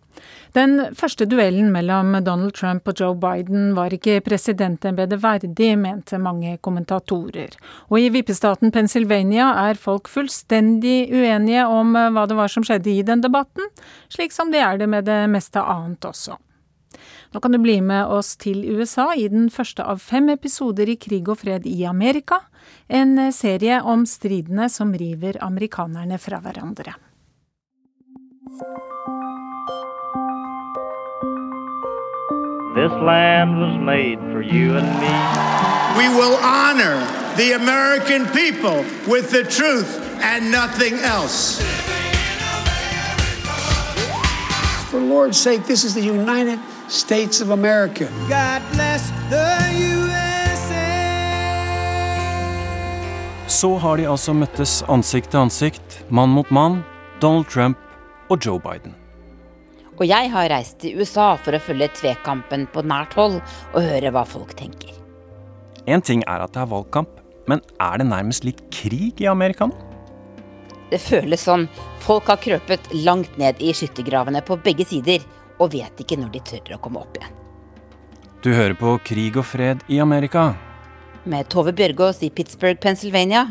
Den 0.58 0.72
første 0.98 1.26
duellen 1.30 1.68
mellom 1.74 2.16
Donald 2.26 2.56
Trump 2.58 2.90
og 2.90 2.98
Joe 2.98 3.14
Biden 3.22 3.76
var 3.76 3.94
ikke 3.94 4.16
presidentembetet 4.26 5.22
verdig, 5.22 5.68
mente 5.78 6.18
mange 6.18 6.56
kommentatorer. 6.58 7.54
Og 7.94 8.00
i 8.02 8.10
vippestaten 8.14 8.74
Pennsylvania 8.74 9.52
er 9.68 9.78
folk 9.78 10.10
fullstendig 10.10 11.12
uenige 11.14 11.68
om 11.70 11.94
hva 11.94 12.26
det 12.26 12.38
var 12.38 12.50
som 12.50 12.66
skjedde 12.66 12.90
i 12.96 13.06
den 13.06 13.22
debatten, 13.22 13.70
slik 14.10 14.34
som 14.34 14.50
de 14.50 14.62
er 14.62 14.82
det 14.82 14.90
med 14.90 15.06
det 15.06 15.24
meste 15.30 15.62
annet 15.62 16.10
også. 16.10 16.40
Nå 17.35 17.41
kan 17.41 17.53
du 17.53 17.59
bli 17.59 17.80
med 17.80 18.07
oss 18.07 18.37
til 18.37 18.61
USA 18.64 19.09
i 19.18 19.24
den 19.28 19.49
første 19.51 19.82
av 19.82 19.99
fem 19.99 20.28
episoder 20.30 20.87
i 20.87 20.95
Krig 20.95 21.26
og 21.26 21.41
fred 21.41 21.64
i 21.66 21.80
Amerika, 21.91 22.37
en 22.87 23.18
serie 23.35 23.80
om 23.82 24.05
stridene 24.07 24.68
som 24.70 24.93
river 24.95 25.41
amerikanerne 25.43 26.14
fra 26.22 26.39
hverandre. 26.45 26.95
This 32.78 32.95
land 33.03 33.59
was 33.59 33.74
made 33.82 34.22
for 34.30 34.43
you 34.43 34.78
and 34.78 34.87
me. 35.03 35.14
We 35.99 36.07
will 36.14 36.39
honor 36.39 37.03
the 37.35 37.55
American 37.59 38.26
people 38.30 38.85
with 39.11 39.30
the 39.30 39.43
truth 39.43 39.99
and 40.22 40.53
nothing 40.53 40.95
else. 41.03 41.59
For 44.91 45.01
Lord's 45.01 45.37
sake, 45.37 45.66
this 45.66 45.82
is 45.82 45.95
the 45.95 46.07
United 46.07 46.61
States 46.89 47.41
of 47.41 47.51
America. 47.51 48.05
God 48.28 48.62
bless 48.72 49.09
the 49.30 49.47
USA. 49.72 50.85
Så 53.49 53.76
har 53.76 53.97
de 53.97 54.05
altså 54.05 54.35
møttes 54.37 54.82
ansikt 54.93 55.30
til 55.32 55.47
ansikt, 55.47 55.97
mann 56.12 56.35
mot 56.37 56.51
mann, 56.53 56.82
Donald 57.22 57.49
Trump 57.49 57.78
og 58.28 58.45
Joe 58.45 58.61
Biden. 58.61 58.93
Og 59.97 60.05
jeg 60.09 60.28
har 60.30 60.51
reist 60.53 60.76
til 60.82 61.01
USA 61.01 61.39
for 61.41 61.57
å 61.57 61.62
følge 61.62 61.89
tvekampen 61.97 62.66
på 62.74 62.85
nært 62.85 63.16
hold 63.16 63.39
og 63.72 63.80
høre 63.80 64.12
hva 64.12 64.26
folk 64.28 64.53
tenker. 64.59 64.93
Én 65.89 66.05
ting 66.05 66.20
er 66.28 66.45
at 66.45 66.53
det 66.53 66.66
er 66.66 66.72
valgkamp, 66.74 67.09
men 67.49 67.64
er 67.80 67.97
det 68.03 68.11
nærmest 68.11 68.45
litt 68.45 68.61
krig 68.68 69.24
i 69.24 69.30
Amerika 69.30 69.70
nå? 69.70 69.78
Det 70.93 71.01
føles 71.01 71.49
sånn. 71.49 71.64
Folk 72.05 72.28
har 72.28 72.43
krøpet 72.45 72.93
langt 72.93 73.39
ned 73.41 73.57
i 73.64 73.72
skyttergravene 73.72 74.45
på 74.45 74.61
begge 74.61 74.85
sider 74.85 75.24
og 75.59 75.72
vet 75.74 76.00
ikke 76.00 76.18
når 76.20 76.34
de 76.34 76.42
tør 76.52 76.76
å 76.76 76.80
komme 76.82 77.02
opp 77.02 77.18
igjen. 77.20 77.40
Du 78.44 78.52
hører 78.52 78.76
på 78.76 78.98
Krig 79.07 79.38
og 79.40 79.46
fred 79.48 79.84
i 79.88 80.00
Amerika. 80.05 80.52
Med 81.24 81.48
Tove 81.48 81.72
Bjørgaas 81.72 82.20
i 82.26 82.28
Pittsburgh, 82.28 82.76
Pennsylvania. 82.80 83.46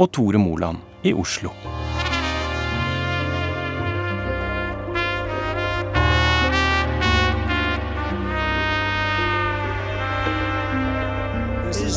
Og 0.00 0.08
Tore 0.12 0.40
Moland 0.40 0.80
i 1.04 1.12
Oslo. 1.12 1.52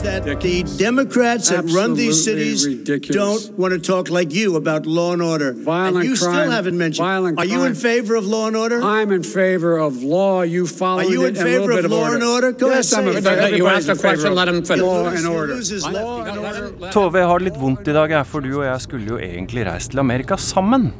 Is 0.01 0.25
that 0.25 0.41
the 0.41 0.63
Democrats 0.77 1.49
that 1.49 1.65
run 1.69 1.93
these 1.93 2.23
cities 2.23 2.65
ridiculous. 2.65 3.15
don't 3.47 3.57
want 3.57 3.73
to 3.73 3.79
talk 3.79 4.09
like 4.09 4.33
you 4.33 4.55
about 4.55 4.85
law 4.85 5.13
and 5.13 5.21
order. 5.21 5.53
Violent 5.53 5.97
and 5.97 6.05
you 6.05 6.15
crime, 6.15 6.33
still 6.33 6.51
haven't 6.51 6.77
mentioned. 6.77 7.05
violent 7.05 7.39
Are 7.39 7.45
you 7.45 7.63
in 7.63 7.75
favor 7.75 8.15
of 8.15 8.25
law 8.25 8.47
and 8.47 8.55
order? 8.55 8.81
I'm 8.81 9.11
in 9.11 9.23
favor 9.23 9.77
of 9.77 10.03
law. 10.03 10.41
You 10.41 10.67
follow 10.67 11.01
Are 11.01 11.05
you 11.05 11.25
in 11.25 11.35
favor 11.35 11.71
of 11.71 11.85
of 11.85 11.91
law 11.91 12.03
order. 12.03 12.15
and 12.15 12.23
order? 12.23 12.51
Go 12.51 12.69
yes, 12.69 12.91
ahead, 12.93 13.07
I'm 13.07 13.17
in 13.17 13.23
favor. 13.23 13.55
You 13.55 13.67
asked 13.67 13.89
a 13.89 13.95
question, 13.95 14.35
let 14.35 14.47
him 14.47 14.63
finish. 14.63 14.83
Law 14.83 15.07
and 15.07 15.27
order. 15.27 15.55
Loses 15.55 15.87
law 15.87 16.23
and 16.23 16.39
order. 16.39 16.91
Tove, 16.91 17.15
jeg 17.15 17.27
har 17.27 17.39
det 17.39 17.51
litt 17.51 17.61
vondt 17.61 17.87
i 17.87 17.93
dag, 17.93 18.17
for 18.25 18.41
du 18.41 18.51
og 18.59 18.65
jeg 18.65 18.81
skulle 18.81 19.07
jo 19.07 19.21
egentlig 19.21 19.65
reist 19.67 19.91
til 19.91 19.99
Amerika 19.99 20.37
sammen. 20.37 20.91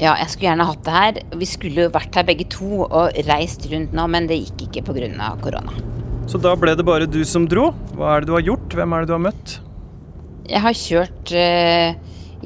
Ja, 0.00 0.14
jeg 0.16 0.30
skulle 0.32 0.48
gjerne 0.48 0.64
hatt 0.64 0.84
det 0.84 0.92
her. 0.96 1.18
Vi 1.36 1.44
skulle 1.44 1.84
jo 1.84 1.92
vært 1.92 2.14
her 2.16 2.24
begge 2.24 2.48
to 2.48 2.86
og 2.88 3.12
reist 3.28 3.68
rundt 3.68 3.92
nå, 3.92 4.06
men 4.08 4.30
det 4.30 4.40
gikk 4.46 4.70
ikke 4.70 4.88
pga. 4.88 5.34
korona. 5.42 5.76
Så 6.30 6.38
da 6.38 6.52
ble 6.54 6.76
det 6.78 6.84
bare 6.86 7.08
du 7.10 7.24
som 7.26 7.42
dro. 7.50 7.72
Hva 7.98 8.12
er 8.14 8.22
det 8.22 8.28
du 8.30 8.36
har 8.36 8.44
gjort? 8.46 8.74
Hvem 8.78 8.92
er 8.94 9.02
det 9.02 9.10
du 9.10 9.16
har 9.16 9.22
møtt? 9.24 9.54
Jeg 10.46 10.60
har 10.62 10.76
kjørt 10.78 11.32
eh, 11.34 11.96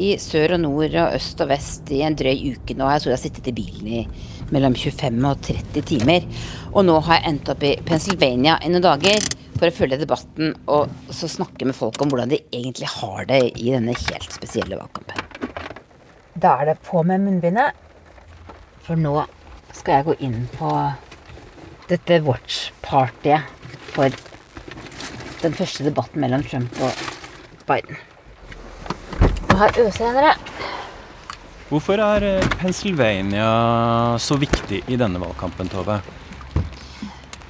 i 0.00 0.14
sør 0.20 0.54
og 0.56 0.62
nord 0.62 0.94
og 1.02 1.16
øst 1.18 1.42
og 1.44 1.50
vest 1.50 1.90
i 1.92 1.98
en 2.06 2.16
drøy 2.16 2.54
uke 2.54 2.72
nå. 2.78 2.86
Jeg 2.88 3.02
tror 3.02 3.12
jeg 3.12 3.18
har 3.18 3.20
sittet 3.20 3.50
i 3.50 3.54
bilen 3.58 3.90
i 3.98 4.00
mellom 4.56 4.72
25 4.72 5.18
og 5.28 5.42
30 5.44 5.84
timer. 5.90 6.24
Og 6.72 6.86
nå 6.88 6.94
har 7.04 7.18
jeg 7.18 7.28
endt 7.28 7.50
opp 7.52 7.66
i 7.68 7.74
Pennsylvania 7.84 8.54
i 8.64 8.70
noen 8.72 8.86
dager 8.86 9.26
for 9.58 9.68
å 9.68 9.76
følge 9.76 9.98
debatten 10.00 10.54
og 10.64 11.12
så 11.12 11.28
snakke 11.28 11.68
med 11.68 11.76
folk 11.76 12.00
om 12.00 12.14
hvordan 12.14 12.32
de 12.32 12.40
egentlig 12.56 12.88
har 12.94 13.28
det 13.28 13.42
i 13.52 13.68
denne 13.68 13.92
helt 13.98 14.32
spesielle 14.32 14.78
valgkampen. 14.80 15.20
Da 16.40 16.54
er 16.62 16.72
det 16.72 16.78
på 16.88 17.04
med 17.04 17.20
munnbindet, 17.26 17.76
for 18.88 18.96
nå 18.96 19.18
skal 19.76 20.00
jeg 20.00 20.08
gå 20.08 20.16
inn 20.24 20.40
på 20.56 20.72
dette 21.92 22.22
watch-partyet 22.24 23.60
for 23.94 24.10
den 25.44 25.54
første 25.54 25.86
debatten 25.86 26.22
mellom 26.24 26.42
Trump 26.46 26.82
og 26.82 27.04
Biden. 27.68 27.98
Og 29.50 29.56
her 29.60 29.80
øser 29.84 30.08
jeg 30.08 30.16
dere. 30.16 30.34
Hvorfor 31.70 32.00
er 32.02 32.26
eh, 32.28 32.48
Pennsylvania 32.60 33.48
så 34.20 34.36
viktig 34.40 34.82
i 34.90 34.98
denne 35.00 35.20
valgkampen, 35.22 35.70
Tove? 35.72 36.00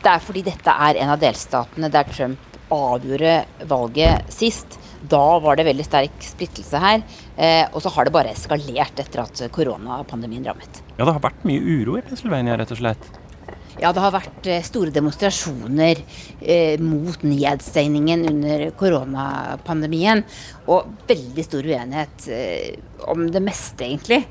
Det 0.05 0.13
er 0.13 0.23
fordi 0.23 0.45
dette 0.47 0.75
er 0.87 1.01
en 1.01 1.15
av 1.15 1.21
delstatene 1.23 1.91
der 1.93 2.09
Trump 2.13 2.59
avgjorde 2.75 3.35
valget 3.69 4.33
sist. 4.33 4.79
Da 5.05 5.39
var 5.43 5.59
det 5.59 5.67
veldig 5.69 5.85
sterk 5.87 6.25
splittelse 6.25 6.81
her. 6.81 7.03
Eh, 7.37 7.65
og 7.73 7.83
så 7.85 7.93
har 7.93 8.07
det 8.07 8.15
bare 8.15 8.33
eskalert 8.33 9.03
etter 9.03 9.25
at 9.25 9.45
koronapandemien 9.53 10.47
rammet. 10.47 10.81
Ja, 10.95 11.05
det 11.05 11.13
har 11.13 11.25
vært 11.25 11.45
mye 11.49 11.61
uro 11.61 11.99
i 11.99 12.05
Pennsylvania, 12.07 12.57
rett 12.61 12.73
og 12.73 12.81
slett. 12.81 13.11
Ja, 13.81 13.91
det 13.91 14.03
har 14.05 14.15
vært 14.15 14.49
eh, 14.51 14.65
store 14.65 14.93
demonstrasjoner 14.95 16.01
eh, 16.41 16.81
mot 16.83 17.25
nedstengningen 17.27 18.27
under 18.31 18.69
koronapandemien. 18.79 20.25
Og 20.71 20.93
veldig 21.09 21.47
stor 21.47 21.67
uenighet 21.67 22.29
eh, 22.31 22.77
om 23.11 23.27
det 23.35 23.43
meste, 23.45 23.89
egentlig. 23.89 24.23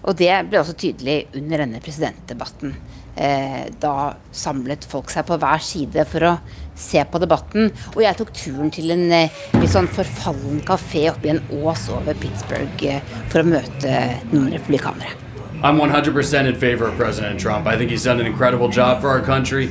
Og 0.00 0.16
det 0.16 0.32
ble 0.48 0.60
også 0.60 0.76
tydelig 0.80 1.22
under 1.36 1.64
denne 1.64 1.80
presidentdebatten. 1.84 2.74
Eh, 3.20 3.66
da 3.82 4.14
samlet 4.32 4.86
folk 4.88 5.10
seg 5.12 5.26
på 5.28 5.36
hver 5.40 5.64
side 5.64 6.04
for 6.08 6.28
å 6.28 6.34
se 6.78 7.02
på 7.04 7.20
debatten. 7.20 7.72
Og 7.94 8.04
jeg 8.04 8.16
tok 8.20 8.32
turen 8.36 8.72
til 8.72 8.94
en 8.94 9.06
eh, 9.12 9.40
litt 9.58 9.72
sånn 9.74 9.90
forfallen 9.90 10.62
kafé 10.66 11.08
oppe 11.12 11.28
i 11.28 11.34
en 11.34 11.42
ås 11.60 11.88
over 11.92 12.16
Pittsburgh 12.20 12.86
eh, 12.88 13.02
for 13.32 13.42
å 13.42 13.50
møte 13.50 13.98
noen 14.30 14.54
republikanere. 14.54 15.29
I'm 15.62 15.76
100% 15.76 16.46
in 16.46 16.54
favor 16.54 16.86
of 16.86 16.96
President 16.96 17.38
Trump. 17.38 17.66
I 17.66 17.76
think 17.76 17.90
he's 17.90 18.04
done 18.04 18.18
an 18.18 18.24
incredible 18.24 18.70
job 18.70 19.02
for 19.02 19.10
our 19.10 19.20
country. 19.20 19.70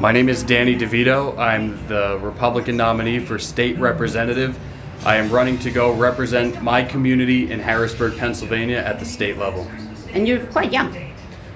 My 0.00 0.10
name 0.10 0.28
is 0.28 0.42
Danny 0.42 0.76
DeVito. 0.76 1.38
I'm 1.38 1.86
the 1.86 2.18
Republican 2.20 2.76
nominee 2.78 3.20
for 3.20 3.38
state 3.38 3.78
representative. 3.78 4.58
I 5.04 5.18
am 5.18 5.30
running 5.30 5.60
to 5.60 5.70
go 5.70 5.92
represent 5.92 6.62
my 6.62 6.82
community 6.82 7.52
in 7.52 7.60
Harrisburg, 7.60 8.18
Pennsylvania 8.18 8.78
at 8.78 8.98
the 8.98 9.04
state 9.04 9.38
level. 9.38 9.70
And 10.14 10.26
you're 10.26 10.44
quite 10.46 10.72
young. 10.72 10.92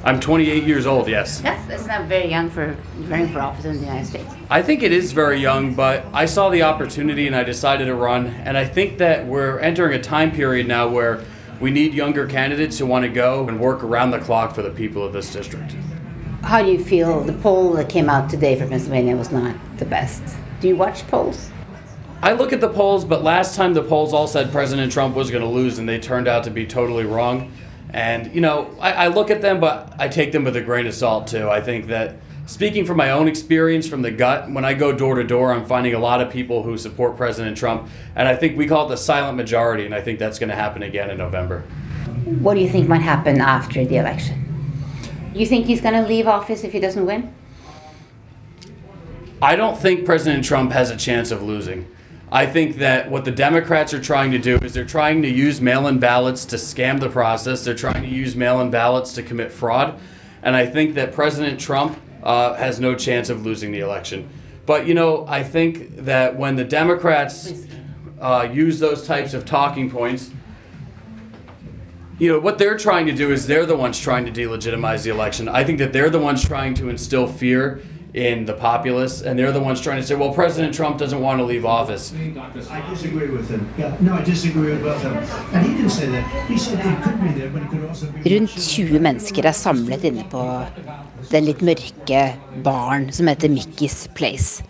I'm 0.05 0.21
28 0.21 0.63
years 0.63 0.87
old, 0.87 1.09
yes. 1.09 1.41
Yes, 1.43 1.67
that's 1.67 1.87
not 1.87 2.07
very 2.07 2.31
young 2.31 2.49
for 2.49 2.77
running 3.09 3.33
for 3.33 3.41
office 3.41 3.65
in 3.65 3.73
the 3.73 3.87
United 3.87 4.07
States. 4.07 4.33
I 4.51 4.63
think 4.63 4.85
it 4.85 4.93
is 4.93 5.11
very 5.11 5.41
young, 5.41 5.75
but 5.75 6.07
I 6.13 6.27
saw 6.27 6.49
the 6.49 6.63
opportunity 6.63 7.27
and 7.27 7.35
I 7.35 7.43
decided 7.43 7.87
to 7.87 7.95
run. 7.97 8.29
And 8.29 8.57
I 8.57 8.65
think 8.65 8.99
that 8.99 9.27
we're 9.27 9.59
entering 9.59 9.99
a 9.99 10.01
time 10.01 10.31
period 10.31 10.69
now 10.69 10.87
where 10.87 11.25
we 11.61 11.71
need 11.71 11.95
younger 11.95 12.27
candidates 12.27 12.79
who 12.79 12.87
want 12.87 13.05
to 13.05 13.09
go 13.09 13.49
and 13.49 13.59
work 13.59 13.83
around 13.83 14.11
the 14.11 14.19
clock 14.19 14.55
for 14.55 14.63
the 14.63 14.71
people 14.71 15.03
of 15.03 15.13
this 15.13 15.33
district. 15.33 15.75
How 16.43 16.63
do 16.63 16.71
you 16.71 16.83
feel? 16.83 17.23
The 17.23 17.33
poll 17.33 17.73
that 17.75 17.89
came 17.89 18.09
out 18.09 18.31
today 18.31 18.59
for 18.59 18.67
Pennsylvania 18.67 19.17
was 19.17 19.33
not 19.33 19.57
the 19.79 19.85
best. 19.85 20.23
Do 20.61 20.69
you 20.69 20.77
watch 20.77 21.07
polls? 21.09 21.51
I 22.23 22.33
look 22.33 22.53
at 22.53 22.61
the 22.61 22.69
polls, 22.69 23.05
but 23.05 23.23
last 23.23 23.57
time 23.57 23.75
the 23.75 23.83
polls 23.83 24.13
all 24.13 24.27
said 24.27 24.53
President 24.53 24.93
Trump 24.93 25.15
was 25.15 25.31
going 25.31 25.43
to 25.43 25.49
lose, 25.49 25.79
and 25.79 25.89
they 25.89 25.99
turned 25.99 26.29
out 26.29 26.45
to 26.45 26.51
be 26.51 26.67
totally 26.67 27.05
wrong. 27.05 27.53
And, 27.91 28.35
you 28.35 28.41
know, 28.41 28.75
I, 28.81 28.93
I, 28.93 29.07
look 29.09 29.31
at 29.31 29.43
them, 29.43 29.61
but 29.61 29.95
I 29.99 30.09
take 30.09 30.33
them 30.33 30.45
with 30.45 30.57
a 30.57 30.61
grain 30.61 30.87
of 30.87 30.95
salt, 30.95 31.29
too. 31.29 31.49
I 31.49 31.61
think 31.61 31.87
that 31.87 32.17
speaking 32.47 32.87
from 32.87 32.97
my 32.97 33.11
own 33.11 33.29
experience 33.29 33.87
from 33.89 34.03
the 34.03 34.11
gut, 34.11 34.51
when 34.51 34.65
I 34.65 34.73
go 34.73 34.93
door 34.93 35.17
to 35.17 35.25
door, 35.25 35.53
I'm 35.53 35.67
finding 35.67 35.95
a 35.95 35.99
lot 35.99 36.21
of 36.21 36.31
people 36.31 36.63
who 36.63 36.79
support 36.79 37.17
President 37.17 37.57
Trump. 37.57 37.89
And 38.15 38.27
I 38.27 38.35
think 38.35 38.57
we 38.57 38.67
call 38.67 38.87
it 38.87 38.89
the 38.89 38.97
silent 38.97 39.37
majority, 39.37 39.85
and 39.85 39.95
I 39.95 40.01
think 40.01 40.19
that's 40.19 40.39
going 40.39 40.51
to 40.51 40.57
happen 40.57 40.83
again 40.83 41.11
in 41.11 41.19
November. 41.19 41.61
What 42.25 42.55
do 42.55 42.61
you 42.61 42.69
think 42.69 42.89
might 42.89 43.03
happen 43.03 43.41
after 43.41 43.85
the 43.85 43.97
election? 43.97 44.43
You 45.35 45.45
think 45.45 45.67
he's 45.67 45.81
going 45.81 45.95
to 45.95 46.09
leave 46.09 46.27
office 46.27 46.65
if 46.65 46.73
he 46.73 46.81
doesn't 46.81 47.05
win? 47.05 47.35
I 49.43 49.55
don't 49.55 49.79
think 49.79 50.07
President 50.07 50.45
Trump 50.45 50.73
has 50.73 50.91
a 50.91 50.97
chance 50.97 51.31
of 51.31 51.43
losing. 51.43 51.87
I 52.33 52.47
think 52.47 52.77
that 52.77 53.11
what 53.11 53.25
the 53.25 53.31
Democrats 53.31 53.93
are 53.93 54.01
trying 54.01 54.31
to 54.31 54.39
do 54.39 54.57
is 54.57 54.73
they're 54.73 54.85
trying 54.85 55.23
to 55.23 55.29
use 55.29 55.61
mail 55.61 55.87
in 55.87 55.99
ballots 55.99 56.45
to 56.47 56.57
scam 56.57 56.99
the 56.99 57.09
process. 57.09 57.65
They're 57.65 57.75
trying 57.75 58.03
to 58.03 58.09
use 58.09 58.35
mail 58.35 58.61
in 58.61 58.71
ballots 58.71 59.13
to 59.15 59.23
commit 59.23 59.53
fraud. 59.53 60.01
And 60.43 60.57
I 60.57 60.67
think 60.67 60.95
that 60.95 61.13
President 61.13 61.61
Trump 61.61 61.99
uh, 62.27 62.55
has 62.55 62.81
no 62.81 62.95
chance 62.97 63.31
of 63.31 63.47
losing 63.47 63.71
the 63.71 63.79
election. 63.79 64.29
But, 64.67 64.89
you 64.89 64.95
know, 64.95 65.25
I 65.29 65.45
think 65.45 65.97
that 65.97 66.37
when 66.37 66.57
the 66.57 66.65
Democrats 66.65 67.53
uh, 68.21 68.49
use 68.53 68.81
those 68.81 69.07
types 69.07 69.33
of 69.33 69.45
talking 69.45 69.89
points, 69.89 70.33
you 72.19 72.33
know, 72.33 72.41
what 72.41 72.59
they're 72.59 72.77
trying 72.77 73.07
to 73.07 73.13
do 73.13 73.31
is 73.31 73.47
they're 73.47 73.65
the 73.67 73.77
ones 73.77 74.01
trying 74.01 74.27
to 74.27 74.33
delegitimize 74.33 75.05
the 75.05 75.11
election. 75.11 75.49
I 75.49 75.63
think 75.63 75.79
that 75.79 75.93
they're 75.93 76.11
the 76.11 76.19
ones 76.19 76.45
trying 76.45 76.75
to 76.75 76.89
instill 76.89 77.29
fear 77.29 77.81
in 78.13 78.47
the 78.47 78.55
populace, 78.55 79.21
and 79.21 79.39
they're 79.39 79.53
the 79.53 79.61
ones 79.61 79.81
trying 79.81 80.01
to 80.01 80.07
say, 80.07 80.15
well, 80.15 80.33
President 80.33 80.75
Trump 80.75 80.99
doesn't 80.99 81.21
want 81.21 81.39
to 81.39 81.45
leave 81.45 81.67
office. 81.67 82.15
I 82.15 82.91
disagree 82.91 83.29
with 83.29 83.51
him. 83.51 83.69
Yeah, 83.79 83.95
no, 84.01 84.15
I 84.15 84.25
disagree 84.25 84.71
with 84.71 84.83
both 84.83 85.05
of 85.05 85.13
them. 85.13 85.55
And 85.55 85.67
he 85.67 85.75
didn't 85.77 85.91
say 85.91 86.07
that. 86.07 86.49
He 86.49 86.59
said 86.59 86.79
he 86.83 87.03
could 87.05 87.21
be 87.21 87.29
there, 87.39 87.51
but 87.51 87.63
he 87.63 87.69
could 87.69 87.85
also 87.87 88.11
be... 88.11 88.35
Rundt 88.35 88.57
20 88.57 88.99
mennesker 88.99 89.45
er 89.47 89.53
samlet 89.53 90.05
inne 90.05 90.25
på 90.31 90.41
den 91.31 91.49
litt 91.49 91.63
mørke 91.67 92.23
baren 92.65 93.09
som 93.15 93.31
heter 93.31 93.53
Mickey's 93.53 94.05
Place. 94.17 94.65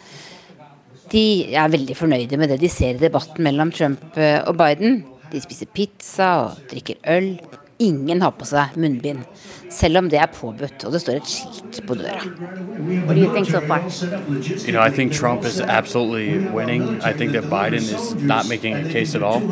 De 1.12 1.54
er 1.54 1.70
veldig 1.70 1.94
fornøyde 1.98 2.38
med 2.40 2.50
det 2.50 2.60
de 2.62 2.70
ser 2.72 2.96
i 2.96 3.02
debatten 3.02 3.44
mellom 3.46 3.70
Trump 3.74 4.16
og 4.16 4.54
Biden. 4.58 5.04
De 5.30 5.42
spiser 5.42 5.70
pizza 5.70 6.30
og 6.46 6.66
drikker 6.70 6.98
øl. 7.12 7.36
Ingen 7.82 8.22
har 8.24 8.32
på 8.34 8.46
seg 8.48 8.74
munnbind, 8.80 9.20
selv 9.70 9.98
om 9.98 10.10
det 10.10 10.18
er 10.18 10.26
påbudt 10.26 10.84
og 10.84 10.92
det 10.92 11.00
står 11.00 11.12
et 11.20 11.28
skilt 11.28 11.80
på 11.86 11.94
døra. 11.94 12.22
What 13.06 13.16
do 13.16 13.22
you 13.22 13.32
think 13.32 13.46
so 13.50 13.60
far? 13.60 13.82
You 14.66 14.72
know, 14.72 14.80
I 14.80 14.90
think 14.90 15.12
Trump 15.12 15.44
is 15.44 15.60
absolutely 15.60 16.38
winning. 16.38 17.00
I 17.02 17.12
think 17.12 17.32
that 17.32 17.44
Biden 17.44 17.82
is 17.82 18.14
not 18.14 18.48
making 18.48 18.74
a 18.74 18.88
case 18.92 19.14
at 19.14 19.22
all. 19.22 19.42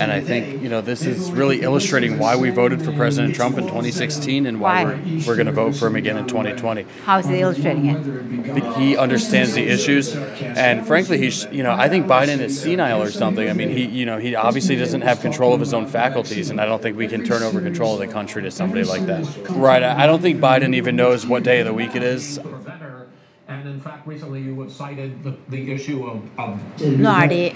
And 0.00 0.12
I 0.12 0.20
think, 0.20 0.62
you 0.62 0.68
know, 0.68 0.80
this 0.80 1.06
is 1.06 1.30
really 1.32 1.62
illustrating 1.62 2.18
why 2.18 2.36
we 2.36 2.50
voted 2.50 2.82
for 2.82 2.92
President 2.92 3.34
Trump 3.34 3.58
in 3.58 3.64
2016 3.64 4.46
and 4.46 4.60
why, 4.60 4.84
why? 4.84 4.94
we're, 4.94 5.26
we're 5.26 5.36
going 5.36 5.46
to 5.46 5.52
vote 5.52 5.74
for 5.76 5.86
him 5.86 5.96
again 5.96 6.16
in 6.16 6.26
2020. 6.26 6.86
How 7.04 7.18
is 7.18 7.26
he 7.26 7.40
illustrating 7.40 7.86
it? 7.86 8.76
He 8.76 8.96
understands 8.96 9.54
the 9.54 9.66
issues. 9.66 10.14
And 10.14 10.86
frankly, 10.86 11.18
he's, 11.18 11.46
you 11.50 11.62
know, 11.62 11.72
I 11.72 11.88
think 11.88 12.06
Biden 12.06 12.40
is 12.40 12.60
senile 12.60 13.02
or 13.02 13.10
something. 13.10 13.48
I 13.48 13.52
mean, 13.52 13.70
he, 13.70 13.84
you 13.84 14.06
know, 14.06 14.18
he 14.18 14.34
obviously 14.34 14.76
doesn't 14.76 15.02
have 15.02 15.20
control 15.20 15.54
of 15.54 15.60
his 15.60 15.72
own 15.72 15.86
faculties. 15.86 16.50
And 16.50 16.60
I 16.60 16.66
don't 16.66 16.82
think 16.82 16.96
we 16.96 17.08
can 17.08 17.24
turn 17.24 17.42
over 17.42 17.60
control 17.60 17.94
of 17.94 18.00
the 18.00 18.08
country 18.08 18.42
to 18.42 18.50
somebody 18.50 18.84
like 18.84 19.06
that. 19.06 19.24
Right. 19.50 19.82
I 19.82 20.06
don't 20.06 20.20
think 20.20 20.40
Biden 20.40 20.74
even 20.74 20.96
knows 20.96 21.26
what 21.26 21.42
day 21.42 21.60
of 21.60 21.66
the 21.66 21.72
week 21.72 21.94
it 21.94 22.02
is. 22.02 22.38
Nå 26.98 27.10
er 27.10 27.26
de 27.28 27.52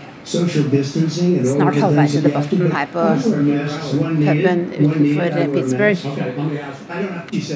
snart 1.44 1.76
halvveis 1.82 2.14
i 2.14 2.20
debatten 2.22 2.72
her 2.72 2.86
på 2.92 3.04
puben 3.22 4.60
utenfor 4.80 5.28
Pittsburgh. 5.54 6.02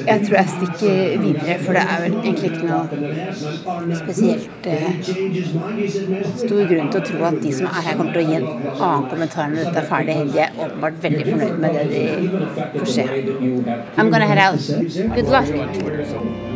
Jeg 0.07 0.21
tror 0.27 0.35
jeg 0.37 0.47
stikker 0.55 1.19
videre, 1.21 1.59
for 1.59 1.73
det 1.73 1.81
er 1.81 2.01
vel 2.03 2.13
egentlig 2.23 2.51
ikke 2.51 2.65
noe 2.67 3.95
spesielt 4.01 4.67
eh, 4.71 4.89
stor 6.41 6.63
grunn 6.71 6.89
til 6.91 6.99
å 7.01 7.05
tro 7.11 7.19
at 7.29 7.39
de 7.43 7.53
som 7.59 7.69
er 7.69 7.87
her, 7.89 7.99
kommer 7.99 8.17
til 8.17 8.23
å 8.23 8.27
gi 8.29 8.39
en 8.39 8.49
annen 8.73 9.07
kommentar 9.13 9.53
når 9.53 9.69
dette 9.69 9.83
er 9.83 9.89
ferdig. 9.93 10.17
De 10.33 10.43
er 10.47 10.59
åpenbart 10.65 10.99
veldig 11.05 11.29
fornøyd 11.29 11.55
med 11.63 11.79
det 11.79 11.85
de 11.93 12.03
får 12.79 12.91
se. 12.97 13.07
I'm 13.97 14.11
gonna 14.11 14.27
head 14.27 14.41
out. 14.49 14.61
Good 15.15 15.29
luck. 15.31 16.54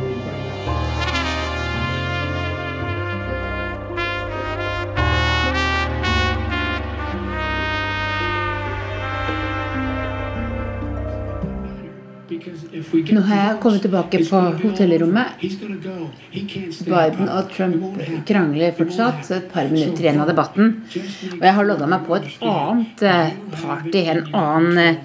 Nå 12.90 13.22
har 13.28 13.38
jeg 13.38 13.58
kommet 13.62 13.84
tilbake 13.86 14.18
på 14.26 14.40
hotellrommet. 14.64 15.44
Biden 16.90 17.28
og 17.30 17.52
Trump 17.54 18.00
krangler 18.30 18.74
fortsatt 18.78 19.30
et 19.36 19.46
par 19.54 19.66
minutter 19.70 20.04
igjen 20.08 20.22
av 20.24 20.30
debatten. 20.32 20.66
Og 21.38 21.44
jeg 21.46 21.56
har 21.58 21.68
lodda 21.70 21.86
meg 21.92 22.08
på 22.08 22.14
et 22.18 22.28
annet 22.50 23.00
eh, 23.06 23.30
party, 23.60 24.02
en 24.16 24.24
annen 24.42 24.78
eh, 24.82 24.98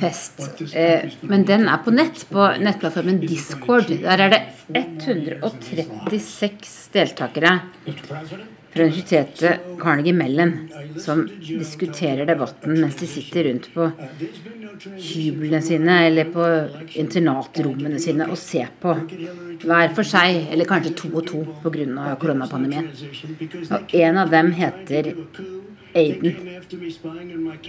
fest. 0.00 0.36
Eh, 0.76 1.00
men 1.24 1.40
den 1.48 1.62
er 1.70 1.78
på 1.84 1.90
nett, 1.96 2.16
på 2.28 2.42
nettplattformen 2.60 3.18
Discord. 3.24 3.88
Der 4.04 4.18
er 4.26 4.30
det 4.34 4.42
136 4.74 6.76
deltakere 6.92 7.52
fra 8.74 8.82
universitetet 8.82 9.60
Carnegie 9.80 10.12
Mellon 10.12 10.68
som 10.98 11.28
diskuterer 11.40 12.26
debatten 12.26 12.80
mens 12.80 12.96
de 12.98 13.06
sitter 13.06 13.44
rundt 13.48 13.68
på 13.74 13.90
hyblene 14.98 15.60
sine 15.62 15.98
eller 16.08 16.30
på 16.34 16.46
internatrommene 16.98 18.00
sine 18.02 18.26
og 18.30 18.38
ser 18.38 18.72
på 18.82 18.96
hver 19.64 19.94
for 19.96 20.06
seg, 20.06 20.48
eller 20.52 20.68
kanskje 20.68 20.94
to 20.98 21.10
og 21.14 21.26
to 21.28 21.44
pga. 21.62 22.16
koronapandemien. 22.20 22.90
Og 23.70 23.94
en 23.94 24.18
av 24.18 24.30
dem 24.30 24.50
heter 24.52 25.14
Aiden. 25.94 26.36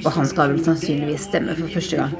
Og 0.03 0.11
han 0.11 0.25
skal 0.25 0.55
vel 0.55 0.63
sannsynligvis 0.65 1.29
stemme 1.29 1.55
for 1.55 1.67
første 1.77 2.01
gang. 2.01 2.17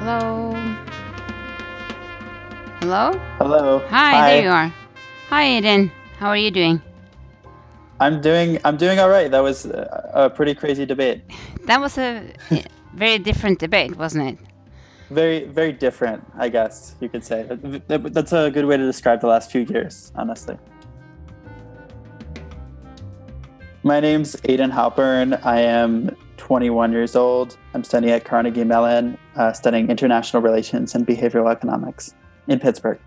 Hello. 0.00 0.56
Hello? 2.80 3.06
Hello. 3.38 3.78
Hi, 3.90 4.12
Hi, 4.12 4.30
there 4.30 4.44
you 4.44 4.50
are. 4.50 4.79
Hi, 5.30 5.44
Aiden. 5.44 5.92
How 6.18 6.26
are 6.26 6.36
you 6.36 6.50
doing? 6.50 6.82
I'm 8.00 8.20
doing. 8.20 8.58
I'm 8.64 8.76
doing 8.76 8.98
all 8.98 9.08
right. 9.08 9.30
That 9.30 9.44
was 9.44 9.64
a 9.64 10.28
pretty 10.34 10.56
crazy 10.56 10.84
debate. 10.84 11.22
That 11.66 11.80
was 11.80 11.98
a 11.98 12.24
very 12.94 13.18
different 13.18 13.60
debate, 13.60 13.96
wasn't 13.96 14.26
it? 14.30 14.38
Very, 15.10 15.44
very 15.44 15.72
different. 15.72 16.24
I 16.36 16.48
guess 16.48 16.96
you 17.00 17.08
could 17.08 17.24
say. 17.24 17.46
That's 17.46 18.32
a 18.32 18.50
good 18.50 18.64
way 18.64 18.76
to 18.76 18.84
describe 18.84 19.20
the 19.20 19.28
last 19.28 19.52
few 19.52 19.60
years, 19.60 20.10
honestly. 20.16 20.58
My 23.84 24.00
name's 24.00 24.34
Aiden 24.50 24.72
Halpern. 24.72 25.38
I 25.46 25.60
am 25.60 26.16
21 26.38 26.90
years 26.90 27.14
old. 27.14 27.56
I'm 27.72 27.84
studying 27.84 28.12
at 28.12 28.24
Carnegie 28.24 28.64
Mellon, 28.64 29.16
uh, 29.36 29.52
studying 29.52 29.90
international 29.90 30.42
relations 30.42 30.96
and 30.96 31.06
behavioral 31.06 31.52
economics 31.52 32.14
in 32.48 32.58
Pittsburgh. 32.58 32.98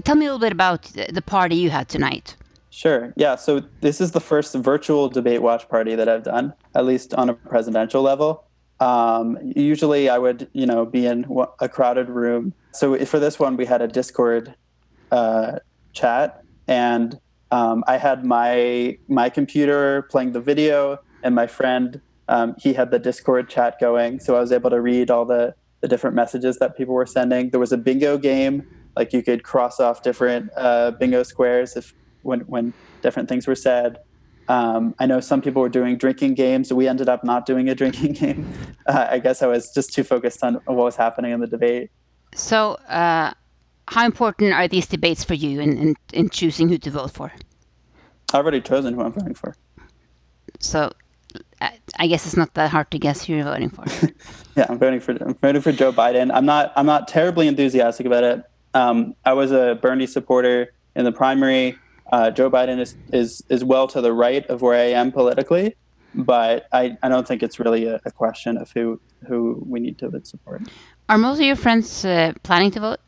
Tell 0.00 0.16
me 0.16 0.26
a 0.26 0.32
little 0.32 0.38
bit 0.38 0.52
about 0.52 0.82
the 0.84 1.22
party 1.22 1.56
you 1.56 1.70
had 1.70 1.88
tonight. 1.88 2.36
Sure. 2.70 3.12
Yeah. 3.16 3.36
So 3.36 3.62
this 3.82 4.00
is 4.00 4.12
the 4.12 4.20
first 4.20 4.54
virtual 4.54 5.08
debate 5.08 5.42
watch 5.42 5.68
party 5.68 5.94
that 5.94 6.08
I've 6.08 6.24
done. 6.24 6.54
at 6.74 6.86
least 6.86 7.12
on 7.14 7.28
a 7.28 7.34
presidential 7.34 8.02
level. 8.02 8.44
Um, 8.80 9.38
usually, 9.54 10.08
I 10.08 10.18
would, 10.18 10.48
you 10.52 10.66
know, 10.66 10.84
be 10.84 11.06
in 11.06 11.26
a 11.60 11.68
crowded 11.68 12.08
room. 12.08 12.54
So 12.72 12.98
for 13.04 13.20
this 13.20 13.38
one, 13.38 13.56
we 13.56 13.66
had 13.66 13.80
a 13.80 13.86
Discord 13.86 14.54
uh, 15.12 15.58
chat, 15.92 16.42
and 16.66 17.20
um, 17.52 17.84
I 17.86 17.98
had 17.98 18.24
my 18.24 18.98
my 19.06 19.28
computer 19.28 20.02
playing 20.10 20.32
the 20.32 20.40
video, 20.40 20.98
and 21.22 21.34
my 21.34 21.46
friend 21.46 22.00
um, 22.28 22.56
he 22.58 22.72
had 22.72 22.90
the 22.90 22.98
Discord 22.98 23.48
chat 23.48 23.78
going. 23.78 24.18
So 24.18 24.34
I 24.36 24.40
was 24.40 24.50
able 24.50 24.70
to 24.70 24.80
read 24.80 25.10
all 25.10 25.26
the 25.26 25.54
the 25.80 25.88
different 25.88 26.16
messages 26.16 26.58
that 26.58 26.76
people 26.76 26.94
were 26.94 27.06
sending. 27.06 27.50
There 27.50 27.60
was 27.60 27.72
a 27.72 27.76
bingo 27.76 28.16
game, 28.16 28.66
like 28.96 29.12
you 29.12 29.22
could 29.22 29.42
cross 29.42 29.80
off 29.80 30.02
different 30.02 30.50
uh, 30.56 30.92
bingo 30.92 31.22
squares 31.22 31.76
if 31.76 31.94
when 32.22 32.40
when 32.40 32.72
different 33.02 33.28
things 33.28 33.46
were 33.46 33.54
said. 33.54 33.98
Um, 34.48 34.94
I 34.98 35.06
know 35.06 35.20
some 35.20 35.40
people 35.40 35.62
were 35.62 35.68
doing 35.68 35.96
drinking 35.96 36.34
games. 36.34 36.72
We 36.72 36.88
ended 36.88 37.08
up 37.08 37.24
not 37.24 37.46
doing 37.46 37.68
a 37.68 37.74
drinking 37.74 38.12
game. 38.22 38.52
Uh, 38.86 39.06
I 39.10 39.18
guess 39.18 39.42
I 39.42 39.46
was 39.46 39.72
just 39.72 39.92
too 39.92 40.04
focused 40.04 40.42
on 40.42 40.54
what 40.64 40.76
was 40.76 40.96
happening 40.96 41.32
in 41.32 41.40
the 41.40 41.46
debate. 41.46 41.90
So, 42.34 42.72
uh, 42.88 43.32
how 43.88 44.04
important 44.04 44.52
are 44.52 44.66
these 44.66 44.86
debates 44.86 45.22
for 45.22 45.34
you 45.34 45.60
in, 45.60 45.76
in, 45.78 45.96
in 46.12 46.30
choosing 46.30 46.68
who 46.68 46.78
to 46.78 46.90
vote 46.90 47.10
for? 47.12 47.32
I've 48.32 48.42
already 48.42 48.60
chosen 48.60 48.94
who 48.94 49.02
I'm 49.02 49.12
voting 49.12 49.34
for. 49.34 49.54
So, 50.58 50.92
I 51.98 52.06
guess 52.06 52.26
it's 52.26 52.36
not 52.36 52.54
that 52.54 52.70
hard 52.70 52.90
to 52.90 52.98
guess 52.98 53.24
who 53.24 53.34
you're 53.34 53.44
voting 53.44 53.70
for. 53.70 53.84
yeah, 54.56 54.66
I'm 54.68 54.78
voting 54.78 55.00
for 55.00 55.12
I'm 55.12 55.34
voting 55.34 55.62
for 55.62 55.72
Joe 55.72 55.92
Biden. 55.92 56.30
I'm 56.34 56.44
not 56.44 56.72
I'm 56.76 56.86
not 56.86 57.08
terribly 57.08 57.46
enthusiastic 57.48 58.06
about 58.06 58.24
it. 58.24 58.44
Um, 58.74 59.14
I 59.24 59.32
was 59.32 59.52
a 59.52 59.78
Bernie 59.80 60.06
supporter 60.06 60.72
in 60.94 61.04
the 61.04 61.12
primary. 61.12 61.78
Uh, 62.10 62.30
Joe 62.30 62.50
Biden 62.50 62.78
is, 62.78 62.96
is 63.12 63.42
is 63.48 63.64
well 63.64 63.86
to 63.88 64.00
the 64.00 64.12
right 64.12 64.44
of 64.46 64.60
where 64.60 64.78
I 64.78 64.92
am 64.92 65.12
politically, 65.12 65.76
but 66.14 66.66
I, 66.72 66.96
I 67.02 67.08
don't 67.08 67.26
think 67.26 67.42
it's 67.42 67.58
really 67.58 67.86
a, 67.86 68.00
a 68.04 68.10
question 68.10 68.56
of 68.56 68.70
who 68.72 69.00
who 69.26 69.62
we 69.66 69.80
need 69.80 69.98
to 69.98 70.20
support. 70.24 70.62
Are 71.08 71.18
most 71.18 71.38
of 71.38 71.44
your 71.44 71.56
friends 71.56 72.04
uh, 72.04 72.32
planning 72.42 72.70
to 72.72 72.80
vote? 72.80 73.00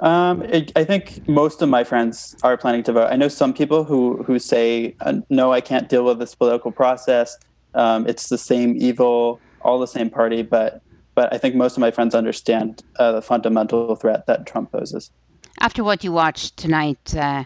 Um, 0.00 0.42
it, 0.42 0.72
I 0.76 0.84
think 0.84 1.28
most 1.28 1.60
of 1.60 1.68
my 1.68 1.84
friends 1.84 2.34
are 2.42 2.56
planning 2.56 2.82
to 2.84 2.92
vote. 2.92 3.08
I 3.10 3.16
know 3.16 3.28
some 3.28 3.52
people 3.52 3.84
who 3.84 4.22
who 4.22 4.38
say, 4.38 4.94
uh, 5.00 5.20
"No, 5.28 5.52
I 5.52 5.60
can't 5.60 5.88
deal 5.88 6.04
with 6.04 6.18
this 6.18 6.34
political 6.34 6.72
process. 6.72 7.36
Um, 7.74 8.06
it's 8.06 8.28
the 8.28 8.38
same 8.38 8.76
evil, 8.78 9.40
all 9.62 9.78
the 9.78 9.86
same 9.86 10.08
party." 10.08 10.42
But 10.42 10.82
but 11.20 11.30
I 11.34 11.36
think 11.36 11.54
most 11.54 11.76
of 11.76 11.82
my 11.82 11.90
friends 11.90 12.14
understand 12.14 12.82
uh, 12.98 13.12
the 13.12 13.20
fundamental 13.20 13.94
threat 13.94 14.24
that 14.26 14.46
Trump 14.46 14.72
poses. 14.72 15.10
After 15.58 15.84
what 15.84 16.02
you 16.02 16.12
watched 16.12 16.56
tonight, 16.56 17.14
uh, 17.14 17.44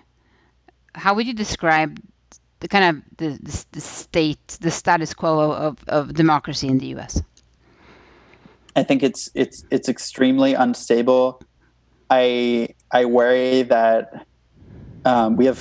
how 0.94 1.12
would 1.14 1.26
you 1.26 1.34
describe 1.34 2.00
the 2.60 2.68
kind 2.68 2.84
of 2.84 3.02
the, 3.16 3.30
the, 3.42 3.64
the 3.72 3.80
state, 3.80 4.46
the 4.60 4.70
status 4.70 5.12
quo 5.12 5.50
of, 5.50 5.78
of 5.88 6.14
democracy 6.14 6.68
in 6.68 6.78
the 6.78 6.86
U.S.? 6.94 7.20
I 8.76 8.84
think 8.84 9.02
it's 9.02 9.28
it's 9.34 9.64
it's 9.72 9.88
extremely 9.88 10.54
unstable 10.54 11.42
I 12.10 12.68
I 12.92 13.06
worry 13.06 13.62
that 13.62 14.24
um, 15.04 15.34
we 15.34 15.46
have 15.46 15.60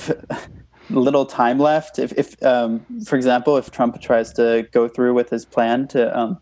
little 0.90 1.26
time 1.26 1.58
left. 1.58 1.98
If, 1.98 2.12
if 2.12 2.40
um, 2.44 2.86
for 3.06 3.16
example, 3.16 3.56
if 3.56 3.72
Trump 3.72 4.00
tries 4.00 4.32
to 4.34 4.68
go 4.70 4.86
through 4.86 5.14
with 5.14 5.30
his 5.30 5.44
plan 5.44 5.88
to 5.88 6.16
um, 6.16 6.38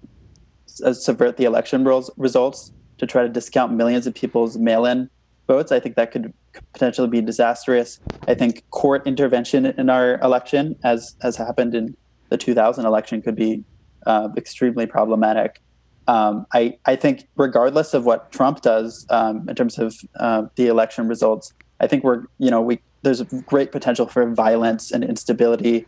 uh, 0.80 0.94
subvert 0.94 1.36
the 1.36 1.44
election 1.44 1.84
results 2.16 2.72
to 2.98 3.06
try 3.06 3.22
to 3.22 3.28
discount 3.28 3.72
millions 3.72 4.06
of 4.06 4.14
people's 4.14 4.56
mail-in 4.56 5.10
votes, 5.48 5.72
I 5.72 5.80
think 5.80 5.96
that 5.96 6.12
could 6.12 6.32
potentially 6.72 7.08
be 7.08 7.20
disastrous. 7.20 7.98
I 8.28 8.34
think 8.34 8.64
court 8.70 9.06
intervention 9.06 9.66
in 9.66 9.90
our 9.90 10.18
election, 10.20 10.76
as 10.84 11.16
has 11.20 11.36
happened 11.36 11.74
in 11.74 11.96
the 12.28 12.38
2000 12.38 12.86
election, 12.86 13.20
could 13.22 13.34
be 13.34 13.64
uh, 14.06 14.28
extremely 14.36 14.86
problematic 14.86 15.60
um, 16.08 16.46
I, 16.52 16.78
I 16.84 16.96
think 16.96 17.28
regardless 17.36 17.94
of 17.94 18.04
what 18.04 18.32
Trump 18.32 18.62
does 18.62 19.06
um, 19.10 19.48
in 19.48 19.54
terms 19.54 19.78
of 19.78 19.94
uh, 20.16 20.46
the 20.56 20.66
election 20.66 21.08
results, 21.08 21.52
I 21.80 21.86
think 21.86 22.04
we're 22.04 22.24
you 22.38 22.50
know 22.50 22.60
we 22.60 22.80
there's 23.02 23.20
a 23.20 23.24
great 23.24 23.72
potential 23.72 24.06
for 24.06 24.28
violence 24.30 24.90
and 24.90 25.04
instability. 25.04 25.86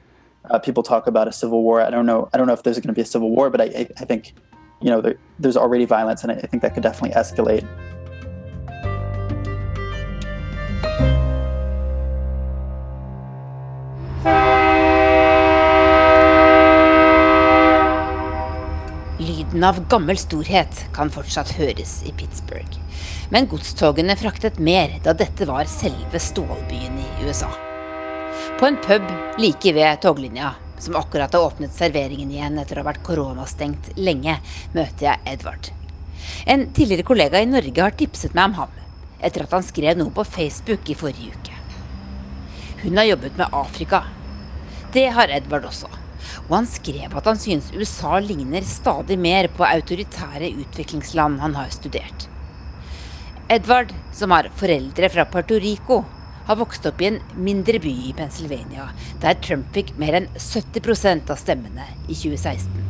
Uh, 0.51 0.59
people 0.59 0.83
talk 0.83 1.07
about 1.07 1.27
a 1.27 1.33
civil 1.33 1.63
war. 1.63 1.81
I 1.81 1.91
don't 1.91 2.07
know. 2.07 2.29
I 2.33 2.39
don't 2.39 2.47
know 2.47 2.53
if 2.53 2.63
there's 2.63 2.77
going 2.77 2.89
to 2.89 2.95
be 2.95 3.01
a 3.01 3.07
civil 3.07 3.31
war, 3.31 3.51
but 3.51 3.61
I, 3.61 3.65
I, 3.65 3.89
I 3.99 4.05
think 4.05 4.35
you 4.85 4.91
know 4.91 5.01
there, 5.01 5.17
there's 5.39 5.57
already 5.57 5.87
violence, 5.87 6.23
and 6.25 6.33
I, 6.33 6.47
think 6.47 6.63
that 6.63 6.75
could 6.75 6.83
definitely 6.83 7.17
escalate. 7.17 7.65
Lyden 19.19 19.65
av 19.65 19.81
gammel 19.89 20.21
storhet 20.21 20.83
kan 20.93 21.09
fortsatt 21.09 21.55
høres 21.57 22.03
i 22.05 22.13
Pittsburgh. 22.13 22.77
Men 23.33 23.49
godstogene 23.49 24.19
fraktet 24.21 24.61
mer 24.61 24.99
da 25.07 25.17
dette 25.17 25.49
var 25.49 25.65
selve 25.71 26.21
stålbyen 26.21 27.01
i 27.01 27.09
USA. 27.25 27.49
På 28.61 28.69
en 28.69 28.77
pub 28.85 29.09
like 29.41 29.73
ved 29.73 30.05
toglinja, 30.05 30.53
som 30.85 30.99
akkurat 31.01 31.33
har 31.35 31.47
åpnet 31.49 31.75
serveringen 31.75 32.31
igjen 32.31 32.61
etter 32.61 32.79
å 32.79 32.85
ha 32.85 32.91
vært 32.91 33.03
koronastengt 33.07 33.91
lenge, 33.97 34.37
møter 34.77 35.09
jeg 35.09 35.35
Edvard. 35.35 35.73
En 36.47 36.69
tidligere 36.77 37.09
kollega 37.09 37.41
i 37.41 37.49
Norge 37.51 37.83
har 37.83 37.99
tipset 37.99 38.37
meg 38.37 38.53
om 38.53 38.61
ham, 38.63 38.79
etter 39.25 39.45
at 39.45 39.57
han 39.57 39.67
skrev 39.67 39.99
noe 39.99 40.15
på 40.15 40.29
Facebook 40.29 40.89
i 40.93 40.99
forrige 40.99 41.35
uke. 41.35 41.61
Hun 42.85 43.01
har 43.01 43.11
jobbet 43.15 43.37
med 43.41 43.61
Afrika. 43.65 44.05
Det 44.93 45.09
har 45.17 45.33
Edvard 45.33 45.73
også 45.73 45.91
og 46.49 46.53
han 46.59 46.69
skrev 46.69 47.15
at 47.17 47.29
han 47.29 47.39
synes 47.41 47.73
USA 47.75 48.19
ligner 48.23 48.65
stadig 48.69 49.17
mer 49.21 49.49
på 49.53 49.67
autoritære 49.67 50.51
utviklingsland 50.65 51.41
han 51.41 51.57
har 51.57 51.73
studert. 51.73 52.29
Edvard, 53.53 53.93
som 54.17 54.33
har 54.33 54.51
foreldre 54.57 55.11
fra 55.13 55.27
Puerto 55.29 55.59
Rico, 55.61 56.03
har 56.47 56.59
vokst 56.61 56.87
opp 56.87 57.01
i 57.01 57.09
en 57.09 57.21
mindre 57.37 57.81
by 57.83 57.95
i 58.09 58.13
Pennsylvania, 58.17 58.89
der 59.23 59.39
Trump 59.45 59.71
fikk 59.77 59.95
mer 60.01 60.19
enn 60.21 60.29
70% 60.37 61.33
av 61.33 61.41
stemmene 61.41 61.89
i 62.07 62.15
2016. 62.15 62.83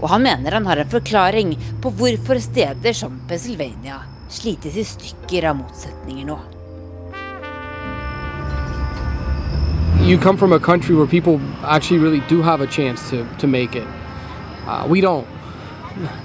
Og 0.00 0.10
han 0.12 0.26
mener 0.26 0.58
han 0.58 0.66
har 0.68 0.82
en 0.82 0.92
forklaring 0.92 1.54
på 1.82 1.94
hvorfor 2.00 2.42
steder 2.42 2.96
som 2.96 3.22
Pennsylvania 3.30 4.02
slites 4.28 4.76
i 4.76 4.84
stykker 4.84 5.48
av 5.52 5.58
motsetninger 5.62 6.28
nå. 6.28 6.38
you 10.06 10.16
come 10.16 10.36
from 10.36 10.52
a 10.52 10.60
country 10.60 10.94
where 10.94 11.06
people 11.06 11.40
actually 11.64 11.98
really 11.98 12.20
do 12.28 12.40
have 12.40 12.60
a 12.60 12.66
chance 12.66 13.10
to, 13.10 13.26
to 13.38 13.46
make 13.48 13.74
it. 13.74 13.86
Uh, 14.64 14.86
we 14.88 15.00
don't. 15.00 15.26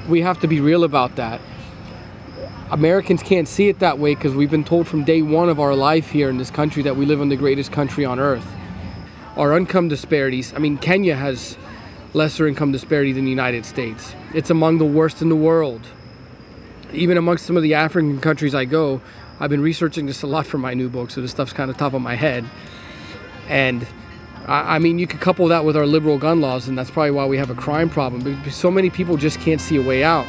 We 0.08 0.22
have 0.22 0.40
to 0.42 0.48
be 0.48 0.62
real 0.62 0.84
about 0.84 1.16
that. 1.16 1.42
Americans 2.72 3.22
can't 3.22 3.50
see 3.50 3.68
it 3.68 3.80
that 3.80 4.00
way 4.00 4.16
because 4.16 4.34
we've 4.34 4.50
been 4.50 4.64
told 4.64 4.88
from 4.88 5.04
day 5.04 5.22
one 5.22 5.50
of 5.50 5.60
our 5.60 5.76
life 5.76 6.10
here 6.10 6.30
in 6.30 6.38
this 6.38 6.50
country 6.50 6.82
that 6.84 6.96
we 6.96 7.06
live 7.06 7.20
in 7.20 7.28
the 7.28 7.36
greatest 7.36 7.70
country 7.74 8.06
on 8.06 8.18
earth. 8.18 8.48
Our 9.36 9.58
income 9.58 9.90
disparities, 9.90 10.54
I 10.54 10.60
mean, 10.60 10.78
Kenya 10.78 11.18
has 11.18 11.58
lesser 12.14 12.48
income 12.48 12.72
disparity 12.72 13.12
than 13.12 13.26
the 13.26 13.30
United 13.30 13.66
States. 13.66 14.16
It's 14.34 14.50
among 14.50 14.78
the 14.78 14.86
worst 14.86 15.22
in 15.22 15.28
the 15.28 15.36
world. 15.36 15.82
Even 16.94 17.18
amongst 17.18 17.46
some 17.46 17.58
of 17.58 17.64
the 17.64 17.74
African 17.74 18.22
countries 18.22 18.56
I 18.56 18.64
go, 18.64 19.02
I've 19.42 19.50
been 19.50 19.62
researching 19.62 20.06
this 20.06 20.22
a 20.22 20.28
lot 20.28 20.46
for 20.46 20.58
my 20.58 20.74
new 20.74 20.88
book, 20.88 21.12
so 21.12 21.20
this 21.20 21.32
stuff's 21.32 21.52
kind 21.52 21.70
of 21.70 21.76
top 21.76 21.94
of 21.94 22.02
my 22.02 22.16
head. 22.16 22.46
And 23.50 23.86
I, 24.48 24.76
I 24.76 24.80
mean, 24.80 24.98
you 24.98 25.08
could 25.08 25.20
couple 25.20 25.46
that 25.50 25.66
with 25.66 25.76
our 25.76 25.86
liberal 25.86 26.18
gun 26.18 26.40
laws, 26.40 26.70
and 26.70 26.78
that's 26.78 26.90
probably 26.90 27.12
why 27.12 27.26
we 27.26 27.38
have 27.38 27.50
a 27.50 27.56
crime 27.56 27.90
problem. 27.90 28.24
Because 28.24 28.56
so 28.56 28.72
many 28.72 28.90
people 28.90 29.18
just 29.18 29.42
can't 29.42 29.60
see 29.60 29.76
a 29.76 29.82
way 29.82 30.06
out. 30.06 30.26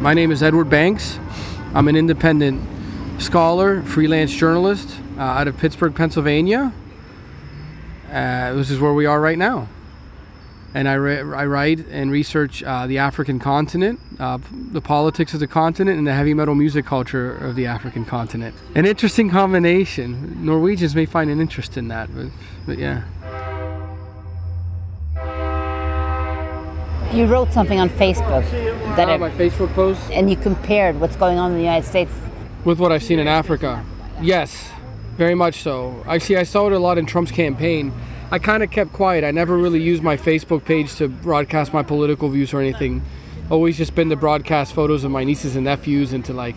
My 0.00 0.14
name 0.14 0.30
is 0.30 0.42
Edward 0.42 0.70
Banks. 0.70 1.18
I'm 1.74 1.86
an 1.86 1.94
independent 1.94 2.62
scholar, 3.20 3.82
freelance 3.82 4.34
journalist 4.34 4.98
uh, 5.18 5.20
out 5.20 5.46
of 5.46 5.58
Pittsburgh, 5.58 5.94
Pennsylvania. 5.94 6.72
Uh, 8.10 8.54
this 8.54 8.70
is 8.70 8.80
where 8.80 8.94
we 8.94 9.06
are 9.06 9.20
right 9.20 9.38
now 9.38 9.68
and 10.74 10.88
I, 10.88 10.94
re- 10.94 11.18
I 11.18 11.46
write 11.46 11.86
and 11.88 12.10
research 12.10 12.62
uh, 12.62 12.86
the 12.86 12.98
African 12.98 13.38
continent, 13.38 14.00
uh, 14.18 14.38
the 14.52 14.80
politics 14.80 15.34
of 15.34 15.40
the 15.40 15.46
continent, 15.46 15.98
and 15.98 16.06
the 16.06 16.12
heavy 16.12 16.34
metal 16.34 16.54
music 16.54 16.86
culture 16.86 17.36
of 17.36 17.56
the 17.56 17.66
African 17.66 18.04
continent. 18.04 18.54
An 18.74 18.86
interesting 18.86 19.30
combination. 19.30 20.44
Norwegians 20.44 20.94
may 20.94 21.06
find 21.06 21.30
an 21.30 21.40
interest 21.40 21.76
in 21.76 21.88
that, 21.88 22.14
but, 22.14 22.26
but 22.66 22.78
yeah. 22.78 23.02
You 27.12 27.26
wrote 27.26 27.52
something 27.52 27.80
on 27.80 27.90
Facebook 27.90 28.48
that 28.96 29.08
uh, 29.08 29.18
my 29.18 29.30
Facebook 29.30 29.72
post, 29.74 30.00
and 30.10 30.30
you 30.30 30.36
compared 30.36 31.00
what's 31.00 31.16
going 31.16 31.38
on 31.38 31.52
in 31.52 31.56
the 31.56 31.64
United 31.64 31.86
States 31.86 32.12
with 32.64 32.78
what 32.78 32.92
I've 32.92 33.02
seen 33.02 33.18
in 33.18 33.26
Africa. 33.26 33.84
Yes, 34.20 34.70
very 35.16 35.34
much 35.34 35.62
so. 35.62 36.04
Actually, 36.06 36.36
I 36.36 36.42
saw 36.44 36.66
it 36.66 36.72
a 36.72 36.78
lot 36.78 36.98
in 36.98 37.06
Trump's 37.06 37.32
campaign 37.32 37.92
I 38.32 38.38
kind 38.38 38.62
of 38.62 38.70
kept 38.70 38.92
quiet. 38.92 39.24
I 39.24 39.32
never 39.32 39.58
really 39.58 39.82
used 39.82 40.04
my 40.04 40.16
Facebook 40.16 40.64
page 40.64 40.94
to 40.96 41.08
broadcast 41.08 41.74
my 41.74 41.82
political 41.82 42.28
views 42.28 42.54
or 42.54 42.60
anything. 42.60 43.02
Always 43.50 43.76
just 43.76 43.96
been 43.96 44.08
to 44.10 44.16
broadcast 44.16 44.72
photos 44.72 45.02
of 45.02 45.10
my 45.10 45.24
nieces 45.24 45.56
and 45.56 45.64
nephews 45.64 46.12
and 46.12 46.24
to 46.26 46.32
like 46.32 46.56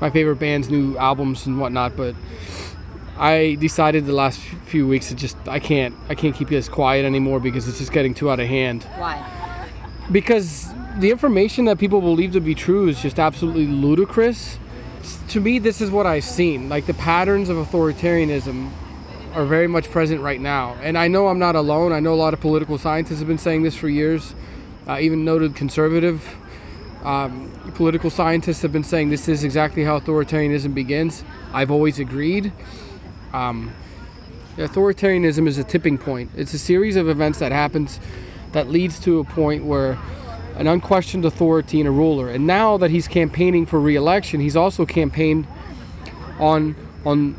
my 0.00 0.10
favorite 0.10 0.36
band's 0.36 0.70
new 0.70 0.96
albums 0.96 1.44
and 1.44 1.60
whatnot. 1.60 1.96
But 1.96 2.14
I 3.16 3.56
decided 3.58 4.06
the 4.06 4.12
last 4.12 4.38
few 4.38 4.86
weeks 4.86 5.08
to 5.08 5.16
just 5.16 5.36
I 5.48 5.58
can't 5.58 5.92
I 6.08 6.14
can't 6.14 6.36
keep 6.36 6.50
this 6.50 6.68
quiet 6.68 7.04
anymore 7.04 7.40
because 7.40 7.66
it's 7.66 7.78
just 7.78 7.90
getting 7.90 8.14
too 8.14 8.30
out 8.30 8.38
of 8.38 8.46
hand. 8.46 8.84
Why? 8.96 9.16
Because 10.10 10.72
the 10.98 11.10
information 11.10 11.66
that 11.66 11.78
people 11.78 12.00
believe 12.00 12.32
to 12.32 12.40
be 12.40 12.54
true 12.54 12.88
is 12.88 13.00
just 13.00 13.18
absolutely 13.18 13.66
ludicrous. 13.66 14.58
To 15.28 15.40
me, 15.40 15.58
this 15.58 15.80
is 15.80 15.90
what 15.90 16.06
I've 16.06 16.24
seen. 16.24 16.68
Like 16.68 16.86
the 16.86 16.94
patterns 16.94 17.48
of 17.48 17.56
authoritarianism 17.56 18.70
are 19.34 19.44
very 19.44 19.68
much 19.68 19.90
present 19.90 20.20
right 20.20 20.40
now. 20.40 20.76
And 20.82 20.96
I 20.96 21.08
know 21.08 21.28
I'm 21.28 21.38
not 21.38 21.54
alone. 21.54 21.92
I 21.92 22.00
know 22.00 22.14
a 22.14 22.16
lot 22.16 22.34
of 22.34 22.40
political 22.40 22.78
scientists 22.78 23.18
have 23.18 23.28
been 23.28 23.38
saying 23.38 23.62
this 23.62 23.76
for 23.76 23.88
years. 23.88 24.34
Uh, 24.86 24.98
even 24.98 25.24
noted 25.24 25.54
conservative 25.54 26.36
um, 27.04 27.52
political 27.74 28.10
scientists 28.10 28.62
have 28.62 28.72
been 28.72 28.84
saying 28.84 29.10
this 29.10 29.28
is 29.28 29.44
exactly 29.44 29.84
how 29.84 29.98
authoritarianism 29.98 30.74
begins. 30.74 31.24
I've 31.52 31.70
always 31.70 31.98
agreed. 31.98 32.52
Um, 33.32 33.72
authoritarianism 34.56 35.46
is 35.46 35.58
a 35.58 35.64
tipping 35.64 35.98
point. 35.98 36.30
It's 36.36 36.54
a 36.54 36.58
series 36.58 36.96
of 36.96 37.08
events 37.08 37.38
that 37.38 37.52
happens 37.52 38.00
that 38.52 38.68
leads 38.68 38.98
to 39.00 39.20
a 39.20 39.24
point 39.24 39.64
where 39.64 39.98
an 40.56 40.66
unquestioned 40.66 41.24
authority 41.24 41.80
and 41.80 41.88
a 41.88 41.92
ruler. 41.92 42.28
And 42.28 42.46
now 42.46 42.76
that 42.78 42.90
he's 42.90 43.06
campaigning 43.06 43.64
for 43.64 43.78
re-election, 43.78 44.40
he's 44.40 44.56
also 44.56 44.84
campaigned 44.84 45.46
on 46.38 46.76
on 47.04 47.36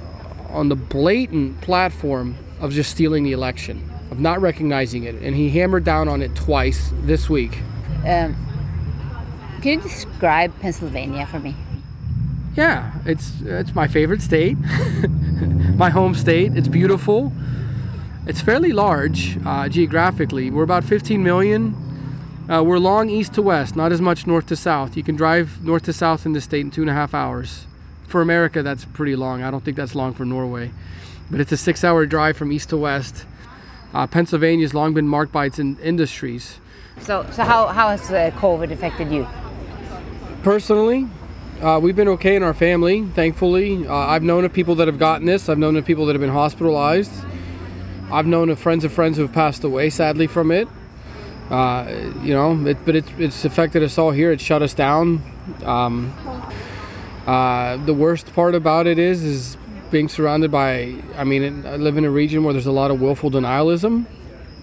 on 0.49 0.69
the 0.69 0.75
blatant 0.75 1.61
platform 1.61 2.35
of 2.59 2.71
just 2.71 2.91
stealing 2.91 3.23
the 3.23 3.33
election, 3.33 3.87
of 4.09 4.19
not 4.19 4.41
recognizing 4.41 5.03
it, 5.03 5.15
and 5.15 5.35
he 5.35 5.49
hammered 5.49 5.83
down 5.83 6.07
on 6.07 6.21
it 6.21 6.35
twice 6.35 6.91
this 7.01 7.29
week. 7.29 7.59
Um, 8.05 8.35
can 9.61 9.73
you 9.73 9.81
describe 9.81 10.57
Pennsylvania 10.59 11.25
for 11.27 11.39
me? 11.39 11.55
Yeah, 12.55 12.91
it's 13.05 13.41
it's 13.41 13.75
my 13.75 13.87
favorite 13.87 14.21
state, 14.21 14.57
my 15.75 15.89
home 15.89 16.15
state. 16.15 16.55
It's 16.55 16.67
beautiful. 16.67 17.33
It's 18.25 18.41
fairly 18.41 18.71
large 18.71 19.37
uh, 19.45 19.69
geographically. 19.69 20.51
We're 20.51 20.63
about 20.63 20.83
15 20.83 21.23
million. 21.23 21.75
Uh, 22.49 22.63
we're 22.63 22.77
long 22.77 23.09
east 23.09 23.33
to 23.35 23.41
west, 23.41 23.75
not 23.75 23.91
as 23.91 24.01
much 24.01 24.27
north 24.27 24.47
to 24.47 24.55
south. 24.55 24.97
You 24.97 25.03
can 25.03 25.15
drive 25.15 25.63
north 25.63 25.83
to 25.83 25.93
south 25.93 26.25
in 26.25 26.33
the 26.33 26.41
state 26.41 26.61
in 26.61 26.71
two 26.71 26.81
and 26.81 26.89
a 26.89 26.93
half 26.93 27.13
hours. 27.13 27.65
For 28.07 28.21
America, 28.21 28.61
that's 28.61 28.85
pretty 28.85 29.15
long. 29.15 29.43
I 29.43 29.51
don't 29.51 29.63
think 29.63 29.77
that's 29.77 29.95
long 29.95 30.13
for 30.13 30.25
Norway, 30.25 30.71
but 31.31 31.39
it's 31.39 31.51
a 31.51 31.57
six-hour 31.57 32.07
drive 32.07 32.35
from 32.35 32.51
east 32.51 32.69
to 32.69 32.77
west. 32.77 33.25
Uh, 33.93 34.07
Pennsylvania 34.07 34.65
has 34.65 34.73
long 34.73 34.93
been 34.93 35.07
marked 35.07 35.31
by 35.31 35.45
its 35.45 35.59
in- 35.59 35.77
industries. 35.79 36.59
So, 36.99 37.25
so 37.31 37.43
how, 37.43 37.67
how 37.67 37.89
has 37.89 38.11
uh, 38.11 38.31
COVID 38.35 38.71
affected 38.71 39.11
you? 39.11 39.27
Personally, 40.43 41.07
uh, 41.61 41.79
we've 41.81 41.95
been 41.95 42.07
okay 42.09 42.35
in 42.35 42.43
our 42.43 42.53
family, 42.53 43.05
thankfully. 43.05 43.87
Uh, 43.87 43.93
I've 43.93 44.23
known 44.23 44.43
of 44.43 44.51
people 44.53 44.75
that 44.75 44.87
have 44.87 44.99
gotten 44.99 45.25
this. 45.25 45.49
I've 45.49 45.57
known 45.57 45.77
of 45.77 45.85
people 45.85 46.05
that 46.07 46.13
have 46.13 46.21
been 46.21 46.29
hospitalized. 46.31 47.11
I've 48.11 48.25
known 48.25 48.49
of 48.49 48.59
friends 48.59 48.83
of 48.83 48.91
friends 48.91 49.17
who 49.17 49.23
have 49.23 49.33
passed 49.33 49.63
away, 49.63 49.89
sadly, 49.89 50.27
from 50.27 50.51
it. 50.51 50.67
Uh, 51.49 51.87
you 52.21 52.33
know, 52.33 52.67
it, 52.67 52.77
but 52.85 52.95
it's 52.95 53.09
it's 53.17 53.45
affected 53.45 53.83
us 53.83 53.97
all 53.97 54.11
here. 54.11 54.31
It 54.31 54.41
shut 54.41 54.61
us 54.61 54.73
down. 54.73 55.23
Um, 55.63 56.13
uh, 57.25 57.77
the 57.77 57.93
worst 57.93 58.33
part 58.33 58.55
about 58.55 58.87
it 58.87 58.99
is, 58.99 59.23
is 59.23 59.57
being 59.91 60.09
surrounded 60.09 60.51
by. 60.51 60.95
I 61.17 61.23
mean, 61.23 61.65
I 61.65 61.75
live 61.75 61.97
in 61.97 62.05
a 62.05 62.09
region 62.09 62.43
where 62.43 62.53
there's 62.53 62.67
a 62.67 62.71
lot 62.71 62.91
of 62.91 63.01
willful 63.01 63.31
denialism 63.31 64.05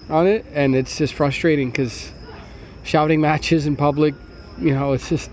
on 0.09 0.27
it, 0.27 0.45
and 0.53 0.75
it's 0.75 0.97
just 0.97 1.13
frustrating 1.13 1.71
because 1.71 2.11
shouting 2.83 3.19
matches 3.21 3.67
in 3.67 3.75
public, 3.75 4.15
you 4.59 4.73
know, 4.73 4.93
it's 4.93 5.09
just 5.09 5.29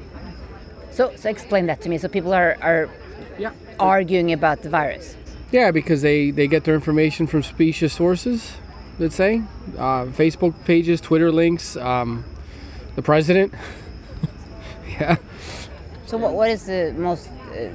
So, 0.91 1.13
so 1.17 1.29
explain 1.29 1.67
that 1.67 1.81
to 1.83 1.89
me. 1.89 1.99
So 1.99 2.09
people 2.09 2.33
are, 2.33 2.57
are 2.61 2.91
arguing 3.79 4.33
about 4.33 4.63
the 4.63 4.71
virus. 4.71 5.17
Yeah, 5.55 5.71
because 5.71 6.03
they, 6.03 6.33
they 6.33 6.49
get 6.49 6.65
their 6.65 6.75
information 6.75 7.29
from 7.29 7.45
specious 7.45 7.93
sources, 7.93 8.55
let's 8.99 9.15
say. 9.15 9.41
Uh, 9.79 10.07
Facebook 10.07 10.53
pages, 10.65 11.01
Twitter 11.01 11.31
links, 11.31 11.77
um, 11.77 12.25
the 12.97 13.03
president. 13.03 13.55
yeah. 14.89 15.17
So 16.07 16.19
what, 16.19 16.33
what 16.33 16.51
is 16.51 16.67
the 16.67 16.93
most, 16.99 17.29
uh, 17.29 17.69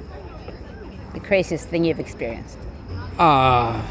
the 1.14 1.20
craziest 1.20 1.70
thing 1.70 1.86
you've 1.86 2.00
experienced? 2.00 2.58
Uh, 3.18 3.82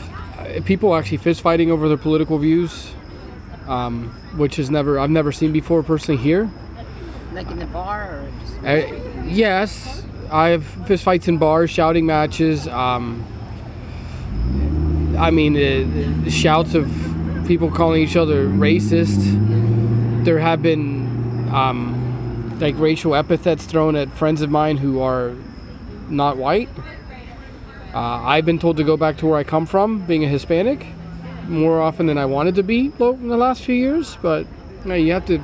people 0.65 0.95
actually 0.95 1.17
fist 1.17 1.41
fighting 1.41 1.71
over 1.71 1.87
their 1.87 1.97
political 1.97 2.37
views, 2.37 2.91
um, 3.65 4.09
which 4.35 4.59
is 4.59 4.69
never 4.69 4.99
I've 4.99 5.09
never 5.09 5.31
seen 5.31 5.51
before 5.51 5.81
personally 5.81 6.21
here. 6.21 6.47
Like 7.33 7.49
in 7.49 7.57
the 7.57 7.65
bar 7.65 8.19
or 8.19 8.31
just... 8.39 8.59
Uh, 8.63 9.25
yes, 9.25 10.03
I 10.31 10.49
have 10.49 10.63
fist 10.85 11.03
fights 11.03 11.27
in 11.27 11.39
bars, 11.39 11.71
shouting 11.71 12.05
matches. 12.05 12.67
Um, 12.67 13.25
I 15.20 15.32
mean, 15.32 15.55
uh, 15.57 16.24
the 16.24 16.32
shouts 16.32 16.76
of 16.76 16.89
people 17.45 17.70
calling 17.70 18.01
each 18.01 18.15
other 18.15 18.47
racist. 18.47 20.24
There 20.24 20.39
have 20.39 20.61
been 20.61 21.49
um, 21.53 22.57
like 22.61 22.78
racial 22.78 23.15
epithets 23.15 23.65
thrown 23.65 23.97
at 23.97 24.09
friends 24.13 24.41
of 24.41 24.49
mine 24.49 24.78
who 24.78 25.01
are 25.01 25.36
not 26.09 26.38
white. 26.38 26.70
Uh, 27.93 27.99
I've 27.99 28.45
been 28.45 28.59
told 28.59 28.78
to 28.78 28.84
go 28.86 28.95
back 28.95 29.17
to 29.17 29.26
where 29.26 29.38
I 29.38 29.43
come 29.43 29.65
from, 29.65 30.05
being 30.05 30.24
a 30.24 30.28
Hispanic, 30.28 30.86
more 31.49 31.82
often 31.82 32.05
than 32.05 32.17
I 32.17 32.26
wanted 32.26 32.55
to 32.55 32.63
be 32.63 32.86
in 32.97 33.28
the 33.28 33.38
last 33.38 33.63
few 33.63 33.76
years. 33.76 34.17
But 34.22 34.47
you, 34.84 34.89
know, 34.89 34.95
you 34.95 35.11
have 35.11 35.26
to 35.26 35.41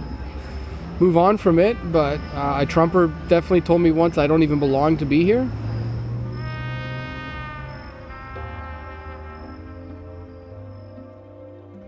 move 1.02 1.18
on 1.18 1.38
from 1.38 1.60
it. 1.60 1.76
But 1.92 2.22
uh, 2.34 2.60
a 2.60 2.66
Trumper 2.66 3.08
definitely 3.28 3.62
told 3.62 3.82
me 3.82 3.92
once 3.92 4.18
I 4.18 4.26
don't 4.26 4.44
even 4.44 4.60
belong 4.60 4.96
to 4.98 5.06
be 5.06 5.26
here. 5.26 5.50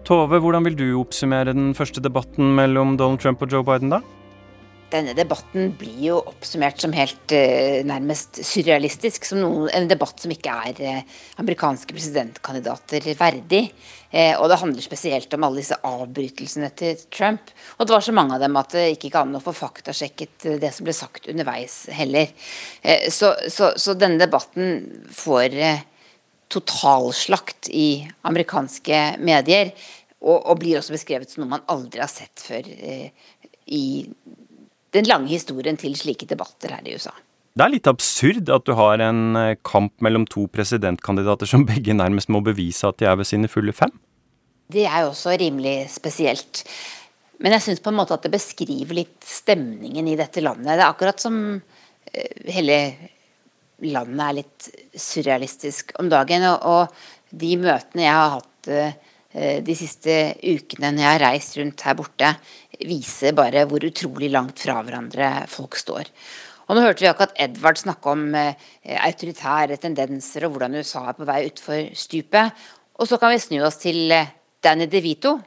Tove, 0.07 0.37
hvordan 0.39 0.63
vil 0.63 0.75
du 0.79 0.85
oppsummere 1.01 1.51
den 1.51 1.73
første 1.75 1.99
debatten 1.99 2.53
mellom 2.55 2.93
Donald 2.95 3.19
Trump 3.19 3.41
og 3.43 3.51
Joe 3.51 3.65
Biden, 3.67 3.89
da? 3.91 3.97
Denne 4.87 5.11
debatten 5.11 5.73
blir 5.75 5.97
jo 5.99 6.19
oppsummert 6.29 6.79
som 6.79 6.93
helt 6.95 7.33
eh, 7.35 7.81
nærmest 7.83 8.39
surrealistisk. 8.39 9.27
Som 9.27 9.41
noen, 9.43 9.65
en 9.75 9.89
debatt 9.91 10.23
som 10.23 10.31
ikke 10.31 10.53
er 10.69 10.79
eh, 10.79 11.17
amerikanske 11.43 11.91
presidentkandidater 11.91 13.09
verdig. 13.19 13.65
Eh, 14.07 14.31
og 14.39 14.47
det 14.47 14.61
handler 14.61 14.85
spesielt 14.85 15.35
om 15.35 15.43
alle 15.43 15.59
disse 15.59 15.75
avbrytelsene 15.91 16.71
til 16.79 17.03
Trump. 17.11 17.51
Og 17.75 17.83
det 17.83 17.97
var 17.97 18.07
så 18.07 18.15
mange 18.15 18.39
av 18.39 18.47
dem 18.47 18.55
at 18.63 18.77
det 18.77 18.85
ikke 18.93 19.09
gikk 19.09 19.19
an 19.25 19.35
å 19.35 19.43
få 19.43 19.57
faktasjekket 19.59 20.47
det 20.63 20.71
som 20.71 20.87
ble 20.87 20.95
sagt 20.95 21.27
underveis 21.27 21.81
heller. 21.99 22.31
Så, 23.11 23.35
så, 23.51 23.73
så, 23.75 23.99
denne 23.99 24.23
debatten 24.23 25.03
får 25.11 25.59
totalslakt 26.51 27.69
i 27.69 28.07
amerikanske 28.27 29.03
medier. 29.19 29.73
Og, 30.17 30.39
og, 30.39 30.57
blir 30.59 30.79
også 30.79 30.95
beskrevet 30.95 31.29
som 31.29 31.43
noe 31.43 31.51
man 31.57 31.65
aldri 31.69 32.01
har 32.01 32.09
sett 32.09 32.41
før 32.41 32.65
i 32.65 33.85
den 34.95 35.05
lange 35.05 35.29
historien 35.29 35.77
til 35.77 35.93
slike 35.99 36.25
debatter 36.25 36.73
her 36.73 36.87
i 36.87 36.95
USA. 36.97 37.13
Det 37.57 37.65
er 37.65 37.73
litt 37.73 37.89
absurd 37.89 38.49
at 38.53 38.65
du 38.65 38.73
har 38.77 39.01
en 39.01 39.37
kamp 39.65 39.93
mellom 40.05 40.25
to 40.29 40.47
presidentkandidater 40.53 41.49
som 41.49 41.65
begge 41.69 41.93
nærmest 41.93 42.31
må 42.33 42.41
bevise 42.45 42.89
at 42.89 42.97
de 43.01 43.09
er 43.09 43.17
ved 43.19 43.29
sine 43.29 43.49
fulle 43.51 43.75
fem? 43.77 43.93
Det 44.73 44.87
er 44.89 45.05
jo 45.05 45.11
også 45.11 45.37
rimelig 45.39 45.75
spesielt. 45.93 46.63
Men 47.41 47.53
jeg 47.55 47.67
syns 47.67 47.83
på 47.85 47.93
en 47.93 47.99
måte 47.99 48.17
at 48.17 48.25
det 48.25 48.33
beskriver 48.33 48.97
litt 48.97 49.21
stemningen 49.25 50.09
i 50.09 50.17
dette 50.19 50.41
landet. 50.41 50.73
Det 50.73 50.81
er 50.81 50.89
akkurat 50.89 51.21
som 51.21 51.37
hele 52.49 52.77
landet 53.85 54.23
er 54.23 54.37
litt 54.39 54.69
surrealistisk 54.97 55.93
om 56.01 56.09
dagen. 56.09 56.45
Og 56.57 56.87
de 57.29 57.51
møtene 57.61 58.07
jeg 58.07 58.15
har 58.15 58.37
hatt 58.39 58.71
de 59.67 59.75
siste 59.77 60.13
ukene 60.41 60.89
når 60.95 61.03
jeg 61.03 61.11
har 61.11 61.23
reist 61.27 61.57
rundt 61.59 61.83
her 61.85 61.97
borte, 61.99 62.31
viser 62.87 63.35
bare 63.37 63.65
hvor 63.69 63.83
utrolig 63.85 64.31
langt 64.33 64.63
fra 64.63 64.79
hverandre 64.81 65.29
folk 65.51 65.77
står. 65.77 66.09
Og 66.67 66.75
nå 66.75 66.81
hørte 66.83 67.05
vi 67.05 67.09
akkurat 67.11 67.37
Edvard 67.39 67.77
snakke 67.79 68.11
om 68.11 68.25
autoritære 68.33 69.77
tendenser 69.79 70.47
og 70.47 70.55
hvordan 70.55 70.79
USA 70.81 71.05
er 71.11 71.19
på 71.19 71.27
vei 71.29 71.37
utfor 71.47 71.93
stupet. 71.95 72.65
Og 72.97 73.07
så 73.07 73.19
kan 73.21 73.31
vi 73.35 73.43
snu 73.43 73.61
oss 73.63 73.77
til 73.79 74.11
Danny 74.63 74.87
DeVito, 74.89 75.37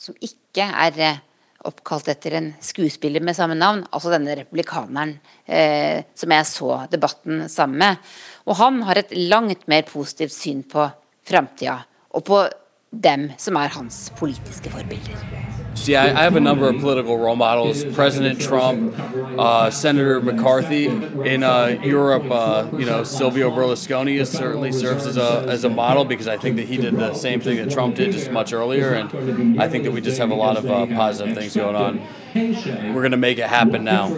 som 0.00 0.16
ikke 0.18 0.64
er 0.66 1.20
oppkalt 1.64 2.08
etter 2.12 2.36
en 2.38 2.52
skuespiller 2.62 3.24
med 3.24 3.36
samme 3.38 3.56
navn, 3.58 3.84
altså 3.90 4.12
denne 4.12 4.36
republikaneren 4.38 5.16
eh, 5.46 6.04
som 6.14 6.34
jeg 6.36 6.50
så 6.50 6.78
debatten 6.92 7.46
sammen 7.52 7.80
med. 7.82 8.14
Og 8.46 8.60
han 8.60 8.82
har 8.86 9.02
et 9.02 9.16
langt 9.16 9.66
mer 9.70 9.86
positivt 9.88 10.36
syn 10.36 10.64
på 10.68 10.88
framtida, 11.26 11.80
og 12.14 12.26
på 12.26 12.44
dem 12.90 13.30
som 13.40 13.58
er 13.60 13.74
hans 13.76 14.06
politiske 14.18 14.72
forbilder. 14.72 15.55
See, 15.76 15.94
I, 15.94 16.06
I, 16.06 16.22
have 16.24 16.34
a 16.34 16.40
number 16.40 16.68
of 16.68 16.80
political 16.80 17.16
role 17.16 17.36
models: 17.36 17.84
President 17.84 18.40
Trump, 18.40 18.94
uh, 19.38 19.70
Senator 19.70 20.20
McCarthy. 20.20 20.86
In 20.86 21.42
uh, 21.42 21.78
Europe, 21.82 22.30
uh, 22.30 22.68
you 22.76 22.86
know, 22.86 23.04
Silvio 23.04 23.50
Berlusconi 23.50 24.26
certainly 24.26 24.72
serves 24.72 25.06
as 25.06 25.16
a 25.16 25.44
as 25.48 25.64
a 25.64 25.70
model 25.70 26.04
because 26.04 26.26
I 26.26 26.38
think 26.38 26.56
that 26.56 26.66
he 26.66 26.76
did 26.76 26.96
the 26.96 27.14
same 27.14 27.40
thing 27.40 27.56
that 27.58 27.70
Trump 27.70 27.94
did 27.94 28.12
just 28.12 28.30
much 28.30 28.52
earlier, 28.52 28.94
and 28.94 29.60
I 29.60 29.68
think 29.68 29.84
that 29.84 29.92
we 29.92 30.00
just 30.00 30.18
have 30.18 30.30
a 30.30 30.34
lot 30.34 30.56
of 30.56 30.66
uh, 30.66 30.86
positive 30.86 31.36
things 31.36 31.54
going 31.54 31.76
on. 31.76 32.00
We're 32.34 33.02
going 33.02 33.12
to 33.12 33.16
make 33.16 33.38
it 33.38 33.46
happen 33.46 33.84
now. 33.84 34.08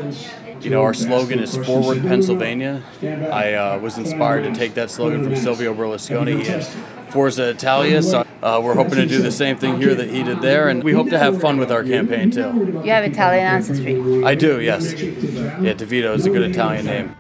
You 0.61 0.71
know, 0.71 0.83
our 0.83 0.95
slogan 0.95 1.39
is 1.39 1.57
Forward 1.57 2.03
Pennsylvania. 2.03 2.83
I 3.03 3.55
uh, 3.55 3.79
was 3.79 3.97
inspired 3.99 4.43
to 4.43 4.55
take 4.55 4.75
that 4.75 4.91
slogan 4.91 5.23
from 5.23 5.37
Silvio 5.37 5.75
Berlusconi. 5.75 6.98
Forza 7.11 7.51
Italia, 7.51 8.03
so 8.03 8.27
uh, 8.43 8.61
we're 8.63 8.75
hoping 8.75 8.97
to 8.97 9.07
do 9.07 9.21
the 9.23 9.33
same 9.33 9.57
thing 9.57 9.81
here 9.81 9.95
that 9.95 10.09
he 10.11 10.23
did 10.23 10.41
there, 10.41 10.69
and 10.69 10.83
we 10.85 10.93
hope 10.93 11.11
to 11.11 11.19
have 11.19 11.41
fun 11.41 11.59
with 11.59 11.71
our 11.71 11.85
campaign 11.85 12.31
too. 12.31 12.81
You 12.85 12.91
have 12.93 13.05
Italian 13.05 13.47
ancestry. 13.47 14.25
I 14.25 14.35
do, 14.35 14.61
yes. 14.61 14.93
Yeah, 14.93 15.75
DeVito 15.75 16.15
is 16.15 16.27
a 16.27 16.31
good 16.31 16.51
Italian 16.51 16.87
name. 16.87 17.15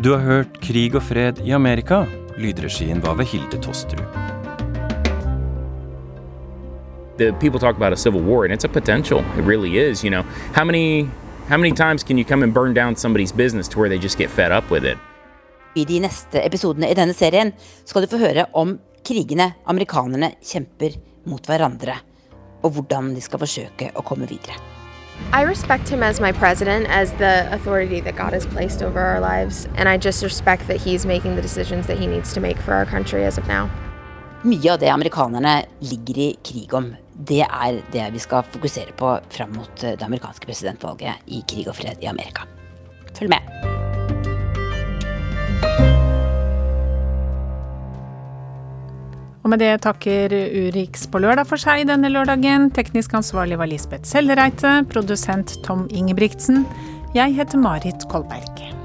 Du 0.00 0.10
har 0.10 0.20
hørt 0.20 0.60
Krig 0.60 0.94
og 0.94 1.02
fred 1.02 1.38
i 1.44 1.50
Amerika. 1.52 2.06
Lydregien 2.38 3.02
var 3.02 3.14
ved 3.14 3.26
Hilde 3.26 3.58
Tosterud. 3.62 4.30
the 7.20 7.34
people 7.34 7.60
talk 7.60 7.76
about 7.76 7.92
a 7.92 7.96
civil 7.98 8.22
war 8.22 8.44
and 8.44 8.52
it's 8.52 8.64
a 8.64 8.68
potential 8.68 9.18
it 9.36 9.42
really 9.42 9.76
is 9.76 10.02
you 10.02 10.08
know 10.08 10.22
how 10.54 10.64
many 10.64 11.04
how 11.48 11.58
many 11.58 11.70
times 11.70 12.02
can 12.02 12.16
you 12.16 12.24
come 12.24 12.42
and 12.42 12.54
burn 12.54 12.72
down 12.72 12.96
somebody's 12.96 13.30
business 13.30 13.68
to 13.68 13.78
where 13.78 13.90
they 13.90 13.98
just 13.98 14.16
get 14.16 14.30
fed 14.30 14.50
up 14.50 14.70
with 14.70 14.86
it 14.86 14.96
I 15.78 15.84
de 15.86 16.00
neste 16.02 16.40
episodene 16.42 16.88
i 16.90 16.96
denne 16.98 17.14
serien 17.14 17.52
skal 17.86 18.02
du 18.02 18.10
få 18.10 18.18
høre 18.18 18.48
om 18.58 18.78
krigene 19.06 19.52
amerikanerne 19.70 20.32
kjemper 20.42 20.96
mot 21.30 21.46
hverandre, 21.46 21.94
og 22.64 22.74
hvordan 22.74 23.14
de 23.14 23.22
skal 23.22 23.42
forsøke 23.42 23.92
å 23.94 24.04
komme 24.06 24.28
videre. 24.30 24.56
I 25.32 25.44
respect 25.44 25.88
him 25.88 26.02
as 26.02 26.18
my 26.20 26.32
president, 26.32 26.88
as 26.88 27.12
the 27.18 27.46
authority 27.52 28.00
that 28.00 28.16
God 28.16 28.32
has 28.32 28.46
placed 28.46 28.82
over 28.82 29.00
our 29.00 29.20
lives, 29.20 29.68
and 29.76 29.88
I 29.88 29.96
just 29.98 30.24
respect 30.24 30.66
that 30.66 30.80
he's 30.80 31.06
making 31.06 31.36
the 31.36 31.42
decisions 31.42 31.86
that 31.86 31.98
he 31.98 32.06
needs 32.06 32.32
to 32.34 32.40
make 32.40 32.58
for 32.58 32.74
our 32.74 32.86
country 32.86 33.24
as 33.24 33.38
of 33.38 33.46
now. 33.46 33.68
Mye 34.42 34.72
av 34.72 34.78
det 34.80 34.88
amerikanerne 34.88 35.66
ligger 35.80 36.18
i 36.18 36.28
krig 36.42 36.74
om, 36.74 36.94
det 37.14 37.44
er 37.44 37.82
det 37.92 38.08
vi 38.14 38.18
skal 38.18 38.42
fokusere 38.48 38.96
på 38.96 39.18
fram 39.30 39.52
mot 39.52 39.84
det 39.84 40.02
amerikanske 40.02 40.48
presidentvalget 40.48 41.28
i 41.28 41.44
krig 41.46 41.68
og 41.68 41.76
fred 41.76 42.00
i 42.00 42.08
Amerika. 42.08 42.48
Følg 43.12 43.36
med. 43.36 43.99
Og 49.40 49.52
med 49.52 49.62
det 49.62 49.72
takker 49.86 50.34
Urix 50.66 51.06
på 51.10 51.22
lørdag 51.22 51.48
for 51.48 51.60
seg 51.60 51.86
denne 51.88 52.10
lørdagen. 52.12 52.68
Teknisk 52.76 53.16
ansvarlig 53.16 53.60
var 53.60 53.70
Lisbeth 53.70 54.08
Sellereite, 54.08 54.80
produsent 54.92 55.56
Tom 55.64 55.86
Ingebrigtsen. 55.88 56.66
Jeg 57.16 57.34
heter 57.38 57.58
Marit 57.58 58.06
Kolberg. 58.12 58.79